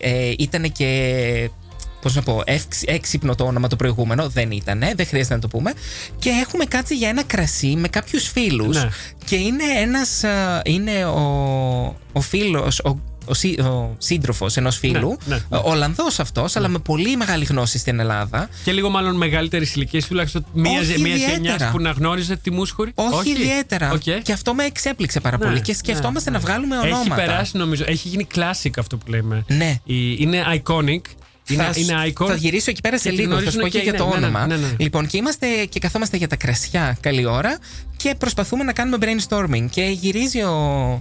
ε, 0.00 0.32
ήταν 0.38 0.72
και. 0.72 1.50
Πώς 2.04 2.14
να 2.14 2.22
πω, 2.22 2.42
εύξ- 2.44 2.82
έξυπνο 2.90 3.34
το 3.34 3.44
όνομα 3.44 3.68
το 3.68 3.76
προηγούμενο. 3.76 4.28
Δεν 4.28 4.50
ήταν, 4.50 4.82
δεν 4.96 5.06
χρειάζεται 5.06 5.34
να 5.34 5.40
το 5.40 5.48
πούμε. 5.48 5.72
Και 6.18 6.30
έχουμε 6.30 6.64
κάτσει 6.64 6.96
για 6.96 7.08
ένα 7.08 7.22
κρασί 7.24 7.74
με 7.78 7.88
κάποιους 7.88 8.28
φίλους. 8.28 8.76
Ναι. 8.76 8.88
Και 9.24 9.36
είναι 9.36 9.62
ένας. 9.82 10.22
Είναι 10.64 11.04
ο, 11.04 11.20
ο 12.12 12.20
φίλος, 12.20 12.78
ο, 12.78 12.98
ο, 13.24 13.34
σύ- 13.34 13.60
ο 13.60 13.94
σύντροφος 13.98 14.56
ενός 14.56 14.76
φίλου. 14.78 15.16
ναι, 15.24 15.34
ναι. 15.48 15.58
Ολλανδός 15.62 16.18
αυτός, 16.20 16.56
αλλά 16.56 16.68
με 16.68 16.78
πολύ 16.78 17.16
μεγάλη 17.16 17.44
γνώση 17.44 17.78
στην 17.78 18.00
Ελλάδα. 18.00 18.48
Και 18.64 18.72
λίγο 18.72 18.90
μάλλον 18.90 19.16
μεγαλύτερης 19.16 19.74
ηλικίας, 19.74 20.06
τουλάχιστον 20.06 20.44
μία 20.52 20.80
Όχι 20.80 21.00
μία 21.00 21.14
γενιά 21.16 21.34
ιδιαίτερα. 21.34 21.70
που 21.70 21.80
να 21.80 21.90
γνώριζε 21.90 22.36
τη 22.36 22.50
Μούσχουρη. 22.50 22.92
Όχι, 22.94 23.30
ιδιαίτερα. 23.30 23.92
Οκ. 23.92 24.02
Και 24.22 24.32
αυτό 24.32 24.54
με 24.54 24.64
εξέπληξε 24.64 25.20
πάρα 25.20 25.36
Ναι, 25.38 25.44
πολύ. 25.46 25.60
Και 25.60 25.74
σκεφτόμαστε 25.74 26.30
ναι, 26.30 26.38
να 26.38 26.42
ναι. 26.42 26.50
βγάλουμε 26.50 26.76
Έχει 26.76 26.86
ονόματα. 26.86 27.14
περάσει 27.14 27.56
νομίζω, 27.56 27.84
έχει 27.86 28.08
γίνει 28.08 28.26
classic 28.34 28.70
αυτό 28.78 28.96
που 28.96 29.10
λέμε. 29.10 29.44
Ναι. 29.48 29.74
Η- 29.84 30.16
Είναι 30.18 30.42
iconic. 30.62 31.00
Είναι, 31.48 31.62
θα, 31.62 31.72
είναι 31.74 31.94
icon. 32.06 32.26
θα 32.26 32.34
γυρίσω 32.34 32.70
εκεί 32.70 32.80
πέρα 32.80 32.98
σε 32.98 33.10
Και 33.10 33.16
τη 33.16 33.20
λίγο. 33.22 33.32
Θα 33.40 33.50
σου 33.50 33.58
γνωρίζουν 33.58 33.60
πω 33.60 33.68
και, 33.68 33.78
και 33.78 33.84
για 33.84 33.94
οι 33.94 33.96
το 33.96 34.04
νέοι. 34.08 34.18
Ναι, 34.20 34.26
όνομα. 34.26 34.46
ναι, 34.46 34.56
ναι, 34.56 34.66
ναι. 34.66 34.74
Λοιπόν, 34.78 35.06
και 35.06 35.16
είμαστε 35.16 35.46
και 35.64 35.78
καθόμαστε 35.78 36.16
για 36.16 36.28
τα 36.28 36.36
κρασιά 36.36 36.96
καλή 37.00 37.24
ώρα 37.24 37.58
και 37.96 38.14
προσπαθούμε 38.18 38.64
να 38.64 38.72
κάνουμε 38.72 38.96
brainstorming. 39.00 39.66
Και 39.70 39.82
γυρίζει 39.82 40.42
ο, 40.42 40.52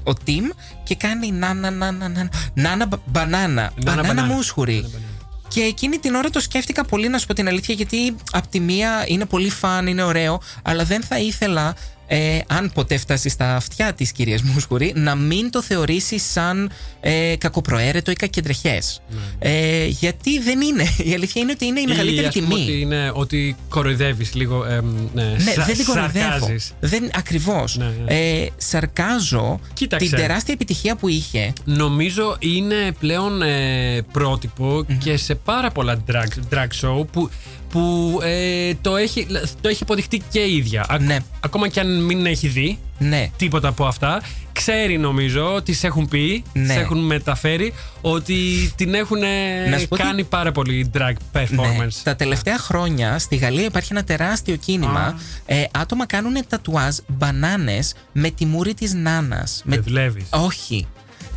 ο 0.03 0.11
Tim 0.27 0.41
και 0.83 0.95
κάνει 0.95 1.31
νάνα, 1.31 1.71
νάνα, 1.71 2.07
νάνα, 2.09 2.29
νάνα 2.53 2.85
μπα- 2.85 2.97
μπανάνα. 3.05 3.73
Μπανάνα 3.83 4.07
μπανάνα. 4.07 4.33
μούσχουρη. 4.33 4.73
Νάνα 4.75 4.87
μπανάνα. 4.87 5.07
Και 5.47 5.61
εκείνη 5.61 5.97
την 5.97 6.15
ώρα 6.15 6.29
το 6.29 6.39
σκέφτηκα 6.39 6.85
πολύ, 6.85 7.07
να 7.07 7.17
σου 7.17 7.27
πω 7.27 7.33
την 7.33 7.47
αλήθεια, 7.47 7.75
γιατί 7.75 8.15
απ' 8.31 8.47
τη 8.47 8.59
μία 8.59 9.03
είναι 9.07 9.25
πολύ 9.25 9.49
φαν, 9.49 9.87
είναι 9.87 10.03
ωραίο, 10.03 10.41
αλλά 10.63 10.83
δεν 10.83 11.03
θα 11.03 11.19
ήθελα, 11.19 11.75
ε, 12.07 12.39
αν 12.47 12.71
ποτέ 12.73 12.97
φτάσει 12.97 13.29
στα 13.29 13.55
αυτιά 13.55 13.93
της 13.93 14.11
κυρίας 14.11 14.41
Μούσχουρη, 14.41 14.93
να 14.95 15.15
μην 15.15 15.51
το 15.51 15.61
θεωρήσει 15.61 16.17
σαν 16.19 16.71
ε, 17.01 17.35
κακοπροαίρετο 17.37 18.11
ή 18.11 18.15
κακεντρεχές. 18.15 19.01
Ε, 19.39 19.85
γιατί 19.85 20.39
δεν 20.39 20.61
είναι. 20.61 20.83
Η 21.03 21.13
αλήθεια 21.13 21.41
είναι 21.41 21.51
ότι 21.51 21.65
είναι 21.65 21.79
η 21.79 21.85
μεγαλύτερη 21.87 22.15
Ναι. 22.17 22.23
Ή, 22.23 22.27
ας 22.27 22.33
πούμε, 22.35 22.47
τιμή. 22.55 22.61
Ότι, 22.63 22.79
είναι, 22.81 23.11
ότι 23.13 23.55
κοροϊδεύεις 23.69 24.33
λίγο. 24.33 24.65
εμ, 24.65 24.85
ναι, 25.13 25.23
Ναι, 25.23 25.51
σα- 25.55 25.63
δεν 25.65 25.75
την 25.75 25.85
κοροϊδεύω. 25.85 26.29
σαρκάζεις. 26.29 26.73
Δεν, 26.79 27.09
ακριβώς. 27.15 27.77
Ναι, 27.77 27.85
ναι. 28.05 28.13
Ε, 28.13 28.47
σαρκάζω 28.57 29.59
Κοίταξε. 29.73 30.07
την 30.07 30.17
τεράστια 30.17 30.53
επιτυχία 30.53 30.95
που 30.95 31.07
είχε. 31.07 31.53
Νομίζω 31.65 32.35
είναι 32.39 32.75
πλέον 32.99 33.41
ε, 33.41 34.01
προτυπο 34.11 34.85
και 34.99 35.17
σε 35.17 35.35
πάρα 35.35 35.71
πολλά 35.71 36.03
drag, 36.11 36.53
drag 36.53 36.67
show 36.81 37.05
που, 37.11 37.29
που 37.74 38.19
ε, 38.24 38.74
το, 38.82 38.95
έχει, 38.95 39.28
το 39.61 39.69
έχει 39.69 39.84
αποδειχτεί 39.84 40.21
και 40.32 40.39
η 40.39 40.55
ίδια. 40.55 40.86
Ακ- 40.89 41.01
Ναι. 41.01 41.17
Ακόμα 41.39 41.67
και 41.67 41.80
αν 41.80 42.03
μην 42.03 42.26
έχει 42.26 42.47
δει 42.47 42.78
Ναι. 42.99 43.30
τίποτα 43.38 43.67
από 43.67 43.86
αυτά, 43.86 44.21
ξέρει 44.51 44.97
νομίζω, 44.97 45.61
τις 45.63 45.84
έχουν 45.84 46.07
πει, 46.07 46.43
Ναι. 46.53 46.67
τις 46.67 46.76
έχουν 46.76 46.97
μεταφέρει, 47.05 47.74
ότι 48.01 48.36
την 48.76 48.93
έχουν 48.93 49.24
ε, 49.24 49.69
Να 49.69 49.78
σου 49.78 49.88
πω 49.88 49.95
κάνει 49.95 50.24
πάρα 50.24 50.51
πολύ 50.51 50.91
drag 50.97 51.13
performance. 51.34 51.78
Ναι. 51.78 51.88
Τα 52.03 52.15
τελευταία 52.15 52.57
χρόνια 52.57 53.19
στη 53.19 53.36
Γαλλία 53.36 53.65
υπάρχει 53.65 53.88
ένα 53.91 54.03
τεράστιο 54.03 54.55
κίνημα. 54.55 55.19
Ε, 55.45 55.63
άτομα 55.71 56.05
κάνουν 56.05 56.34
τατουάζ 56.49 56.95
μπανάνες 57.07 57.93
με 58.11 58.30
τη 58.30 58.45
μούρη 58.45 58.74
της 58.74 58.93
νάνας. 58.93 59.61
Με 59.65 59.78
δουλεύεις. 59.78 60.26
Όχι. 60.30 60.88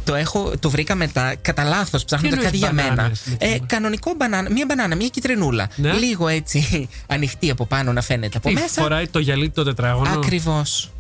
Το, 0.07 0.15
έχω, 0.15 0.53
το 0.61 0.71
βρήκα 0.71 0.95
μετά, 0.95 1.35
κατά 1.43 1.65
λάθος, 1.65 2.05
ψάχνοντα 2.05 2.35
εννοείς 2.35 2.47
κάτι 2.51 2.57
για 2.57 2.73
μένα. 2.73 2.89
μπανάνες 2.95 3.23
με 3.27 3.37
τη 3.37 3.47
Ε, 3.47 3.49
μούρη; 3.49 3.63
κανονικό 3.67 4.13
μπανάνα, 4.17 4.51
μία 4.51 4.65
μπανάνα, 4.69 4.97
μία 4.97 5.09
κυτρινούλα. 5.09 5.69
Ναι. 5.77 5.93
Λίγο 5.93 6.29
έτσι 6.29 6.89
ανοιχτή 7.07 7.51
από 7.51 7.67
πάνω 7.67 7.93
να 7.93 8.01
φαίνεται 8.03 8.37
από 8.37 8.49
Τι 8.49 8.55
μέσα. 8.55 8.83
φοράει 8.83 9.07
το 9.09 9.19
γυαλί 9.19 9.51
το 9.51 9.65
τετράγωνο; 9.65 10.11
Ακριβώς. 10.11 10.91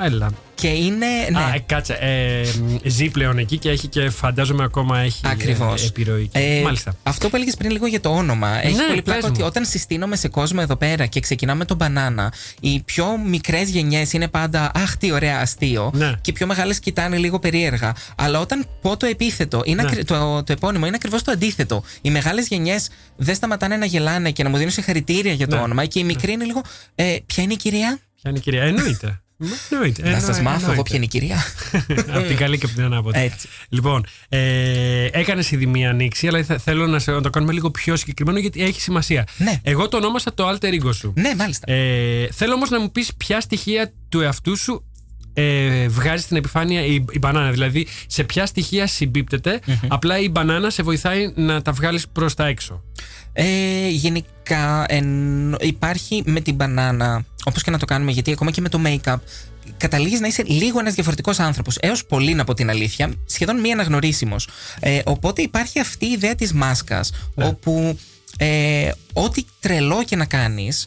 Έλα. 0.00 0.30
Και 0.54 0.68
είναι. 0.68 1.06
Ναι. 1.30 1.38
Α, 1.38 1.54
ε, 1.54 1.58
κάτσε. 1.66 1.92
Ε, 1.92 2.44
ζει 2.88 3.08
πλέον 3.08 3.38
εκεί 3.38 3.58
και 3.58 3.70
έχει 3.70 3.88
και 3.88 4.10
φαντάζομαι 4.10 4.64
ακόμα 4.64 4.98
έχει 4.98 5.20
Ακριβώς. 5.24 5.82
ε, 5.82 5.86
επιρροή. 5.86 6.30
εκεί. 6.32 6.62
Μάλιστα. 6.64 6.96
Αυτό 7.02 7.28
που 7.28 7.36
έλεγες 7.36 7.54
πριν 7.56 7.70
λίγο 7.70 7.86
για 7.86 8.00
το 8.00 8.08
όνομα. 8.08 8.64
Έχει 8.64 8.74
Ναι, 8.74 8.86
πολύ 8.86 9.02
πλάκα 9.02 9.20
πες 9.20 9.28
ότι 9.30 9.40
μου. 9.40 9.46
όταν 9.46 9.64
συστήνομαι 9.64 10.16
σε 10.16 10.28
κόσμο 10.28 10.58
εδώ 10.62 10.76
πέρα 10.76 11.06
και 11.06 11.20
ξεκινάμε 11.20 11.64
τον 11.64 11.76
μπανάνα, 11.76 12.32
οι 12.60 12.80
πιο 12.84 13.18
μικρές 13.26 13.68
γενιές 13.68 14.12
είναι 14.12 14.28
πάντα 14.28 14.70
Αχ, 14.74 14.96
τι 14.96 15.12
ωραία, 15.12 15.40
αστείο. 15.40 15.90
Ναι. 15.94 16.12
Και 16.20 16.30
οι 16.30 16.32
πιο 16.32 16.46
μεγάλες 16.46 16.78
κοιτάνε 16.78 17.16
λίγο 17.16 17.38
περίεργα. 17.38 17.94
Αλλά 18.16 18.40
όταν 18.40 18.66
πω 18.82 18.96
το 18.96 19.06
επίθετο, 19.06 19.62
είναι 19.64 19.82
Ναι. 19.82 19.88
ακρι- 19.88 20.06
το, 20.06 20.42
το 20.42 20.52
επώνυμο 20.52 20.86
είναι 20.86 20.96
ακριβώς 20.96 21.22
το 21.22 21.30
αντίθετο. 21.32 21.82
Οι 22.02 22.10
μεγάλες 22.10 22.46
γενιές 22.46 22.88
δεν 23.16 23.34
σταματάνε 23.34 23.76
να 23.76 23.84
γελάνε 23.84 24.30
και 24.30 24.42
να 24.42 24.48
μου 24.48 24.56
δίνουν 24.56 24.72
συγχαρητήρια 24.72 25.32
για 25.32 25.46
το 25.48 25.56
Ναι. 25.56 25.62
όνομα. 25.62 25.84
Και 25.84 25.98
οι 25.98 26.04
μικροί 26.04 26.32
είναι 26.32 26.44
λίγο. 26.44 26.62
Ε, 26.94 27.16
ποια 27.26 27.42
είναι 27.42 27.52
η 27.52 27.56
κυρία; 27.56 27.98
Ποια 28.22 28.30
είναι 28.30 28.38
η 28.38 28.42
κυρία; 28.42 28.62
Εννοείται. 28.62 29.20
Εννοείται. 29.70 30.10
να 30.10 30.20
σας 30.20 30.28
Εννοεί- 30.38 30.42
μάθω 30.54 30.72
εγώ 30.72 30.82
εννοείται. 30.82 30.82
ποια 30.82 30.96
είναι 30.96 31.04
η 31.04 31.08
κυρία. 31.08 31.38
από 32.16 32.26
την 32.26 32.36
καλή 32.36 32.58
και 32.58 32.66
από 32.66 32.74
την 32.74 32.84
ανάποδη. 32.84 33.18
Έτσι. 33.20 33.48
Λοιπόν, 33.68 34.06
ε, 34.28 35.04
έκανες 35.12 35.50
ήδη 35.50 35.66
μία 35.66 35.90
ανοίξη, 35.90 36.26
αλλά 36.28 36.42
θα- 36.44 36.58
θέλω 36.58 36.86
να, 36.86 36.98
σε- 36.98 37.10
να 37.10 37.20
το 37.20 37.30
κάνουμε 37.30 37.52
λίγο 37.52 37.70
πιο 37.70 37.96
συγκεκριμένο 37.96 38.38
γιατί 38.38 38.62
έχει 38.62 38.80
σημασία. 38.80 39.26
Ναι. 39.36 39.60
Εγώ 39.62 39.88
το 39.88 39.96
ονόμασα 39.96 40.34
το 40.34 40.48
alter 40.48 40.64
ego 40.82 40.94
σου. 40.94 41.12
ναι, 41.16 41.34
μάλιστα. 41.34 41.72
Ε, 41.72 42.28
θέλω 42.32 42.54
όμως 42.54 42.70
να 42.70 42.80
μου 42.80 42.90
πεις 42.92 43.14
ποια 43.16 43.40
στοιχεία 43.40 43.92
του 44.08 44.20
εαυτού 44.20 44.56
σου 44.56 44.84
ε, 45.32 45.88
βγάζει 45.88 46.22
στην 46.22 46.36
επιφάνεια 46.36 46.84
η, 46.84 46.94
η 47.10 47.18
μπανάνα. 47.18 47.50
Δηλαδή, 47.50 47.86
σε 48.06 48.24
ποια 48.24 48.46
στοιχεία 48.46 48.86
συμπίπτεται, 48.86 49.60
απλά 49.88 50.18
η 50.18 50.28
μπανάνα 50.28 50.70
σε 50.70 50.82
βοηθάει 50.82 51.32
να 51.34 51.62
τα 51.62 51.72
βγάλεις 51.72 52.08
προς 52.08 52.34
τα 52.34 52.46
έξω. 52.46 52.82
Ε, 53.32 53.88
γενικά 53.88 54.84
εν- 54.88 55.56
υπάρχει 55.60 56.22
με 56.26 56.40
την 56.40 56.54
μπανάνα, 56.54 57.24
όπως 57.44 57.62
και 57.62 57.70
να 57.70 57.78
το 57.78 57.84
κάνουμε, 57.84 58.10
γιατί 58.10 58.32
ακόμα 58.32 58.50
και 58.50 58.60
με 58.60 58.68
το 58.68 58.80
make-up, 58.84 59.16
καταλήγεις 59.76 60.20
να 60.20 60.26
είσαι 60.26 60.42
λίγο 60.46 60.78
ένας 60.78 60.94
διαφορετικός 60.94 61.38
άνθρωπος, 61.38 61.76
έως 61.80 62.04
πολύ 62.04 62.34
να 62.34 62.44
πω 62.44 62.54
την 62.54 62.70
αλήθεια, 62.70 63.12
σχεδόν 63.26 63.60
μη 63.60 63.72
αναγνωρίσιμος. 63.72 64.48
Ε, 64.80 65.00
οπότε 65.04 65.42
υπάρχει 65.42 65.80
αυτή 65.80 66.06
η 66.06 66.10
ιδέα 66.10 66.34
της 66.34 66.52
μάσκας, 66.52 67.12
όπου 67.34 67.98
ε, 68.38 68.90
ό,τι 69.12 69.44
τρελό 69.60 70.04
και 70.04 70.16
να 70.16 70.24
κάνεις 70.24 70.86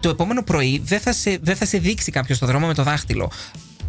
το 0.00 0.08
επόμενο 0.08 0.42
πρωί 0.42 0.82
δεν 0.84 1.00
θα 1.00 1.12
σε, 1.12 1.38
δεν 1.42 1.56
θα 1.56 1.66
σε 1.66 1.78
δείξει 1.78 2.10
κάποιος 2.12 2.36
στο 2.36 2.46
δρόμο 2.46 2.66
με 2.66 2.74
το 2.74 2.82
δάχτυλο. 2.82 3.30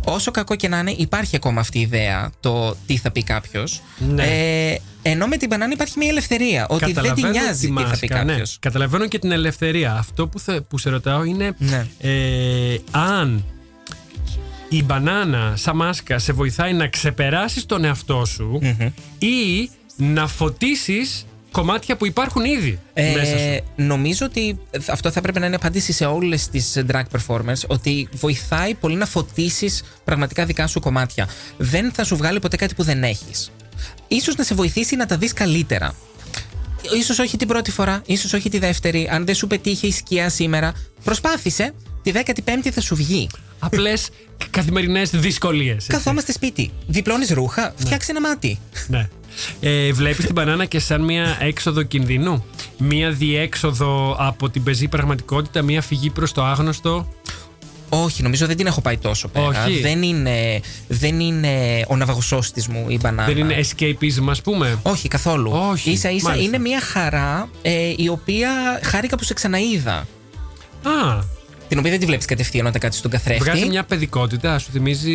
Όσο 0.05 0.31
κακό 0.31 0.55
και 0.55 0.67
να 0.67 0.79
είναι, 0.79 0.91
υπάρχει 0.97 1.35
ακόμα 1.35 1.59
αυτή 1.59 1.77
η 1.77 1.81
ιδέα 1.81 2.31
το 2.39 2.75
τι 2.85 2.97
θα 2.97 3.11
πει 3.11 3.23
κάποιος. 3.23 3.81
Ναι. 3.97 4.23
Ε, 4.23 4.77
ενώ 5.01 5.27
με 5.27 5.37
την 5.37 5.47
μπανάνα 5.47 5.73
υπάρχει 5.73 5.97
μια 5.97 6.09
ελευθερία. 6.09 6.67
Ότι 6.69 6.79
δεν 6.79 6.93
τη 6.93 6.93
Καταλαβαίνω 6.93 7.29
νοιάζει 7.29 7.67
τη 7.67 7.73
τι 7.73 7.73
θα 7.73 7.83
πει 7.83 7.89
μάσκα, 7.89 8.23
ναι. 8.23 8.31
κάποιος. 8.31 8.57
Καταλαβαίνω 8.59 9.07
και 9.07 9.19
την 9.19 9.31
ελευθερία. 9.31 9.93
Αυτό 9.93 10.27
που, 10.27 10.39
θα, 10.39 10.61
που 10.69 10.77
σε 10.77 10.89
ρωτάω 10.89 11.23
είναι 11.23 11.55
Ναι. 11.57 11.87
ε, 11.99 12.77
αν 12.91 13.45
η 14.69 14.83
μπανάνα 14.83 15.53
σαν 15.55 15.75
μάσκα 15.75 16.19
σε 16.19 16.33
βοηθάει 16.33 16.73
να 16.73 16.87
ξεπεράσεις 16.87 17.65
τον 17.65 17.83
εαυτό 17.83 18.25
σου 18.25 18.59
ή 19.19 19.69
να 19.95 20.27
φωτίσεις 20.27 21.25
κομμάτια 21.51 21.97
που 21.97 22.05
υπάρχουν 22.05 22.45
ήδη 22.45 22.79
μέσα 22.93 23.37
σου. 23.37 23.43
Ε, 23.43 23.63
νομίζω 23.75 24.25
ότι 24.25 24.59
αυτό 24.87 25.11
θα 25.11 25.19
έπρεπε 25.19 25.39
να 25.39 25.45
είναι 25.45 25.55
απάντηση 25.55 25.93
σε 25.93 26.05
όλες 26.05 26.47
τις 26.47 26.83
drag 26.91 27.03
performers 27.17 27.61
ότι 27.67 28.09
βοηθάει 28.11 28.73
πολύ 28.73 28.95
να 28.95 29.05
φωτίσεις 29.05 29.83
πραγματικά 30.03 30.45
δικά 30.45 30.67
σου 30.67 30.79
κομμάτια. 30.79 31.27
Δεν 31.57 31.91
θα 31.91 32.03
σου 32.03 32.15
βγάλει 32.15 32.39
ποτέ 32.39 32.55
κάτι 32.55 32.75
που 32.75 32.83
δεν 32.83 33.03
έχεις. 33.03 33.51
Ίσως 34.07 34.35
να 34.35 34.43
σε 34.43 34.55
βοηθήσει 34.55 34.95
να 34.95 35.05
τα 35.05 35.17
δεις 35.17 35.33
καλύτερα. 35.33 35.95
Ίσως 36.99 37.19
όχι 37.19 37.37
την 37.37 37.47
πρώτη 37.47 37.71
φορά, 37.71 38.01
ίσως 38.05 38.33
όχι 38.33 38.49
τη 38.49 38.59
δεύτερη. 38.59 39.09
Αν 39.11 39.25
δεν 39.25 39.35
σου 39.35 39.47
πετύχει 39.47 39.87
η 39.87 39.91
σκιά 39.91 40.29
σήμερα, 40.29 40.73
προσπάθησε. 41.03 41.73
Τη 42.01 42.11
15η 42.15 42.69
θα 42.71 42.81
σου 42.81 42.95
βγει. 42.95 43.27
Απλές 43.63 44.09
καθημερινές 44.49 45.09
δυσκολίες. 45.09 45.73
έτσι. 45.75 45.87
Καθόμαστε 45.87 46.31
σπίτι. 46.31 46.71
Διπλώνεις 46.87 47.29
ρούχα, 47.29 47.73
φτιάξε 47.75 48.11
ένα 48.11 48.21
μάτι. 48.21 48.59
Ναι. 48.87 49.07
Ε, 49.59 49.91
βλέπεις 49.91 50.25
την 50.25 50.33
μπανάνα 50.33 50.65
και 50.65 50.79
σαν 50.79 51.01
μια 51.01 51.37
έξοδο 51.39 51.81
κινδύνου; 51.83 52.45
Μια 52.77 53.11
διέξοδο 53.11 54.15
από 54.19 54.49
την 54.49 54.63
πεζή 54.63 54.87
πραγματικότητα, 54.87 55.61
μια 55.61 55.81
φυγή 55.81 56.09
προς 56.09 56.31
το 56.31 56.43
άγνωστο; 56.43 57.07
Όχι, 57.89 58.23
νομίζω 58.23 58.45
δεν 58.47 58.57
την 58.57 58.65
έχω 58.65 58.81
πάει 58.81 58.97
τόσο 58.97 59.27
πέρα. 59.27 59.63
Όχι. 59.65 59.79
Δεν 59.79 60.01
είναι, 60.01 60.61
δεν 60.87 61.19
είναι 61.19 61.85
ο 61.87 61.95
ναυαγοσώστη 61.95 62.71
μου 62.71 62.85
η 62.89 62.97
μπανάνα. 63.01 63.33
Δεν 63.33 63.37
είναι 63.37 63.59
escapism, 63.59 64.25
ας 64.29 64.41
πούμε; 64.41 64.79
Όχι, 64.81 65.07
καθόλου. 65.07 65.51
Όχι, 65.53 65.91
Ίσα 65.91 66.09
ίσα 66.09 66.27
μάλιστα. 66.29 66.47
είναι 66.47 66.57
μια 66.57 66.81
χαρά 66.81 67.49
ε, 67.61 67.93
η 67.97 68.07
οποία 68.07 68.79
χάρηκα 68.83 69.17
που 69.17 69.23
σε 69.23 69.33
ξαναείδα. 69.33 70.07
Α, 70.83 71.19
Την 71.71 71.79
οποία 71.79 71.91
δεν 71.91 71.99
τη 72.01 72.05
βλέπεις 72.05 72.25
κατευθείαν 72.25 72.65
όταν 72.65 72.81
κάτσει 72.81 72.99
στον 72.99 73.11
καθρέφτη. 73.11 73.43
βγάζει 73.43 73.65
μια 73.65 73.83
παιδικότητα, 73.83 74.59
σου 74.59 74.71
θυμίζει 74.71 75.13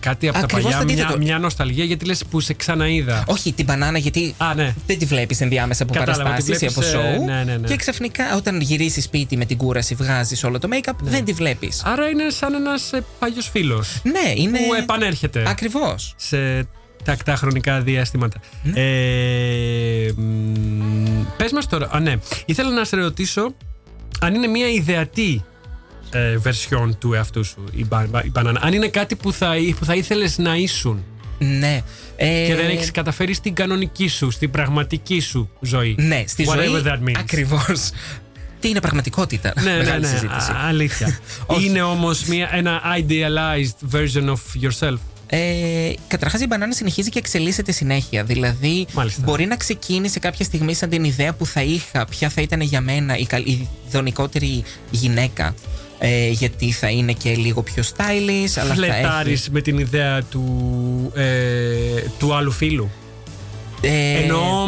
κάτι 0.00 0.28
από 0.28 0.38
Ακριβώς 0.38 0.62
τα 0.62 0.68
το 0.68 0.84
παλιά, 0.84 0.94
μια, 0.94 1.02
αντίθετο. 1.04 1.18
μια 1.24 1.38
νοσταλγία 1.38 1.84
γιατί 1.84 2.04
λες 2.04 2.24
που 2.30 2.40
σε 2.40 2.54
ξαναείδα. 2.54 3.24
Όχι, 3.26 3.52
την 3.52 3.64
μπανάνα 3.64 3.98
γιατί 3.98 4.34
Α, 4.36 4.54
ναι. 4.54 4.74
δεν 4.86 4.98
τη 4.98 5.04
βλέπεις 5.04 5.40
ενδιάμεσα 5.40 5.82
από 5.82 5.92
Κατάλαβα, 5.92 6.22
παραστάσεις 6.22 6.58
τη 6.58 6.64
ή 6.64 6.68
από 6.68 6.80
βλέπεις, 6.80 6.98
ε, 7.14 7.16
show. 7.20 7.24
ναι, 7.26 7.42
ναι, 7.44 7.56
ναι. 7.56 7.66
Και 7.68 7.76
ξαφνικά 7.76 8.36
όταν 8.36 8.60
γυρίσεις 8.60 9.04
σπίτι 9.04 9.36
με 9.36 9.44
την 9.44 9.56
κούραση, 9.56 9.94
βγάζεις 9.94 10.44
όλο 10.44 10.58
το 10.58 10.68
make-up, 10.72 10.92
Ναι. 11.02 11.10
δεν 11.10 11.24
τη 11.24 11.32
βλέπεις. 11.32 11.82
Άρα 11.84 12.08
είναι 12.08 12.30
σαν 12.30 12.54
ένας 12.54 12.92
ε, 12.92 13.04
παλιός 13.18 13.48
φίλος 13.48 14.00
Ναι, 14.02 14.32
είναι. 14.34 14.58
που 14.58 14.74
επανέρχεται 14.74 15.42
Ακριβώς. 15.46 16.14
σε 16.16 16.66
τακτά 17.04 17.36
χρονικά 17.36 17.80
διαστήματα. 17.80 18.40
Ναι. 18.62 18.80
Ε, 18.80 20.12
μ, 20.16 21.24
πες 21.36 21.52
μας 21.52 21.66
τώρα, 21.66 21.88
α 21.92 22.00
ναι, 22.00 22.14
ήθελα 22.44 22.70
να 22.70 22.84
σε 22.84 22.96
ρωτήσω 22.96 23.54
αν 24.20 24.34
είναι 24.34 24.46
μια 24.46 24.68
ιδεατή 24.68 25.44
ε, 26.12 26.38
version 26.44 26.88
του 26.98 27.12
εαυτού 27.14 27.44
σου 27.44 27.64
η, 27.72 27.84
μπα- 27.84 28.24
η 28.24 28.30
μπανάνα. 28.30 28.60
Αν 28.62 28.72
είναι 28.72 28.88
κάτι 28.88 29.16
που 29.16 29.32
θα, 29.32 29.52
που 29.78 29.84
θα 29.84 29.94
ήθελες 29.94 30.38
να 30.38 30.54
ήσουν 30.56 31.04
Ναι. 31.38 31.82
Ε, 32.16 32.44
και 32.46 32.54
δεν 32.54 32.68
έχεις 32.68 32.90
καταφέρει 32.90 33.34
στην 33.34 33.54
κανονική 33.54 34.08
σου, 34.08 34.30
στην 34.30 34.50
πραγματική 34.50 35.20
σου 35.20 35.50
ζωή. 35.60 35.94
Ναι, 35.98 36.24
στη 36.26 36.44
Whatever 36.48 36.68
ζωή. 36.70 36.82
that 36.84 37.08
means. 37.08 37.14
Ακριβώς. 37.18 37.90
Τι 38.60 38.68
είναι 38.68 38.80
πραγματικότητα. 38.80 39.52
Ναι, 39.62 39.70
ναι, 39.70 39.76
Μεγάλη 39.76 40.00
ναι, 40.00 40.06
συζήτηση. 40.06 40.50
α- 40.50 40.66
αλήθεια. 40.66 41.18
Όχι. 41.46 41.66
είναι 41.66 41.82
όμως 41.82 42.24
μια, 42.24 42.48
ένα 42.52 42.80
idealized 42.98 43.96
version 43.96 44.24
of 44.28 44.62
yourself. 44.68 44.96
Ε, 45.32 45.92
Καταρχάς, 46.08 46.40
η 46.40 46.46
μπανάνα 46.46 46.72
συνεχίζει 46.72 47.08
και 47.10 47.18
εξελίσσεται 47.18 47.72
συνέχεια. 47.72 48.24
Δηλαδή, 48.24 48.86
Μάλιστα. 48.92 49.22
μπορεί 49.24 49.46
να 49.46 49.56
ξεκίνησε 49.56 50.18
κάποια 50.18 50.44
στιγμή 50.44 50.74
σαν 50.74 50.88
την 50.88 51.04
ιδέα 51.04 51.32
που 51.32 51.46
θα 51.46 51.62
είχα, 51.62 52.04
ποια 52.06 52.28
θα 52.28 52.40
ήταν 52.42 52.60
για 52.60 52.80
μένα 52.80 53.16
η, 53.16 53.26
καλ- 53.26 53.46
η 53.46 53.68
δονικότερη 53.90 54.64
γυναίκα. 54.90 55.54
Ε, 56.02 56.28
γιατί 56.28 56.70
θα 56.72 56.88
είναι 56.90 57.12
και 57.12 57.34
λίγο 57.34 57.62
πιο 57.62 57.82
stylish, 57.82 58.52
αλλά 58.56 58.68
θα 58.68 58.74
Φλετάρεις 58.74 59.40
έχει. 59.40 59.50
με 59.50 59.60
την 59.60 59.78
ιδέα 59.78 60.22
του, 60.22 61.12
ε, 61.14 61.24
του 62.18 62.34
άλλου 62.34 62.50
φίλου; 62.50 62.90
Ε, 63.80 64.18
Ενώ 64.22 64.66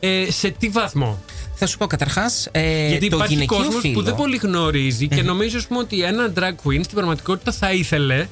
ε, 0.00 0.24
σε 0.30 0.50
τι 0.50 0.68
βαθμό; 0.68 1.22
Θα 1.64 1.72
σου 1.72 1.78
πω 1.78 1.86
καταρχάς. 1.86 2.48
Ε, 2.52 2.88
Γιατί 2.88 3.08
το 3.08 3.16
υπάρχει 3.16 3.32
γυναικείο 3.34 3.56
κόσμος 3.56 3.80
φύλλο, 3.80 3.94
που 3.94 4.02
δεν 4.02 4.14
πολύ 4.14 4.36
γνωρίζει 4.36 5.08
και 5.08 5.22
νομίζει 5.22 5.56
ας 5.56 5.66
πούμε, 5.66 5.80
ότι 5.80 6.02
ένα 6.02 6.32
drag 6.36 6.50
queen 6.68 6.80
στην 6.82 6.94
πραγματικότητα 6.94 7.52
θα 7.52 7.72
ήθελε 7.72 8.26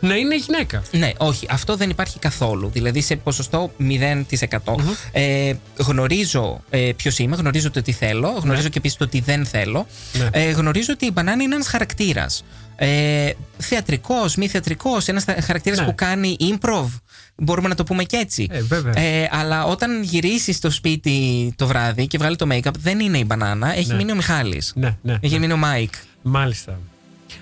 να 0.00 0.14
είναι 0.16 0.36
γυναίκα. 0.36 0.82
Ναι, 0.90 1.10
όχι, 1.16 1.46
αυτό 1.50 1.76
δεν 1.76 1.90
υπάρχει 1.90 2.18
καθόλου. 2.18 2.70
Δηλαδή 2.72 3.00
σε 3.00 3.16
ποσοστό 3.16 3.72
0%. 3.80 4.74
Ε, 5.12 5.52
γνωρίζω 5.76 6.60
ε, 6.70 6.90
ποιος 6.96 7.18
είμαι, 7.18 7.36
γνωρίζω 7.36 7.70
το 7.70 7.82
τι 7.82 7.92
θέλω, 7.92 8.28
γνωρίζω 8.42 8.68
και 8.68 8.78
επίσης 8.78 8.96
το 8.96 9.08
τι 9.08 9.20
δεν 9.20 9.46
θέλω. 9.46 9.86
Ναι. 10.12 10.28
Ε, 10.32 10.50
γνωρίζω 10.50 10.92
ότι 10.92 11.06
η 11.06 11.10
μπανάνα 11.12 11.42
είναι 11.42 11.54
ένας 11.54 11.68
χαρακτήρας. 11.68 12.44
Ε, 12.76 13.30
θεατρικός, 13.58 14.36
μη 14.36 14.48
θεατρικός, 14.48 15.08
ένας 15.08 15.24
χαρακτήρας 15.44 15.78
Ναι. 15.78 15.84
που 15.84 15.94
κάνει 15.94 16.36
improv. 16.40 16.86
Μπορούμε 17.36 17.68
να 17.68 17.74
το 17.74 17.84
πούμε 17.84 18.04
και 18.04 18.16
έτσι. 18.16 18.46
Ε, 18.50 18.60
βέβαια. 18.62 18.98
Ε, 18.98 19.28
αλλά 19.32 19.64
όταν 19.64 20.02
γυρίσει 20.02 20.52
στο 20.52 20.70
σπίτι 20.70 21.52
το 21.56 21.66
βράδυ 21.66 22.06
και 22.06 22.18
βγάλει 22.18 22.36
το 22.36 22.46
make-up, 22.50 22.70
δεν 22.78 23.00
είναι 23.00 23.18
η 23.18 23.24
μπανάνα, 23.26 23.76
έχει 23.76 23.88
Ναι. 23.88 23.94
μείνει 23.94 24.12
ο 24.12 24.14
Μιχάλης. 24.14 24.72
Ναι, 24.76 24.96
ναι. 25.02 25.16
Έχει 25.20 25.38
μείνει 25.38 25.52
ο 25.52 25.56
Μάικ. 25.56 25.92
Μάλιστα. 26.22 26.78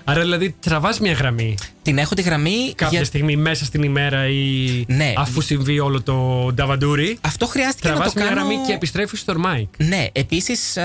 Άρα 0.03 0.21
δηλαδή 0.21 0.55
τραβάς 0.59 0.99
μια 0.99 1.11
γραμμή 1.13 1.57
Την 1.81 1.97
έχω 1.97 2.15
τη 2.15 2.21
γραμμή. 2.21 2.73
κάποια 2.75 2.97
για- 2.97 3.05
στιγμή 3.07 3.35
μέσα 3.35 3.65
στην 3.65 3.83
ημέρα 3.83 4.27
ή 4.27 4.83
Ναι. 4.87 5.13
αφού 5.17 5.41
συμβεί 5.41 5.79
όλο 5.79 6.01
το 6.01 6.49
νταβαντούρι. 6.53 7.17
Αυτό 7.21 7.45
χρειάστηκε 7.47 7.87
να 7.87 7.93
Τραβάς 7.93 8.13
το 8.13 8.19
μια 8.19 8.29
κάνω. 8.29 8.39
γραμμή 8.47 8.55
και 8.67 8.73
επιστρέφεις 8.73 9.19
στο 9.19 9.33
Μάικ. 9.45 9.65
Ναι, 9.77 10.07
επίσης. 10.11 10.77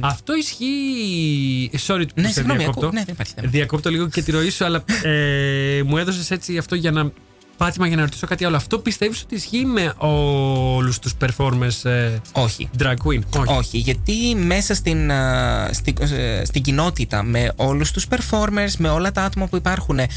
Αυτό 0.00 0.34
ισχύει. 0.36 1.70
Sorry 1.86 2.02
που 2.14 2.20
Ναι, 2.20 2.26
σε 2.26 2.32
συγγνώμη, 2.32 2.58
διακόπτω. 2.58 2.86
ακού- 2.86 2.94
ναι, 2.98 3.04
δεν 3.04 3.14
υπάρχει 3.14 3.32
θέμα. 3.36 3.48
Διακόπτω 3.50 3.90
λίγο 3.90 4.08
και 4.08 4.22
τη 4.22 4.30
ροή 4.30 4.50
σου, 4.50 4.64
αλλά 4.64 4.84
ε, 5.02 5.82
μου 5.84 5.96
έδωσες 5.96 6.30
έτσι 6.30 6.58
αυτό 6.58 6.74
για 6.74 6.90
να. 6.90 7.10
Πάτημα 7.60 7.86
για 7.86 7.96
να 7.96 8.02
ρωτήσω 8.02 8.26
κάτι 8.26 8.44
άλλο. 8.44 8.56
Αυτό 8.56 8.78
πιστεύεις 8.78 9.22
ότι 9.22 9.34
ισχύει 9.34 9.64
με 9.64 9.92
όλους 9.98 10.98
τους 10.98 11.14
performers 11.20 11.90
ε, 11.90 12.18
Όχι. 12.32 12.70
drag 12.78 12.94
queen; 13.04 13.20
Όχι. 13.38 13.52
Όχι, 13.58 13.78
γιατί 13.78 14.34
μέσα 14.34 14.74
στην, 14.74 15.10
α, 15.10 15.70
στην, 15.72 15.94
ε, 16.00 16.44
στην 16.44 16.62
κοινότητα 16.62 17.22
με 17.22 17.52
όλους 17.56 17.90
τους 17.90 18.06
performers, 18.10 18.72
με 18.78 18.88
όλα 18.88 19.12
τα 19.12 19.22
άτομα 19.22 19.46
που 19.46 19.56
υπάρχουν 19.56 19.98
ε, 19.98 20.08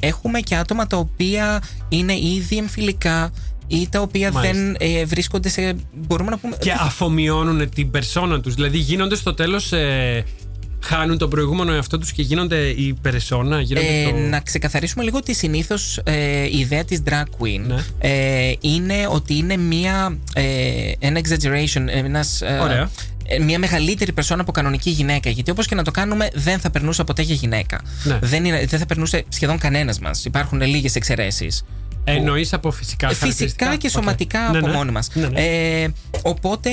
έχουμε 0.00 0.40
και 0.40 0.56
άτομα 0.56 0.86
τα 0.86 0.96
οποία 0.96 1.62
είναι 1.88 2.14
ήδη 2.18 2.56
εμφυλικά 2.56 3.30
ή 3.66 3.88
τα 3.90 4.00
οποία 4.00 4.32
Μάλιστα. 4.32 4.56
δεν 4.56 4.76
ε, 4.78 5.04
βρίσκονται 5.04 5.48
σε, 5.48 5.76
μπορούμε 5.94 6.30
να 6.30 6.38
πούμε... 6.38 6.56
Και 6.60 6.72
αφομοιώνουν 6.72 7.68
την 7.68 7.90
περσόνα 7.90 8.40
τους. 8.40 8.54
Δηλαδή 8.54 8.78
γίνονται 8.78 9.16
στο 9.16 9.34
τέλος. 9.34 9.72
Ε, 9.72 10.24
χάνουν 10.82 11.18
τον 11.18 11.30
προηγούμενο 11.30 11.72
εαυτό 11.72 11.98
τους 11.98 12.12
και 12.12 12.22
γίνονται 12.22 12.66
η 12.68 12.98
περσόνα. 13.02 13.60
Γίνονται 13.60 13.86
Ε, 13.86 14.10
το... 14.10 14.16
Να 14.16 14.40
ξεκαθαρίσουμε 14.40 15.04
λίγο 15.04 15.16
ότι 15.16 15.34
συνήθως 15.34 16.00
η 16.50 16.58
ιδέα 16.58 16.84
της 16.84 17.02
drag 17.08 17.22
queen 17.22 17.60
Ναι. 17.66 17.76
ε, 17.98 18.52
είναι 18.60 18.94
ότι 19.10 19.34
είναι 19.36 19.56
μια, 19.56 20.18
ε, 20.34 20.44
ένα 20.98 21.20
exaggeration, 21.20 21.84
ένας, 21.86 22.40
ε, 22.42 22.58
Ωραία. 22.62 22.90
ε, 23.26 23.38
μια 23.38 23.58
μεγαλύτερη 23.58 24.12
περσόνα 24.12 24.40
από 24.40 24.52
κανονική 24.52 24.90
γυναίκα. 24.90 25.30
Γιατί 25.30 25.50
όπως 25.50 25.66
και 25.66 25.74
να 25.74 25.82
το 25.84 25.90
κάνουμε 25.90 26.28
δεν 26.34 26.58
θα 26.58 26.70
περνούσε 26.70 27.04
ποτέ 27.04 27.22
για 27.22 27.34
γυναίκα. 27.34 27.80
Ναι. 28.04 28.18
Δεν, 28.22 28.44
είναι, 28.44 28.64
δεν 28.66 28.78
θα 28.78 28.86
περνούσε 28.86 29.24
σχεδόν 29.28 29.58
κανένας 29.58 29.98
μας. 29.98 30.24
Υπάρχουν 30.24 30.60
λίγες 30.60 30.94
εξαιρέσεις. 30.94 31.64
Εννοείς 32.04 32.52
από 32.52 32.70
φυσικά 32.70 33.06
Ε, 33.10 33.14
χαρακτηριστικά. 33.14 33.66
Φυσικά 33.66 33.76
και 33.76 33.86
Οκ. 33.86 33.92
σωματικά 33.92 34.38
Ναι, 34.50 34.58
από 34.58 34.66
ναι. 34.66 34.72
μόνοι 34.72 34.90
μας. 34.90 35.08
Ναι, 35.14 35.26
ναι. 35.28 35.40
Ε, 35.40 35.88
οπότε, 36.22 36.70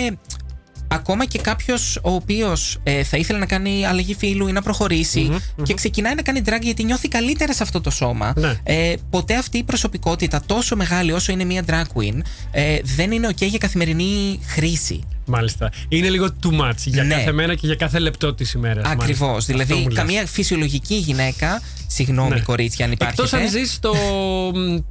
ακόμα 0.96 1.26
και 1.26 1.40
κάποιος 1.40 2.00
ο 2.04 2.12
οποίος 2.12 2.78
θα 3.04 3.18
ήθελε 3.18 3.40
να 3.40 3.46
κάνει 3.46 3.86
αλλαγή 3.86 4.16
φύλου 4.16 4.48
ή 4.48 4.52
να 4.52 4.62
προχωρησει 4.62 5.32
και 5.64 5.74
ξεκινάει 5.74 6.16
να 6.16 6.22
κάνει 6.22 6.42
drag 6.46 6.62
γιατί 6.62 6.84
νιώθει 6.84 7.08
καλύτερα 7.08 7.54
σε 7.54 7.64
αυτό 7.64 7.82
το 7.82 7.90
σώμα, 7.90 8.34
Ναι. 8.36 8.54
ε, 8.64 8.94
ποτέ 9.10 9.36
αυτή 9.36 9.58
η 9.58 9.64
προσωπικότητα 9.64 10.42
τόσο 10.46 10.76
μεγάλη 10.76 11.12
όσο 11.12 11.32
είναι 11.32 11.44
μια 11.44 11.64
drag 11.68 11.84
queen 12.00 12.20
ε, 12.52 12.78
δεν 12.96 13.12
είναι 13.12 13.28
ok 13.32 13.42
για 13.48 13.58
καθημερινή 13.58 14.40
χρήση. 14.46 15.04
Μάλιστα. 15.26 15.72
Είναι 15.90 16.10
λίγο 16.10 16.28
too 16.44 16.50
much 16.62 16.76
για 16.86 17.04
Ναι. 17.04 17.16
κάθε 17.16 17.32
μέρα 17.32 17.56
και 17.56 17.66
για 17.66 17.76
κάθε 17.76 18.00
λεπτό 18.00 18.34
της 18.34 18.54
ημέρας. 18.54 18.86
Ακριβώς. 18.88 19.46
Δηλαδή, 19.46 19.88
καμία 19.94 20.26
φυσιολογική 20.26 20.96
γυναίκα. 20.96 21.62
Συγγνώμη, 21.88 22.30
Ναι. 22.30 22.40
κορίτσια, 22.40 22.86
αν 22.86 22.92
υπάρχει. 22.92 23.16
Εκτός 23.22 23.34
αν 23.40 23.50
ζεις 23.50 23.74
στο. 23.74 23.94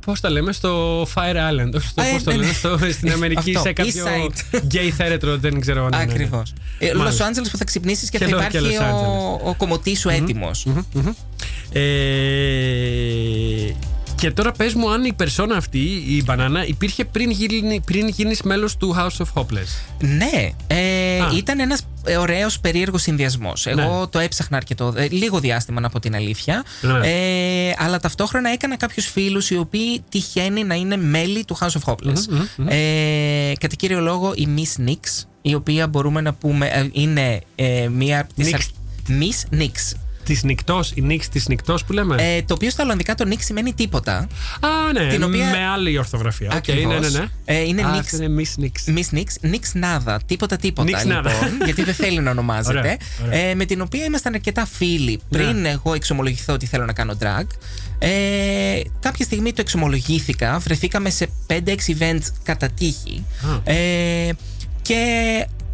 Πώς 0.05 0.21
τα 0.21 0.31
λέμε, 0.31 0.53
στο 0.53 1.03
Fire 1.03 1.37
Island. 1.37 1.73
Όχι 1.75 1.89
στο. 1.89 2.03
Ε, 2.03 2.11
Πώς 2.13 2.23
το 2.23 2.31
ναι, 2.31 2.37
λένε, 2.37 2.49
ναι. 2.49 2.55
στο, 2.55 2.79
στην 2.93 3.13
Αμερική, 3.17 3.51
Αυτό, 3.57 3.61
σε 3.61 3.73
κάποιο. 3.73 4.05
East 4.05 4.57
Side. 4.57 4.59
Gay 4.75 4.91
θέρετρο, 4.97 5.37
δεν 5.39 5.61
ξέρω 5.61 5.85
αν 5.85 5.93
είναι. 6.03 6.13
Ακριβώς. 6.13 6.53
Ε, 6.79 6.91
Los 6.93 6.97
Μάλιστα. 6.97 7.31
Angeles 7.31 7.49
που 7.51 7.57
θα 7.57 7.65
ξυπνήσεις 7.65 8.11
και, 8.11 8.19
Και 8.19 8.25
θα 8.27 8.37
Los- 8.37 8.49
και 8.51 8.57
υπάρχει 8.59 8.77
Los 8.79 8.83
ο, 8.83 9.39
Angeles. 9.45 9.49
ο 9.51 9.55
κομμωτής 9.55 10.01
σου 10.01 10.09
έτοιμος. 10.09 10.67
Ε, 11.73 11.81
και 14.25 14.31
τώρα 14.31 14.53
πες 14.53 14.75
μου 14.75 14.91
αν 14.91 15.05
η 15.05 15.13
περσόνα 15.13 15.57
αυτή, 15.57 15.79
η 16.09 16.23
μπανάνα, 16.25 16.67
υπήρχε 16.67 17.05
πριν, 17.05 17.31
γίνει, 17.31 17.81
πριν 17.87 18.09
γίνεις 18.09 18.43
μέλος 18.43 18.77
του 18.77 18.97
House 18.99 19.25
of 19.25 19.27
Hopeless; 19.35 19.97
Ναι. 20.01 20.51
Ε, 20.67 21.21
Α. 21.21 21.31
ήταν 21.37 21.61
ένας 21.61 21.81
ωραίος 22.19 22.61
περίεργος 22.61 23.03
συνδυασμός. 23.03 23.67
Εγώ 23.67 24.01
Ναι. 24.01 24.07
το 24.07 24.19
έψαχνα 24.19 24.57
αρκετό, 24.57 24.93
ε, 24.97 25.09
λίγο 25.11 25.41
διάστημα 25.41 25.81
να 25.81 25.89
πω 25.89 26.01
την 26.01 26.15
αλήθεια. 26.15 26.65
Ναι. 26.81 27.09
Ε, 27.69 27.75
αλλά 27.79 27.99
ταυτόχρονα 28.01 28.51
έκανα 28.53 28.77
κάποιους 28.77 29.07
φίλους 29.07 29.51
οι 29.51 29.57
οποίοι 29.57 30.03
τυχαίνει 30.09 30.65
να 30.65 30.75
είναι 30.75 30.97
μέλη 30.97 31.45
του 31.45 31.57
House 31.61 31.81
of 31.83 31.93
Hopeless. 31.93 32.45
Ε, 32.69 33.53
κατά 33.61 33.75
κύριο 33.77 34.01
λόγο 34.01 34.33
η 34.37 34.49
Miss 34.57 34.89
Nix, 34.89 35.25
η 35.43 35.55
οποία 35.55 35.87
μπορούμε 35.89 36.21
να 36.21 36.35
πούμε 36.35 36.67
ε, 36.67 36.89
είναι 36.93 37.41
ε, 37.55 37.89
μία 37.89 38.21
από 38.21 38.35
τις 38.35 38.51
Nix. 38.51 38.55
αρ- 38.55 39.19
Miss 39.21 39.61
Nix. 39.63 39.97
Της 40.25 40.43
νυχτός, 40.43 40.93
η 40.95 41.01
Νυξ 41.01 41.29
της 41.29 41.49
νυχτός 41.49 41.85
που 41.85 41.93
λέμε; 41.93 42.17
Ε, 42.37 42.43
το 42.43 42.55
οποίο 42.55 42.71
στα 42.71 42.83
Ολλανδικά 42.83 43.15
το 43.15 43.25
niks 43.29 43.37
σημαίνει 43.39 43.75
τίποτα. 43.75 44.15
Α, 44.61 44.93
ναι, 44.93 45.07
την 45.09 45.23
οποία- 45.23 45.51
με 45.51 45.67
άλλη 45.67 45.99
ορθογραφία. 45.99 46.49
Οκ, 46.51 46.57
Ακριβώς. 46.57 46.93
ναι, 47.01 47.09
ναι, 47.09 47.19
ναι. 47.19 47.25
Ε, 47.45 47.61
είναι 47.63 47.83
Α, 47.83 47.95
Nix. 47.95 47.99
αυτό 47.99 48.23
είναι 48.23 48.43
Miss 48.43 48.63
Nix. 48.63 48.95
Miss 48.99 49.19
Nix, 49.19 49.53
Nix 49.55 49.85
Nada, 49.85 50.17
τίποτα 50.27 50.57
τίποτα 50.57 51.01
Nix 51.03 51.07
λοιπόν, 51.07 51.23
Nada. 51.25 51.31
γιατί 51.65 51.83
δεν 51.85 51.95
θέλει 51.95 52.21
να 52.21 52.31
ονομάζεται. 52.31 52.79
Ωραία, 52.79 52.97
ωραία. 53.27 53.39
Ε, 53.39 53.55
με 53.55 53.65
την 53.65 53.81
οποία 53.81 54.05
ήμασταν 54.05 54.35
αρκετά 54.35 54.67
φίλοι 54.67 55.21
πριν 55.31 55.57
Ναι. 55.61 55.69
εγώ 55.71 55.95
εξομολογηθώ 55.95 56.53
ότι 56.53 56.67
θέλω 56.67 56.85
να 56.85 56.93
κάνω 56.93 57.17
drag. 57.21 57.47
Ε, 57.99 58.81
κάποια 59.01 59.25
στιγμή 59.25 59.53
το 59.53 59.61
εξομολογήθηκα, 59.61 60.59
βρεθήκαμε 60.59 61.11
σε 61.11 61.29
5-6 61.47 61.97
events 61.99 62.27
κατά 62.43 62.69
τύχη. 62.69 63.25
Α. 63.67 63.73
Ε, 63.73 64.33
και 64.83 64.97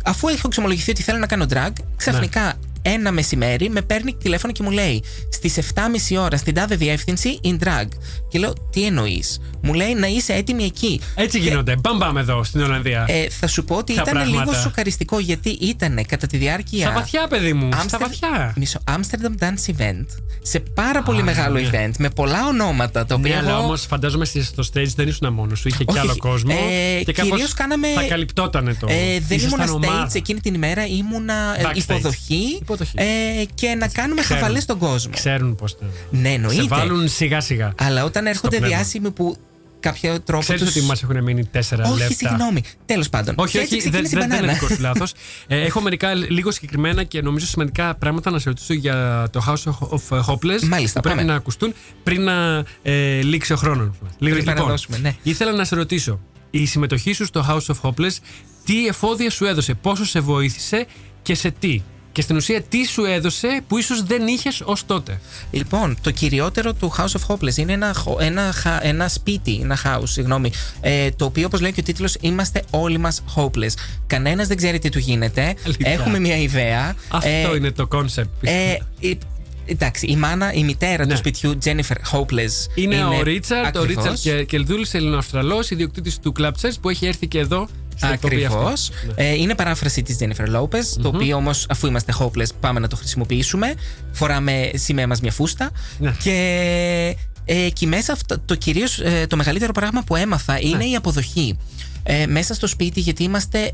αφού 0.05 0.29
έχω 0.29 0.41
εξομολογηθεί 0.47 0.91
ότι 0.91 1.03
θέλω 1.03 1.19
να 1.19 1.27
κάνω 1.27 1.47
drag, 1.51 1.73
ξαφνικά 1.97 2.45
Ναι. 2.45 2.53
Ένα 2.83 3.12
μεσημέρι 3.12 3.70
με 3.70 3.83
παίρνει 3.83 4.14
τηλέφωνο 4.14 4.53
και 4.53 4.62
μου 4.62 4.70
λέει 4.70 5.03
Στις 5.33 5.59
7.30 5.74 6.18
ώρα 6.18 6.37
στην 6.37 6.55
τάδε 6.55 6.76
διεύθυνση 6.76 7.41
in 7.45 7.64
drag. 7.64 7.87
Και 8.28 8.39
λέω, 8.39 8.53
Τι 8.70 8.85
εννοείς; 8.85 9.41
Μου 9.62 9.72
λέει 9.74 9.95
να 9.95 10.07
είσαι 10.07 10.33
έτοιμη 10.33 10.64
εκεί. 10.64 11.01
Έτσι 11.14 11.39
γίνονται. 11.39 11.76
Μπαμ 11.76 11.97
μπαμ 11.97 12.16
εδώ 12.18 12.45
στην 12.45 12.61
Ολλανδία. 12.61 13.05
Ε, 13.09 13.28
θα 13.28 13.47
σου 13.47 13.64
πω 13.64 13.74
ότι 13.76 13.95
Τα 13.95 14.01
ήταν 14.03 14.14
πράγματα. 14.14 14.45
λίγο 14.45 14.61
σοκαριστικό 14.61 15.18
γιατί 15.18 15.49
ήταν 15.51 16.05
κατά 16.07 16.26
τη 16.26 16.37
διάρκεια. 16.37 16.87
Στα 16.87 16.93
βαθιά, 16.95 17.26
παιδί 17.28 17.53
μου. 17.53 17.68
Στα 17.72 17.81
Άμστερ- 17.81 18.01
βαθιά. 18.01 18.53
Μισό. 18.57 18.78
Amsterdam 18.91 19.43
Dance 19.45 19.74
Event. 19.76 20.05
Σε 20.43 20.61
πάρα 20.61 21.03
πολύ 21.03 21.20
Α, 21.20 21.24
μεγάλο 21.24 21.59
ναι. 21.59 21.68
event 21.72 21.91
με 21.99 22.09
πολλά 22.11 22.47
ονόματα. 22.47 23.07
Το 23.07 23.18
Ναι, 23.18 23.28
οποίο 23.28 23.39
αλλά 23.41 23.51
εγώ- 23.51 23.64
όμως 23.64 23.87
φαντάζομαι 23.87 24.24
στη- 24.24 24.43
στο 24.43 24.62
stage 24.74 24.93
δεν 24.97 25.09
ήσουν 25.09 25.33
μόνος 25.33 25.59
σου. 25.59 25.68
Είχε 25.68 25.85
Όχι, 25.89 25.99
και 25.99 26.05
άλλο 26.05 26.16
κόσμο. 26.16 26.55
ε, 26.99 27.03
και 27.05 27.12
κάπως 27.12 27.31
κυρίως 27.31 27.53
κάναμε- 27.55 27.89
Θα 27.95 28.03
καλυπτότανε 28.03 28.74
το. 28.74 28.87
Ε, 28.91 28.95
δεν 29.28 29.39
Ήσασταν 29.39 29.66
ήμουνα 29.68 29.87
stage 29.87 29.91
ομάδα. 29.91 30.11
εκείνη 30.14 30.41
την 30.41 30.55
ημέρα, 30.55 30.87
ήμουνα 30.87 31.35
ε, 31.59 31.62
Backstage. 31.64 31.76
υποδοχή, 31.76 32.61
Υποδοχής. 32.75 32.95
Ε, 33.41 33.45
και 33.55 33.75
να 33.75 33.89
κάνουμε 33.89 34.21
Ξέρουν. 34.21 34.43
χαβαλές 34.43 34.62
στον 34.62 34.79
κόσμο. 34.79 35.12
Ξέρουν 35.12 35.55
πώ 35.55 35.64
να. 35.81 36.18
Ναι, 36.18 36.29
Σε 36.29 36.35
εννοείται. 36.35 36.62
βάλουν 36.66 37.09
σιγά 37.09 37.41
σιγά. 37.41 37.73
Αλλά 37.79 38.05
όταν 38.05 38.27
έρχονται 38.27 38.57
πνεύμα. 38.57 38.77
διάσημοι 38.77 39.11
που 39.11 39.37
κάποιο 39.81 40.21
τρόπο. 40.21 40.43
Ξέρεις 40.43 40.62
τους... 40.62 40.77
ότι 40.77 40.85
μας 40.85 41.03
έχουν 41.03 41.23
μείνει 41.23 41.45
τέσσερα 41.45 41.85
Όχι, 41.89 41.99
λεπτά; 41.99 42.14
συγγνώμη. 42.14 42.62
Τέλος 42.87 43.09
πάντων. 43.09 43.35
Όχι, 43.39 43.53
Και 43.53 43.59
έτσι 43.59 43.75
όχι, 43.77 43.89
δεν, 43.91 44.03
ξεκίνησε 44.03 44.16
η 44.16 44.18
δεν, 44.18 44.29
δεν 44.29 44.39
είναι 44.39 44.47
μπανάνα. 44.47 44.59
δικός 44.61 44.71
σου 44.77 44.83
λάθος. 44.83 45.12
Ε, 45.47 45.61
έχω 45.61 45.81
μερικά 45.81 46.14
λίγο 46.14 46.51
συγκεκριμένα 46.51 47.03
και 47.05 47.23
νομίζω 47.23 47.47
σημαντικά 47.47 47.95
πράγματα 47.95 48.31
να 48.31 48.39
σε 48.39 48.49
ρωτήσω 48.49 48.73
για 48.75 49.29
το 49.33 49.45
House 49.47 49.73
of 49.89 50.18
Hopeless. 50.27 50.61
Μάλιστα, 50.68 51.01
που 51.01 51.09
πρέπει 51.09 51.18
πάμε. 51.18 51.23
να 51.23 51.35
ακουστούν 51.35 51.75
πριν 52.03 52.23
να 52.23 52.64
ε, 52.83 53.23
λήξει 53.23 53.53
ο 53.53 53.57
χρόνος. 53.57 53.89
Πριν 54.18 54.45
παραδώσουμε, 54.45 54.99
ναι. 54.99 55.14
Ήθελα 55.23 55.53
να 55.53 55.64
σε 55.64 55.75
ρωτήσω, 55.75 56.21
η 56.51 56.66
συμμετοχή 56.66 57.12
σου 57.12 57.25
στο 57.25 57.45
House 57.49 57.75
of 57.75 57.81
Hopeless, 57.91 58.16
τι 58.64 58.87
εφόδια 58.87 59.31
σου 59.31 59.45
έδωσε, 59.45 59.75
πόσο 59.75 60.05
σε 60.05 60.21
βοήθησε 60.21 60.87
και 61.23 61.35
σε 61.35 61.51
τι; 61.51 61.83
Και 62.13 62.23
στην 62.23 62.37
ουσία, 62.37 62.63
τι 62.63 62.85
σου 62.87 63.05
έδωσε 63.05 63.61
που 63.69 63.79
ίσως 63.79 64.03
δεν 64.03 64.27
είχες 64.27 64.61
ως 64.65 64.87
τότε; 64.87 65.21
Λοιπόν, 65.51 65.97
το 66.03 66.11
κυριότερο 66.11 66.73
του 66.73 66.93
House 66.97 67.05
of 67.21 67.35
Hopeless 67.35 67.57
είναι 67.57 67.73
ένα, 67.73 67.95
χω- 67.95 68.21
ένα, 68.21 68.53
χα- 68.53 68.85
ένα 68.87 69.09
σπίτι, 69.09 69.59
ένα 69.63 69.79
house, 69.85 70.03
συγγνώμη, 70.09 70.53
ε, 70.81 71.11
το 71.11 71.25
οποίο, 71.25 71.47
όπως 71.47 71.61
λέει 71.61 71.73
και 71.73 71.81
ο 71.81 71.83
τίτλος, 71.83 72.17
είμαστε 72.21 72.63
όλοι 72.71 72.99
μας 72.99 73.23
hopeless. 73.37 73.73
Κανένας 74.07 74.47
δεν 74.47 74.57
ξέρει 74.57 74.79
τι 74.79 74.89
του 74.89 74.99
γίνεται. 74.99 75.55
Αλήθεια. 75.65 75.91
Έχουμε 75.91 76.19
μια 76.19 76.37
ιδέα. 76.37 76.95
Αυτό 77.09 77.29
Ε, 77.53 77.57
είναι 77.57 77.71
το 77.71 77.89
concept. 77.93 78.25
Ε, 78.41 78.75
η- 78.99 79.19
εντάξει, 79.67 80.07
η 80.07 80.17
μάνα, 80.17 80.53
η 80.53 80.65
μητέρα 80.65 81.05
Ναι. 81.07 81.13
του 81.13 81.17
σπιτιού, 81.19 81.59
Jennifer 81.65 81.97
Hopeless. 82.13 82.71
Είναι, 82.75 83.05
ο 83.05 83.23
Ρίτσαρτ, 83.23 83.77
ο 83.77 83.81
ακριβώς. 83.81 84.05
Ρίτσαρτ 84.05 84.43
Κελδούλη, 84.47 84.87
Ελληνοαυστραλό, 84.93 85.65
ιδιοκτήτη 85.71 86.19
του 86.21 86.33
Club 86.41 86.51
Chess 86.61 86.73
που 86.81 86.89
έχει 86.89 87.07
έρθει 87.07 87.27
και 87.29 87.39
εδώ 87.39 87.61
στην 87.63 87.69
εκπομπή 87.69 87.89
Ακριβώς. 88.01 88.91
αυτή. 88.95 89.07
Ναι. 89.07 89.29
Ε, 89.29 89.35
είναι 89.35 89.55
παράφραση 89.55 90.03
της 90.03 90.17
Jennifer 90.21 90.57
Lopez, 90.57 90.85
το 91.03 91.09
οποίο 91.09 91.37
όμως, 91.37 91.67
αφού 91.69 91.87
είμαστε 91.87 92.13
hopeless, 92.19 92.49
πάμε 92.61 92.81
να 92.81 92.89
το 92.89 92.97
χρησιμοποιήσουμε. 92.97 93.75
Φοράμε 94.13 94.71
σημαία 94.75 95.07
μας 95.07 95.21
μια 95.21 95.33
φούστα. 95.33 95.71
Ναι. 95.99 96.15
Και 96.23 97.17
ε, 97.45 97.65
εκεί 97.65 97.87
μέσα 97.87 98.13
αυτό, 98.13 98.39
το 98.45 98.55
κυρίως, 98.55 98.99
ε, 98.99 99.27
το 99.29 99.37
μεγαλύτερο 99.37 99.73
πράγμα 99.73 100.03
που 100.03 100.17
έμαθα 100.17 100.53
Ναι. 100.53 100.59
είναι 100.63 100.85
η 100.85 100.95
αποδοχή. 100.95 101.59
Ε, 102.03 102.27
μέσα 102.27 102.55
στο 102.55 102.67
σπίτι, 102.67 103.01
γιατί 103.01 103.23
είμαστε 103.23 103.73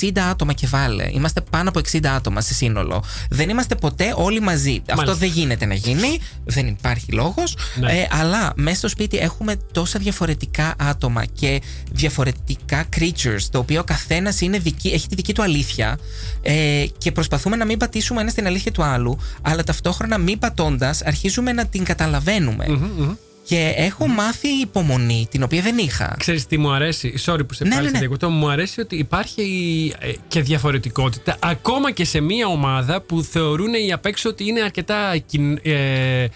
60 0.00 0.18
άτομα 0.18 0.52
και 0.52 0.66
βάλε. 0.66 1.08
Είμαστε 1.12 1.40
πάνω 1.40 1.68
από 1.68 1.80
60 1.92 2.06
άτομα 2.06 2.40
σε 2.40 2.54
σύνολο. 2.54 3.04
Δεν 3.30 3.48
είμαστε 3.48 3.74
ποτέ 3.74 4.12
όλοι 4.16 4.40
μαζί. 4.40 4.82
Αυτό 4.90 5.14
δεν 5.14 5.28
γίνεται 5.28 5.66
να 5.66 5.74
γίνει. 5.74 6.18
Δεν 6.44 6.66
υπάρχει 6.66 7.12
λόγος. 7.12 7.56
Ναι. 7.80 7.92
Ε, 7.92 8.08
αλλά 8.10 8.52
μέσα 8.56 8.76
στο 8.76 8.88
σπίτι 8.88 9.18
έχουμε 9.18 9.56
τόσα 9.72 9.98
διαφορετικά 9.98 10.74
άτομα 10.78 11.24
και 11.24 11.62
διαφορετικά 11.92 12.88
creatures, 12.96 13.42
το 13.50 13.58
οποίο 13.58 13.80
ο 13.80 13.84
καθένας 13.84 14.40
έχει 14.82 15.08
τη 15.08 15.14
δική 15.14 15.34
του 15.34 15.42
αλήθεια 15.42 15.98
ε, 16.42 16.84
και 16.98 17.12
προσπαθούμε 17.12 17.56
να 17.56 17.64
μην 17.64 17.78
πατήσουμε 17.78 18.20
ένα 18.20 18.30
στην 18.30 18.46
αλήθεια 18.46 18.72
του 18.72 18.82
άλλου, 18.82 19.18
αλλά 19.42 19.64
ταυτόχρονα 19.64 20.18
μην 20.18 20.38
πατώντας, 20.38 21.02
αρχίζουμε 21.02 21.52
να 21.52 21.66
την 21.66 21.84
καταλαβαίνουμε. 21.84 22.66
Και 23.50 23.72
έχω 23.76 24.06
μάθει 24.06 24.48
υπομονή, 24.48 25.26
την 25.30 25.42
οποία 25.42 25.62
δεν 25.62 25.78
είχα. 25.78 26.14
Ξέρεις 26.18 26.46
τι 26.46 26.58
μου 26.58 26.70
αρέσει, 26.72 27.14
sorry 27.26 27.40
που 27.48 27.54
σε 27.54 27.64
Ναι, 27.64 27.70
πάλι 27.70 27.82
ναι, 27.82 27.86
σε 27.86 27.92
ναι. 27.92 27.98
διακοπτώ, 27.98 28.30
μου 28.30 28.48
αρέσει 28.50 28.80
ότι 28.80 28.96
υπάρχει 28.96 29.42
ε, 29.98 30.12
και 30.28 30.40
διαφορετικότητα 30.42 31.36
ακόμα 31.40 31.90
και 31.90 32.04
σε 32.04 32.20
μια 32.20 32.46
ομάδα 32.46 33.00
που 33.00 33.22
θεωρούν 33.22 33.74
οι 33.74 33.92
απ' 33.92 34.06
έξω 34.06 34.28
ότι 34.28 34.46
είναι 34.46 34.60
αρκετά 34.60 35.16
κιν- 35.26 35.66
ε, 35.66 36.26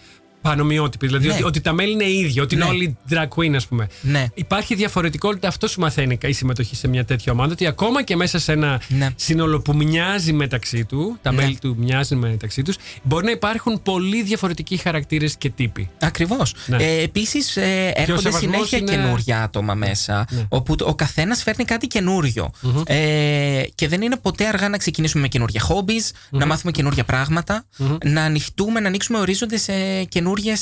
πανομοιότυποι. 0.48 1.06
Δηλαδή 1.06 1.26
Ναι. 1.26 1.32
ότι, 1.32 1.42
ότι 1.44 1.60
τα 1.60 1.72
μέλη 1.72 1.92
είναι 1.92 2.10
ίδια, 2.10 2.42
ότι 2.42 2.54
είναι 2.54 2.64
Ναι. 2.64 2.70
όλοι 2.70 2.96
drag 3.10 3.28
queen, 3.36 3.54
ας 3.54 3.66
πούμε. 3.66 3.86
Ναι. 4.00 4.24
Υπάρχει 4.34 4.74
διαφορετικότητα, 4.74 5.48
αυτό 5.48 5.68
σου 5.68 5.80
μαθαίνει 5.80 6.18
η 6.26 6.32
συμμετοχή 6.32 6.76
σε 6.76 6.88
μια 6.88 7.04
τέτοια 7.04 7.32
ομάδα, 7.32 7.52
ότι 7.52 7.66
ακόμα 7.66 8.02
και 8.02 8.16
μέσα 8.16 8.38
σε 8.38 8.52
ένα 8.52 8.80
Ναι. 8.88 9.08
σύνολο 9.16 9.60
που 9.60 9.74
μοιάζει 9.76 10.32
μεταξύ 10.32 10.84
του, 10.84 11.18
τα 11.22 11.32
Ναι. 11.32 11.42
μέλη 11.42 11.58
του 11.60 11.74
μοιάζουν 11.78 12.18
μεταξύ 12.18 12.62
τους, 12.62 12.76
μπορεί 13.02 13.24
να 13.24 13.30
υπάρχουν 13.30 13.82
πολύ 13.82 14.22
διαφορετικοί 14.22 14.76
χαρακτήρες 14.76 15.36
και 15.36 15.50
τύποι. 15.50 15.88
Ακριβώς. 16.00 16.54
Ναι. 16.66 16.76
Ε, 16.76 17.02
Επίσης, 17.02 17.56
ε, 17.56 17.92
έρχονται 17.94 18.20
σεβασμός 18.20 18.40
συνέχεια 18.40 18.78
είναι- 18.78 18.90
καινούργια 18.90 19.42
άτομα 19.42 19.74
μέσα, 19.74 20.26
Ναι. 20.30 20.44
όπου 20.48 20.76
το- 20.76 20.86
ο 20.88 20.94
καθένας 20.94 21.42
φέρνει 21.42 21.64
κάτι 21.64 21.86
καινούριο. 21.86 22.50
Ε, 22.86 23.62
και 23.74 23.88
δεν 23.88 24.02
είναι 24.02 24.16
ποτέ 24.16 24.46
αργά 24.46 24.68
να 24.68 24.76
ξεκινήσουμε 24.76 25.22
με 25.22 25.28
καινούργια 25.28 25.62
hobbies, 25.68 26.10
να 26.30 26.46
μάθουμε 26.46 26.72
καινούργια 26.72 27.04
πράγματα, 27.04 27.64
να 28.04 28.22
ανοιχτούμε, 28.22 28.80
να 28.80 28.88
ανοίξουμε 28.88 29.18
ορίζοντες 29.18 29.62
σε 29.62 30.04
καινούριε 30.34 30.54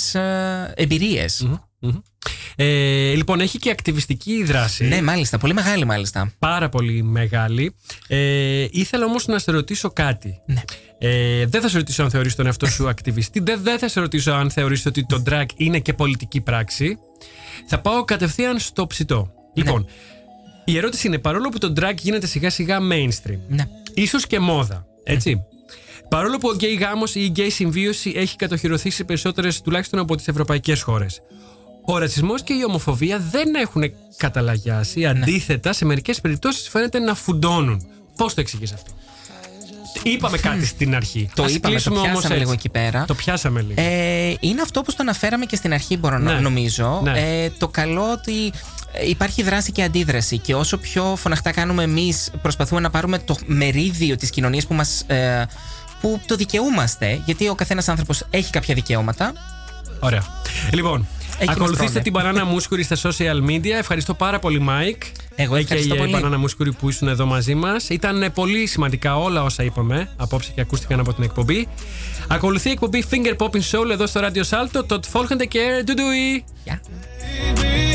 εμπειρίες. 0.74 1.46
Μμμ. 1.78 1.98
Ε, 2.56 3.12
λοιπόν, 3.14 3.40
έχει 3.40 3.58
και 3.58 3.70
ακτιβιστική 3.70 4.44
δράση. 4.44 4.84
Ναι, 4.84 5.02
μάλιστα. 5.02 5.38
Πολύ 5.38 5.54
μεγάλη, 5.54 5.84
μάλιστα. 5.84 6.32
Πάρα 6.38 6.68
πολύ 6.68 7.02
μεγάλη. 7.02 7.74
Ε, 8.08 8.66
ήθελα 8.70 9.04
όμως 9.04 9.26
να 9.26 9.38
σε 9.38 9.50
ρωτήσω 9.50 9.90
κάτι. 9.90 10.40
Ναι. 10.46 10.62
Ε, 10.98 11.46
δεν 11.46 11.60
θα 11.60 11.68
σε 11.68 11.76
ρωτήσω 11.76 12.02
αν 12.02 12.10
θεωρείς 12.10 12.34
τον 12.34 12.46
εαυτό 12.46 12.66
σου 12.66 12.88
ακτιβιστή. 12.88 13.40
Δεν, 13.40 13.62
δεν 13.62 13.78
θα 13.78 13.88
σε 13.88 14.00
ρωτήσω 14.00 14.32
αν 14.32 14.50
θεωρείς 14.50 14.86
ότι 14.86 15.06
το 15.06 15.22
drag 15.26 15.46
είναι 15.56 15.78
και 15.78 15.92
πολιτική 15.92 16.40
πράξη. 16.40 16.98
Θα 17.66 17.80
πάω 17.80 18.04
κατευθείαν 18.04 18.58
στο 18.58 18.86
ψητό. 18.86 19.32
Λοιπόν, 19.54 19.86
η 20.64 20.76
ερώτηση 20.76 21.06
είναι 21.06 21.18
παρόλο 21.18 21.48
που 21.48 21.58
το 21.58 21.72
drag 21.76 21.94
γίνεται 22.00 22.26
σιγά 22.26 22.50
σιγά 22.50 22.78
mainstream, 22.92 23.38
Ναι. 23.48 23.68
ίσως 23.94 24.26
και 24.26 24.38
μόδα, 24.38 24.86
έτσι. 25.04 25.44
Παρόλο 26.12 26.38
που 26.38 26.48
ο 26.48 26.54
γκέι 26.54 26.74
γάμος 26.74 27.14
ή 27.14 27.20
η 27.20 27.26
γκέι 27.26 27.50
συμβίωση 27.50 28.12
έχει 28.16 28.36
κατοχυρωθεί 28.36 28.90
σε 28.90 29.04
περισσότερες 29.04 29.60
τουλάχιστον 29.60 29.98
από 30.00 30.16
τις 30.16 30.28
ευρωπαϊκές 30.28 30.82
χώρες. 30.82 31.20
Ο 31.84 31.98
ρατσισμός 31.98 32.42
και 32.42 32.52
η 32.52 32.64
ομοφοβία 32.66 33.18
δεν 33.30 33.54
έχουν 33.54 33.82
καταλαγιάσει. 34.16 35.06
Αντίθετα, 35.06 35.72
σε 35.72 35.84
μερικές 35.84 36.20
περιπτώσεις 36.20 36.68
φαίνεται 36.68 36.98
να 36.98 37.14
φουντώνουν. 37.14 37.86
Πώς 38.16 38.34
το 38.34 38.40
εξηγείς 38.40 38.72
αυτό; 38.72 38.92
Είπαμε 40.02 40.38
κάτι 40.38 40.66
στην 40.66 40.94
αρχή. 40.94 41.30
Το 41.34 41.42
Ας 41.42 41.54
είπαμε, 41.54 41.60
το 41.60 41.68
κλείσουμε 41.68 41.96
όμως 41.96 42.10
πιάσαμε 42.10 42.34
έτσι. 42.34 42.38
λίγο 42.38 42.52
εκεί 42.52 42.68
πέρα. 42.68 43.04
Το 43.04 43.14
πιάσαμε 43.14 43.60
λίγο. 43.60 43.80
Ε, 43.82 44.34
είναι 44.40 44.60
αυτό 44.60 44.82
που 44.82 44.90
το 44.90 44.96
αναφέραμε 45.00 45.44
και 45.44 45.56
στην 45.56 45.72
αρχή, 45.72 45.96
μπορώ 45.96 46.18
να 46.18 46.32
Ναι. 46.32 46.40
νομίζω. 46.40 47.00
Ναι. 47.04 47.42
Ε, 47.44 47.50
το 47.58 47.68
καλό 47.68 48.10
ότι 48.12 48.52
ε, 48.92 49.08
υπάρχει 49.08 49.42
δράση 49.42 49.72
και 49.72 49.82
αντίδραση. 49.82 50.38
Και 50.38 50.54
όσο 50.54 50.76
πιο 50.78 51.16
φωναχτά 51.16 51.52
κάνουμε 51.52 51.82
εμείς, 51.82 52.30
προσπαθούμε 52.42 52.80
να 52.80 52.90
πάρουμε 52.90 53.18
το 53.18 53.36
μερίδιο 53.46 54.16
της 54.16 54.30
κοινωνίας 54.30 54.66
που 54.66 54.74
μας, 54.74 55.04
ε, 55.06 55.44
που 56.02 56.20
το 56.26 56.36
δικαιούμαστε. 56.36 57.20
Γιατί 57.24 57.48
ο 57.48 57.54
καθένας 57.54 57.88
άνθρωπος 57.88 58.24
έχει 58.30 58.50
κάποια 58.50 58.74
δικαιώματα. 58.74 59.32
Ωραία. 60.00 60.24
Λοιπόν, 60.72 61.06
Εκεί 61.36 61.46
μας 61.46 61.56
ακολουθήστε 61.56 61.86
τρώνε. 61.86 62.02
την 62.02 62.12
Μπανάνα 62.12 62.44
Μούσκουρη 62.44 62.82
στα 62.82 62.96
social 63.02 63.50
media. 63.50 63.70
Ευχαριστώ 63.78 64.14
πάρα 64.14 64.38
πολύ, 64.38 64.58
Μάικ. 64.58 65.02
Εγώ 65.34 65.56
ευχαριστώ 65.56 65.94
πολύ. 65.94 66.10
Μπανάνα 66.10 66.38
Μούσκουρη 66.38 66.72
που 66.72 66.88
ήσουν 66.88 67.08
εδώ 67.08 67.26
μαζί 67.26 67.54
μας. 67.54 67.88
Ήταν 67.88 68.22
ε, 68.22 68.30
πολύ 68.30 68.66
σημαντικά 68.66 69.16
όλα 69.16 69.42
όσα 69.42 69.62
είπαμε 69.62 70.08
απόψε 70.16 70.50
και 70.54 70.60
ακούστηκαν 70.60 71.00
από 71.00 71.12
την 71.14 71.24
εκπομπή. 71.24 71.68
Ακολουθεί 72.28 72.68
η 72.68 72.72
εκπομπή 72.72 73.04
Finger 73.10 73.36
Popping 73.36 73.62
Soul 73.70 73.90
εδώ 73.90 74.06
στο 74.06 74.20
Radio 74.20 74.42
Salto. 74.50 74.84
Το 74.86 75.00
Folkende 75.12 75.46
και 75.48 75.82
Ντουντουι. 75.84 76.44
Γεια. 76.64 76.80
Baby, 77.54 77.92